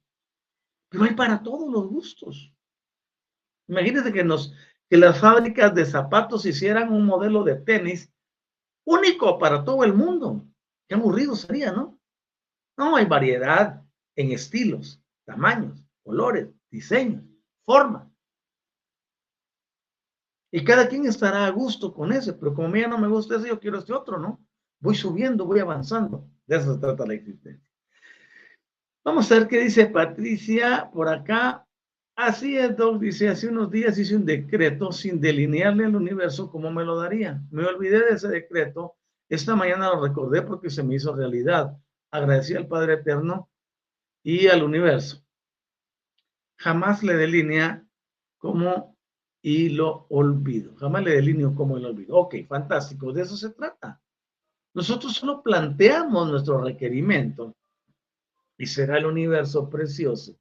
pero 0.89 1.05
hay 1.05 1.13
para 1.13 1.41
todos 1.41 1.71
los 1.71 1.87
gustos. 1.87 2.53
Imagínense 3.67 4.11
que, 4.11 4.23
nos, 4.23 4.53
que 4.89 4.97
las 4.97 5.19
fábricas 5.19 5.73
de 5.73 5.85
zapatos 5.85 6.45
hicieran 6.45 6.91
un 6.91 7.05
modelo 7.05 7.43
de 7.43 7.55
tenis 7.55 8.11
único 8.85 9.39
para 9.39 9.63
todo 9.63 9.83
el 9.83 9.93
mundo. 9.93 10.45
Qué 10.87 10.95
aburrido 10.95 11.35
sería, 11.35 11.71
¿no? 11.71 11.99
No, 12.77 12.95
hay 12.95 13.05
variedad 13.05 13.83
en 14.15 14.31
estilos, 14.31 15.01
tamaños, 15.25 15.83
colores, 16.03 16.49
diseños, 16.69 17.23
formas. 17.65 18.07
Y 20.51 20.63
cada 20.63 20.87
quien 20.87 21.05
estará 21.05 21.45
a 21.45 21.49
gusto 21.49 21.93
con 21.93 22.11
ese, 22.11 22.33
pero 22.33 22.53
como 22.53 22.67
a 22.67 22.71
mí 22.71 22.81
ya 22.81 22.87
no 22.87 22.97
me 22.97 23.07
gusta 23.07 23.35
ese, 23.35 23.49
yo 23.49 23.59
quiero 23.59 23.79
este 23.79 23.93
otro, 23.93 24.19
¿no? 24.19 24.45
Voy 24.79 24.95
subiendo, 24.95 25.45
voy 25.45 25.59
avanzando. 25.59 26.29
De 26.45 26.57
eso 26.57 26.75
se 26.75 26.79
trata 26.79 27.05
la 27.05 27.15
existencia. 27.15 27.69
Vamos 29.03 29.31
a 29.31 29.39
ver 29.39 29.47
qué 29.47 29.59
dice 29.59 29.87
Patricia 29.87 30.89
por 30.93 31.09
acá. 31.09 31.67
Así 32.15 32.57
es, 32.57 32.75
Doc, 32.77 32.99
dice, 32.99 33.27
hace 33.27 33.49
unos 33.49 33.69
días 33.69 33.97
hice 33.97 34.15
un 34.15 34.25
decreto 34.25 34.91
sin 34.91 35.19
delinearle 35.19 35.85
al 35.85 35.95
universo 35.95 36.49
cómo 36.49 36.71
me 36.71 36.85
lo 36.85 36.97
daría. 36.97 37.41
Me 37.51 37.65
olvidé 37.65 37.99
de 37.99 38.15
ese 38.15 38.29
decreto. 38.29 38.95
Esta 39.29 39.55
mañana 39.55 39.89
lo 39.89 40.01
recordé 40.01 40.41
porque 40.41 40.69
se 40.69 40.83
me 40.83 40.95
hizo 40.95 41.15
realidad. 41.15 41.77
Agradecí 42.11 42.55
al 42.55 42.67
Padre 42.67 42.93
Eterno 42.93 43.49
y 44.23 44.47
al 44.47 44.63
universo. 44.63 45.23
Jamás 46.57 47.03
le 47.03 47.15
delinea 47.15 47.85
como 48.37 48.95
y 49.41 49.69
lo 49.69 50.07
olvido. 50.09 50.75
Jamás 50.75 51.03
le 51.03 51.11
delineo 51.11 51.53
como 51.55 51.77
y 51.77 51.81
lo 51.81 51.89
olvido. 51.89 52.15
Ok, 52.17 52.35
fantástico. 52.47 53.11
De 53.11 53.23
eso 53.23 53.35
se 53.35 53.49
trata. 53.51 54.01
Nosotros 54.73 55.13
solo 55.13 55.41
planteamos 55.41 56.29
nuestro 56.29 56.61
requerimiento 56.61 57.55
y 58.57 58.65
será 58.65 58.97
el 58.97 59.05
universo 59.05 59.69
precioso 59.69 60.37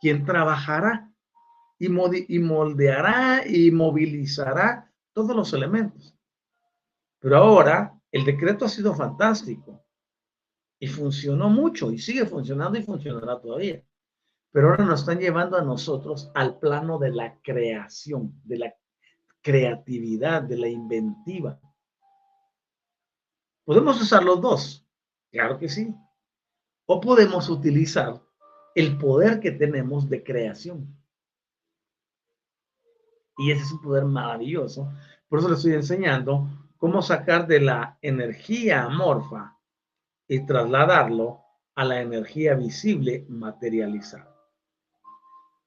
quien 0.00 0.24
trabajará 0.24 1.12
y, 1.78 1.88
moldeará 1.88 3.46
y 3.46 3.70
movilizará 3.70 4.92
todos 5.12 5.34
los 5.34 5.52
elementos. 5.52 6.17
Pero 7.20 7.36
ahora 7.36 7.98
el 8.12 8.24
decreto 8.24 8.64
ha 8.64 8.68
sido 8.68 8.94
fantástico 8.94 9.84
y 10.78 10.86
funcionó 10.86 11.48
mucho 11.48 11.90
y 11.90 11.98
sigue 11.98 12.24
funcionando 12.24 12.78
y 12.78 12.82
funcionará 12.82 13.40
todavía. 13.40 13.82
Pero 14.50 14.70
ahora 14.70 14.84
nos 14.84 15.00
están 15.00 15.18
llevando 15.18 15.56
a 15.56 15.62
nosotros 15.62 16.30
al 16.34 16.58
plano 16.58 16.98
de 16.98 17.10
la 17.10 17.38
creación, 17.42 18.40
de 18.44 18.58
la 18.58 18.74
creatividad, 19.42 20.42
de 20.42 20.56
la 20.56 20.68
inventiva. 20.68 21.60
¿Podemos 23.64 24.00
usar 24.00 24.22
los 24.24 24.40
dos? 24.40 24.86
Claro 25.30 25.58
que 25.58 25.68
sí. 25.68 25.94
O 26.86 27.00
podemos 27.00 27.50
utilizar 27.50 28.22
el 28.74 28.96
poder 28.96 29.40
que 29.40 29.50
tenemos 29.50 30.08
de 30.08 30.22
creación. 30.22 30.96
Y 33.36 33.50
ese 33.52 33.62
es 33.62 33.72
un 33.72 33.82
poder 33.82 34.04
maravilloso. 34.04 34.90
Por 35.28 35.40
eso 35.40 35.48
le 35.48 35.54
estoy 35.56 35.74
enseñando 35.74 36.48
cómo 36.78 37.02
sacar 37.02 37.46
de 37.46 37.60
la 37.60 37.98
energía 38.00 38.84
amorfa 38.84 39.58
y 40.26 40.46
trasladarlo 40.46 41.42
a 41.74 41.84
la 41.84 42.00
energía 42.00 42.54
visible 42.54 43.26
materializada. 43.28 44.34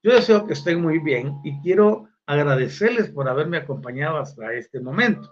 Yo 0.02 0.14
deseo 0.14 0.46
que 0.46 0.54
estén 0.54 0.80
muy 0.80 0.98
bien 0.98 1.40
y 1.44 1.60
quiero 1.60 2.08
agradecerles 2.26 3.10
por 3.10 3.28
haberme 3.28 3.58
acompañado 3.58 4.18
hasta 4.18 4.52
este 4.52 4.80
momento. 4.80 5.30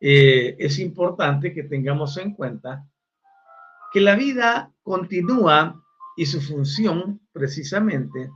Eh, 0.00 0.56
es 0.58 0.78
importante 0.78 1.52
que 1.52 1.64
tengamos 1.64 2.16
en 2.18 2.34
cuenta 2.34 2.86
que 3.92 4.00
la 4.00 4.14
vida 4.14 4.72
continúa 4.82 5.82
y 6.16 6.26
su 6.26 6.40
función 6.40 7.20
precisamente 7.32 8.30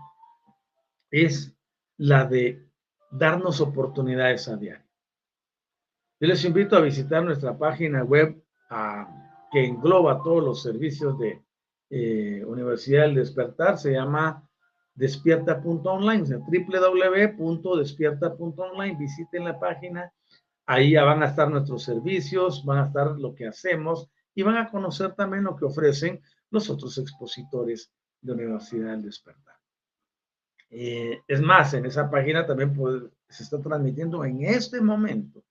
es 1.11 1.55
la 1.99 2.25
de 2.25 2.67
darnos 3.11 3.61
oportunidades 3.61 4.49
a 4.49 4.57
diario. 4.57 4.92
Yo 6.23 6.29
les 6.29 6.45
invito 6.45 6.77
a 6.77 6.81
visitar 6.81 7.25
nuestra 7.25 7.59
página 7.59 8.05
web 8.05 8.41
que 9.51 9.65
engloba 9.65 10.23
todos 10.23 10.45
los 10.45 10.63
servicios 10.63 11.19
de 11.19 11.43
eh, 11.91 12.45
Universidad 12.47 13.03
del 13.03 13.17
Despertar. 13.17 13.77
Se 13.77 13.91
llama 13.91 14.49
despierta.online, 14.95 16.23
o 16.23 16.27
sea, 16.27 16.39
www.despierta.online. 16.39 18.97
Visiten 19.01 19.47
la 19.47 19.59
página 19.59 20.13
Ahí 20.65 20.93
ya 20.93 21.03
van 21.03 21.25
a 21.25 21.27
estar 21.27 21.51
nuestros 21.51 21.83
servicios, 21.83 22.65
van 22.65 22.79
a 22.79 22.87
estar 22.87 23.19
lo 23.19 23.35
que 23.35 23.49
hacemos 23.49 24.09
y 24.33 24.45
van 24.45 24.59
a 24.59 24.71
conocer 24.71 25.17
también 25.17 25.43
lo 25.43 25.57
que 25.57 25.65
ofrecen 25.65 26.23
los 26.51 26.71
otros 26.71 26.99
expositores 26.99 27.91
de 28.21 28.33
Universidad 28.33 28.93
del 28.93 29.03
Despertar. 29.03 29.57
Eh, 30.71 31.21
es 31.27 31.41
más, 31.41 31.75
en 31.75 31.87
esa 31.87 32.09
página 32.09 32.47
también 32.47 32.73
se 33.29 33.43
está 33.43 33.61
transmitiendo 33.61 34.25
en 34.25 34.45
este 34.45 34.81
momento 34.81 35.43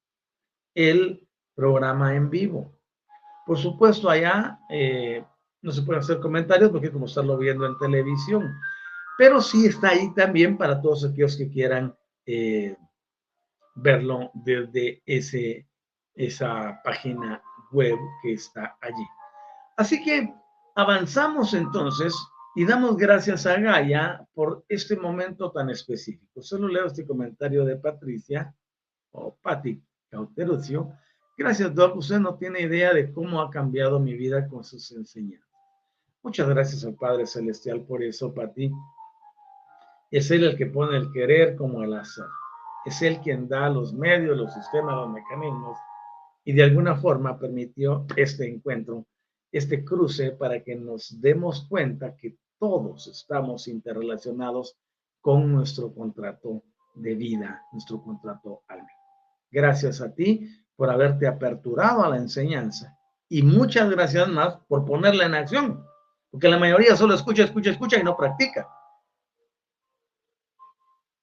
el 0.74 1.28
programa 1.56 2.16
en 2.16 2.30
vivo. 2.30 2.78
Por 3.46 3.58
supuesto, 3.58 4.10
allá 4.10 4.60
eh, 4.70 5.24
no 5.62 5.72
se 5.72 5.82
pueden 5.82 6.02
hacer 6.02 6.20
comentarios 6.20 6.72
porque 6.72 6.92
como 6.92 7.06
estarlo 7.06 7.38
viendo 7.38 7.66
en 7.66 7.78
televisión, 7.78 8.54
pero 9.18 9.42
sí 9.42 9.68
está 9.68 9.90
ahí 9.90 10.14
también 10.14 10.58
para 10.58 10.82
todos 10.82 11.06
aquellos 11.06 11.38
que 11.38 11.50
quieran 11.50 11.96
eh, 12.26 12.76
verlo 13.76 14.32
desde 14.34 15.02
ese, 15.06 15.68
esa 16.16 16.82
página 16.84 17.42
web 17.72 17.98
que 18.22 18.34
está 18.34 18.78
allí. 18.82 19.06
Así 19.78 20.04
que 20.04 20.34
avanzamos 20.76 21.54
entonces 21.54 22.16
y 22.56 22.66
damos 22.66 22.98
gracias 22.98 23.46
a 23.46 23.60
Gaia 23.60 24.26
por 24.34 24.66
este 24.68 24.96
momento 24.98 25.52
tan 25.52 25.70
específico. 25.70 26.42
Solo 26.42 26.68
leo 26.68 26.88
este 26.88 27.06
comentario 27.06 27.64
de 27.66 27.78
Patricia 27.78 28.54
o 29.12 29.38
Patti 29.42 29.82
Cauterucio. 30.12 30.92
Gracias, 31.38 31.74
Doc. 31.74 31.96
Usted 31.96 32.20
no 32.20 32.36
tiene 32.36 32.62
idea 32.62 32.94
de 32.94 33.12
cómo 33.12 33.42
ha 33.42 33.50
cambiado 33.50 34.00
mi 34.00 34.14
vida 34.14 34.48
con 34.48 34.64
sus 34.64 34.92
enseñanzas. 34.92 35.50
Muchas 36.22 36.48
gracias 36.48 36.86
al 36.86 36.94
Padre 36.94 37.26
Celestial 37.26 37.82
por 37.82 38.04
eso, 38.04 38.32
Patti. 38.34 38.72
Es 40.12 40.30
Él 40.30 40.44
el 40.44 40.56
que 40.58 40.68
pone 40.68 40.98
el 40.98 41.12
querer 41.12 41.56
como 41.56 41.82
el 41.82 41.94
hacer 41.96 42.26
es 42.86 43.02
Él 43.02 43.20
quien 43.22 43.48
da 43.48 43.70
los 43.70 43.94
medios, 43.94 44.38
los 44.38 44.54
sistemas, 44.54 44.96
los 44.96 45.10
mecanismos, 45.10 45.78
y 46.44 46.54
de 46.54 46.64
alguna 46.64 46.96
forma 46.96 47.38
permitió 47.38 48.06
este 48.16 48.48
encuentro, 48.50 49.06
este 49.52 49.84
cruce, 49.86 50.32
para 50.32 50.64
que 50.64 50.76
nos 50.76 51.22
demos 51.22 51.66
cuenta 51.68 52.16
que 52.16 52.38
todos 52.58 53.08
estamos 53.08 53.68
interrelacionados 53.68 54.78
con 55.20 55.52
nuestro 55.52 55.94
contrato 55.94 56.64
de 56.96 57.16
vida, 57.16 57.64
nuestro 57.72 58.02
contrato 58.02 58.64
alma. 58.68 59.01
Gracias 59.52 60.02
a 60.02 60.14
ti 60.14 60.50
por 60.76 60.90
haberte 60.90 61.28
aperturado 61.28 62.04
a 62.04 62.10
la 62.10 62.18
enseñanza 62.18 62.98
y 63.30 63.44
muchas 63.44 63.90
gracias 63.90 64.28
más 64.28 64.58
por 64.68 64.86
ponerla 64.86 65.26
en 65.26 65.36
acción, 65.36 65.86
porque 66.30 66.50
la 66.50 66.58
mayoría 66.58 66.96
solo 66.96 67.14
escucha, 67.14 67.44
escucha, 67.44 67.70
escucha 67.70 68.00
y 68.00 68.04
no 68.04 68.18
practica. 68.18 68.68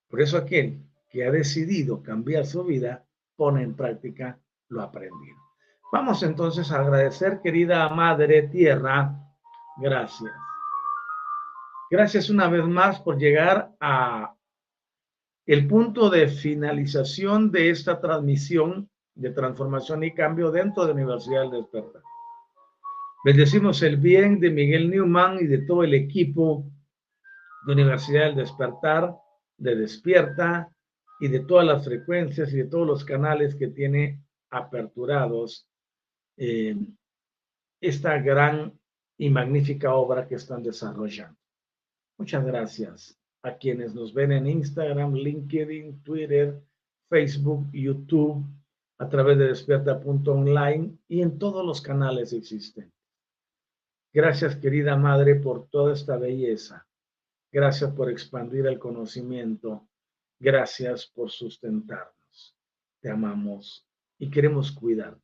Por 0.09 0.21
eso 0.21 0.39
aquel 0.39 0.87
que 1.11 1.27
ha 1.27 1.31
decidido 1.31 2.03
cambiar 2.03 2.47
su 2.47 2.65
vida 2.65 3.05
pone 3.37 3.63
en 3.63 3.75
práctica 3.75 4.39
lo 4.69 4.83
aprendido. 4.83 5.37
Vamos 5.93 6.23
entonces 6.23 6.71
a 6.71 6.81
agradecer, 6.81 7.41
querida 7.43 7.89
Madre 7.89 8.43
Tierra. 8.49 9.15
Gracias. 9.79 10.33
Gracias 11.91 12.29
una 12.29 12.49
vez 12.49 12.65
más 12.65 13.01
por 13.01 13.19
llegar 13.19 13.75
a 13.81 14.35
el 15.49 15.67
punto 15.67 16.11
de 16.11 16.29
finalización 16.29 17.51
de 17.51 17.71
esta 17.71 17.99
transmisión 18.03 18.91
de 19.15 19.31
transformación 19.31 20.05
y 20.05 20.13
cambio 20.13 20.51
dentro 20.51 20.83
de 20.83 20.89
la 20.89 20.95
Universidad 20.95 21.41
del 21.41 21.63
Despertar. 21.63 22.03
Bendecimos 23.25 23.83
el 23.83 23.97
bien 23.97 24.41
de 24.41 24.51
Miguel 24.51 24.91
Newman 24.91 25.39
y 25.41 25.47
de 25.47 25.59
todo 25.63 25.85
el 25.85 25.95
equipo 25.95 26.71
de 27.67 27.73
Universidad 27.73 28.27
del 28.27 28.37
Despertar, 28.37 29.17
de 29.57 29.75
Despierta, 29.75 30.71
y 31.19 31.29
de 31.29 31.41
todas 31.41 31.67
las 31.67 31.83
frecuencias 31.83 32.53
y 32.53 32.59
de 32.59 32.67
todos 32.67 32.87
los 32.87 33.05
canales 33.05 33.57
que 33.57 33.69
tiene 33.69 34.23
aperturados 34.51 35.67
eh, 36.37 36.77
esta 37.81 38.19
gran 38.19 38.79
y 39.17 39.31
magnífica 39.31 39.95
obra 39.95 40.29
que 40.29 40.35
están 40.35 40.63
desarrollando. 40.63 41.39
Muchas 42.19 42.45
gracias 42.45 43.18
a 43.43 43.57
quienes 43.57 43.95
nos 43.95 44.13
ven 44.13 44.33
en 44.33 44.47
Instagram, 44.47 45.15
LinkedIn, 45.15 46.03
Twitter, 46.03 46.61
Facebook, 47.09 47.71
YouTube, 47.73 48.45
a 48.99 49.09
través 49.09 49.39
de 49.39 49.49
despierta.online 49.49 50.99
y 51.09 51.23
en 51.23 51.39
todos 51.39 51.65
los 51.65 51.81
canales 51.81 52.33
existentes. 52.33 52.93
Gracias, 54.13 54.57
querida 54.57 54.97
madre, 54.97 55.37
por 55.37 55.69
toda 55.69 55.93
esta 55.93 56.17
belleza 56.17 56.89
Gracias 57.51 57.91
por 57.93 58.11
expandir 58.11 58.67
el 58.67 58.79
conocimiento. 58.79 59.89
Gracias 60.39 61.07
por 61.07 61.31
sustentarnos. 61.31 62.55
Te 63.01 63.11
amamos 63.11 63.87
y 64.19 64.29
queremos 64.29 64.71
cuidarte. 64.71 65.23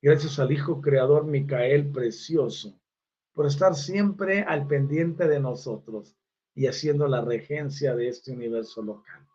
Gracias 0.00 0.38
al 0.38 0.50
Hijo 0.50 0.80
Creador 0.80 1.26
Micael 1.26 1.90
Precioso 1.90 2.80
por 3.34 3.46
estar 3.46 3.74
siempre 3.74 4.42
al 4.42 4.66
pendiente 4.66 5.28
de 5.28 5.40
nosotros 5.40 6.16
y 6.56 6.66
haciendo 6.66 7.06
la 7.06 7.20
regencia 7.20 7.94
de 7.94 8.08
este 8.08 8.32
universo 8.32 8.82
local. 8.82 9.28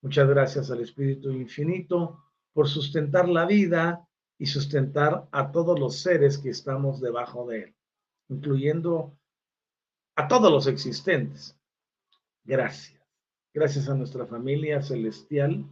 Muchas 0.00 0.28
gracias 0.28 0.70
al 0.70 0.80
Espíritu 0.80 1.30
Infinito 1.32 2.22
por 2.52 2.68
sustentar 2.68 3.28
la 3.28 3.44
vida 3.44 4.08
y 4.38 4.46
sustentar 4.46 5.28
a 5.32 5.50
todos 5.50 5.78
los 5.78 6.00
seres 6.00 6.38
que 6.38 6.50
estamos 6.50 7.00
debajo 7.00 7.46
de 7.48 7.64
él, 7.64 7.76
incluyendo 8.28 9.18
a 10.14 10.28
todos 10.28 10.52
los 10.52 10.68
existentes. 10.68 11.58
Gracias. 12.44 13.02
Gracias 13.52 13.88
a 13.88 13.94
nuestra 13.94 14.24
familia 14.24 14.80
celestial, 14.80 15.66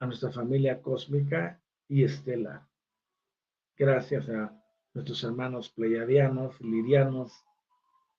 a 0.00 0.06
nuestra 0.06 0.32
familia 0.32 0.80
cósmica 0.80 1.62
y 1.88 2.04
estelar. 2.04 2.66
Gracias 3.76 4.30
a 4.30 4.58
nuestros 4.94 5.22
hermanos 5.24 5.68
pleiadianos, 5.68 6.58
lirianos, 6.62 7.44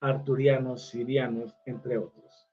arturianos, 0.03 0.89
sirianos, 0.89 1.55
entre 1.65 1.97
otros. 1.97 2.49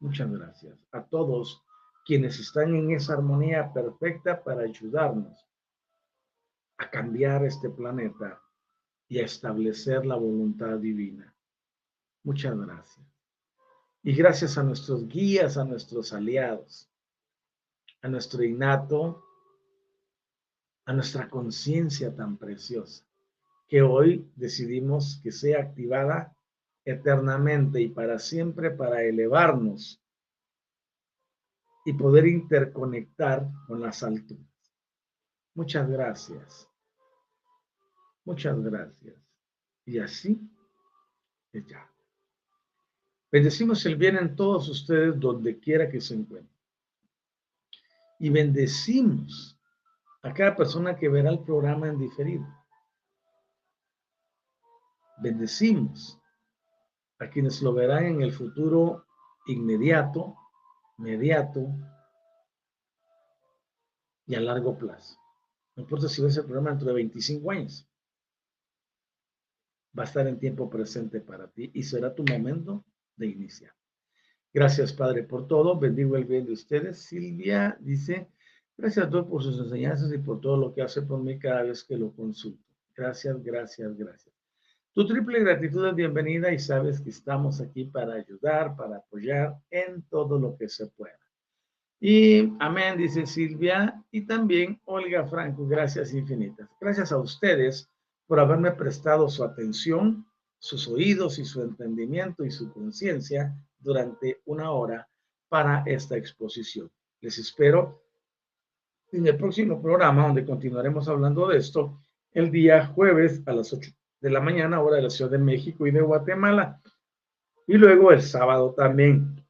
Muchas 0.00 0.30
gracias 0.30 0.76
a 0.90 1.04
todos 1.04 1.62
quienes 2.04 2.40
están 2.40 2.74
en 2.74 2.90
esa 2.90 3.12
armonía 3.12 3.72
perfecta 3.72 4.42
para 4.42 4.62
ayudarnos 4.62 5.46
a 6.78 6.90
cambiar 6.90 7.44
este 7.44 7.70
planeta 7.70 8.42
y 9.06 9.20
a 9.20 9.24
establecer 9.24 10.04
la 10.04 10.16
voluntad 10.16 10.78
divina. 10.78 11.32
Muchas 12.24 12.58
gracias. 12.58 13.06
Y 14.02 14.12
gracias 14.14 14.58
a 14.58 14.64
nuestros 14.64 15.06
guías, 15.06 15.56
a 15.58 15.64
nuestros 15.64 16.12
aliados, 16.12 16.90
a 18.02 18.08
nuestro 18.08 18.42
innato, 18.42 19.22
a 20.86 20.92
nuestra 20.92 21.28
conciencia 21.28 22.16
tan 22.16 22.36
preciosa, 22.36 23.04
que 23.68 23.80
hoy 23.80 24.28
decidimos 24.34 25.20
que 25.22 25.30
sea 25.30 25.60
activada 25.60 26.34
eternamente 26.84 27.80
y 27.80 27.88
para 27.88 28.18
siempre 28.18 28.70
para 28.70 29.02
elevarnos 29.02 30.02
y 31.84 31.92
poder 31.92 32.26
interconectar 32.26 33.48
con 33.66 33.80
las 33.80 34.02
alturas. 34.02 34.46
Muchas 35.54 35.88
gracias. 35.88 36.68
Muchas 38.24 38.62
gracias. 38.62 39.16
Y 39.84 39.98
así 39.98 40.40
es 41.52 41.66
ya. 41.66 41.90
Bendecimos 43.32 43.84
el 43.86 43.96
bien 43.96 44.16
en 44.16 44.36
todos 44.36 44.68
ustedes 44.68 45.18
donde 45.18 45.58
quiera 45.58 45.88
que 45.88 46.00
se 46.00 46.14
encuentren. 46.14 46.56
Y 48.18 48.28
bendecimos 48.28 49.58
a 50.22 50.34
cada 50.34 50.54
persona 50.54 50.96
que 50.96 51.08
verá 51.08 51.30
el 51.30 51.40
programa 51.40 51.88
en 51.88 51.98
diferido. 51.98 52.46
Bendecimos 55.18 56.19
a 57.20 57.30
quienes 57.30 57.62
lo 57.62 57.72
verán 57.72 58.06
en 58.06 58.22
el 58.22 58.32
futuro 58.32 59.06
inmediato, 59.46 60.34
inmediato 60.98 61.68
y 64.26 64.34
a 64.34 64.40
largo 64.40 64.76
plazo. 64.76 65.16
No 65.76 65.82
importa 65.82 66.08
si 66.08 66.22
ves 66.22 66.36
el 66.36 66.44
programa 66.44 66.70
dentro 66.70 66.88
de 66.88 66.94
25 66.94 67.50
años 67.50 67.86
va 69.98 70.04
a 70.04 70.06
estar 70.06 70.26
en 70.26 70.38
tiempo 70.38 70.70
presente 70.70 71.20
para 71.20 71.48
ti 71.48 71.70
y 71.74 71.82
será 71.82 72.14
tu 72.14 72.24
momento 72.24 72.84
de 73.16 73.26
iniciar. 73.26 73.72
Gracias, 74.52 74.92
Padre, 74.92 75.24
por 75.24 75.46
todo. 75.46 75.78
Bendigo 75.78 76.16
el 76.16 76.24
bien 76.24 76.46
de 76.46 76.52
ustedes. 76.52 76.98
Silvia 77.02 77.76
dice, 77.80 78.28
gracias 78.76 79.06
a 79.06 79.08
Dios 79.10 79.26
por 79.26 79.42
sus 79.42 79.58
enseñanzas 79.58 80.12
y 80.12 80.18
por 80.18 80.40
todo 80.40 80.56
lo 80.56 80.74
que 80.74 80.82
hace 80.82 81.02
por 81.02 81.22
mí 81.22 81.38
cada 81.38 81.62
vez 81.62 81.84
que 81.84 81.96
lo 81.96 82.12
consulto. 82.12 82.64
Gracias, 82.94 83.42
gracias, 83.42 83.96
gracias. 83.96 84.39
Tu 84.92 85.06
triple 85.06 85.38
gratitud 85.38 85.86
es 85.86 85.94
bienvenida 85.94 86.52
y 86.52 86.58
sabes 86.58 87.00
que 87.00 87.10
estamos 87.10 87.60
aquí 87.60 87.84
para 87.84 88.14
ayudar, 88.14 88.74
para 88.74 88.96
apoyar 88.96 89.56
en 89.70 90.02
todo 90.08 90.36
lo 90.36 90.56
que 90.56 90.68
se 90.68 90.88
pueda. 90.88 91.16
Y 92.00 92.52
amén, 92.58 92.98
dice 92.98 93.24
Silvia. 93.24 94.02
Y 94.10 94.26
también 94.26 94.80
Olga 94.86 95.28
Franco, 95.28 95.64
gracias 95.68 96.12
infinitas. 96.12 96.68
Gracias 96.80 97.12
a 97.12 97.18
ustedes 97.18 97.88
por 98.26 98.40
haberme 98.40 98.72
prestado 98.72 99.28
su 99.28 99.44
atención, 99.44 100.26
sus 100.58 100.88
oídos 100.88 101.38
y 101.38 101.44
su 101.44 101.62
entendimiento 101.62 102.44
y 102.44 102.50
su 102.50 102.72
conciencia 102.72 103.54
durante 103.78 104.40
una 104.46 104.72
hora 104.72 105.08
para 105.48 105.84
esta 105.86 106.16
exposición. 106.16 106.90
Les 107.20 107.38
espero 107.38 108.02
en 109.12 109.24
el 109.24 109.36
próximo 109.36 109.80
programa 109.80 110.26
donde 110.26 110.44
continuaremos 110.44 111.06
hablando 111.06 111.46
de 111.46 111.58
esto 111.58 112.02
el 112.32 112.50
día 112.50 112.86
jueves 112.88 113.40
a 113.46 113.52
las 113.52 113.72
8 113.72 113.88
de 114.20 114.30
la 114.30 114.40
mañana, 114.40 114.80
hora 114.80 114.96
de 114.96 115.02
la 115.02 115.10
Ciudad 115.10 115.30
de 115.30 115.38
México 115.38 115.86
y 115.86 115.90
de 115.90 116.00
Guatemala. 116.00 116.80
Y 117.66 117.74
luego 117.74 118.12
el 118.12 118.22
sábado 118.22 118.74
también. 118.76 119.44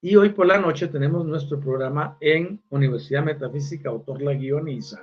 Y 0.00 0.16
hoy 0.16 0.30
por 0.30 0.46
la 0.46 0.58
noche 0.58 0.88
tenemos 0.88 1.24
nuestro 1.24 1.60
programa 1.60 2.16
en 2.20 2.62
Universidad 2.70 3.22
Metafísica 3.22 3.90
Autor 3.90 4.20
La 4.22 4.34
Guioniza 4.34 5.00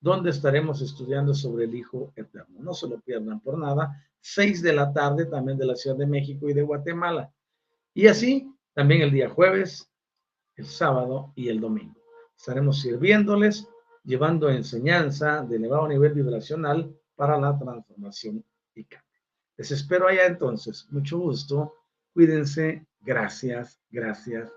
donde 0.00 0.30
estaremos 0.30 0.80
estudiando 0.80 1.34
sobre 1.34 1.64
el 1.64 1.74
Hijo 1.74 2.12
Eterno. 2.16 2.58
No 2.60 2.72
se 2.72 2.88
lo 2.88 2.98
pierdan 3.00 3.40
por 3.40 3.58
nada. 3.58 4.02
Seis 4.20 4.62
de 4.62 4.72
la 4.72 4.92
tarde 4.92 5.26
también 5.26 5.58
de 5.58 5.66
la 5.66 5.76
Ciudad 5.76 5.96
de 5.96 6.06
México 6.06 6.48
y 6.48 6.54
de 6.54 6.62
Guatemala. 6.62 7.32
Y 7.94 8.06
así 8.06 8.50
también 8.72 9.02
el 9.02 9.10
día 9.10 9.28
jueves, 9.28 9.90
el 10.56 10.66
sábado 10.66 11.32
y 11.36 11.48
el 11.48 11.60
domingo. 11.60 12.00
Estaremos 12.36 12.80
sirviéndoles, 12.80 13.68
llevando 14.04 14.48
enseñanza 14.48 15.42
de 15.42 15.56
elevado 15.56 15.86
nivel 15.86 16.14
vibracional 16.14 16.94
para 17.20 17.38
la 17.38 17.58
transformación 17.58 18.42
y 18.74 18.84
cambio. 18.84 19.20
Les 19.58 19.70
espero 19.70 20.08
allá 20.08 20.24
entonces. 20.24 20.86
Mucho 20.90 21.18
gusto. 21.18 21.74
Cuídense. 22.14 22.86
Gracias, 23.02 23.78
gracias, 23.90 24.50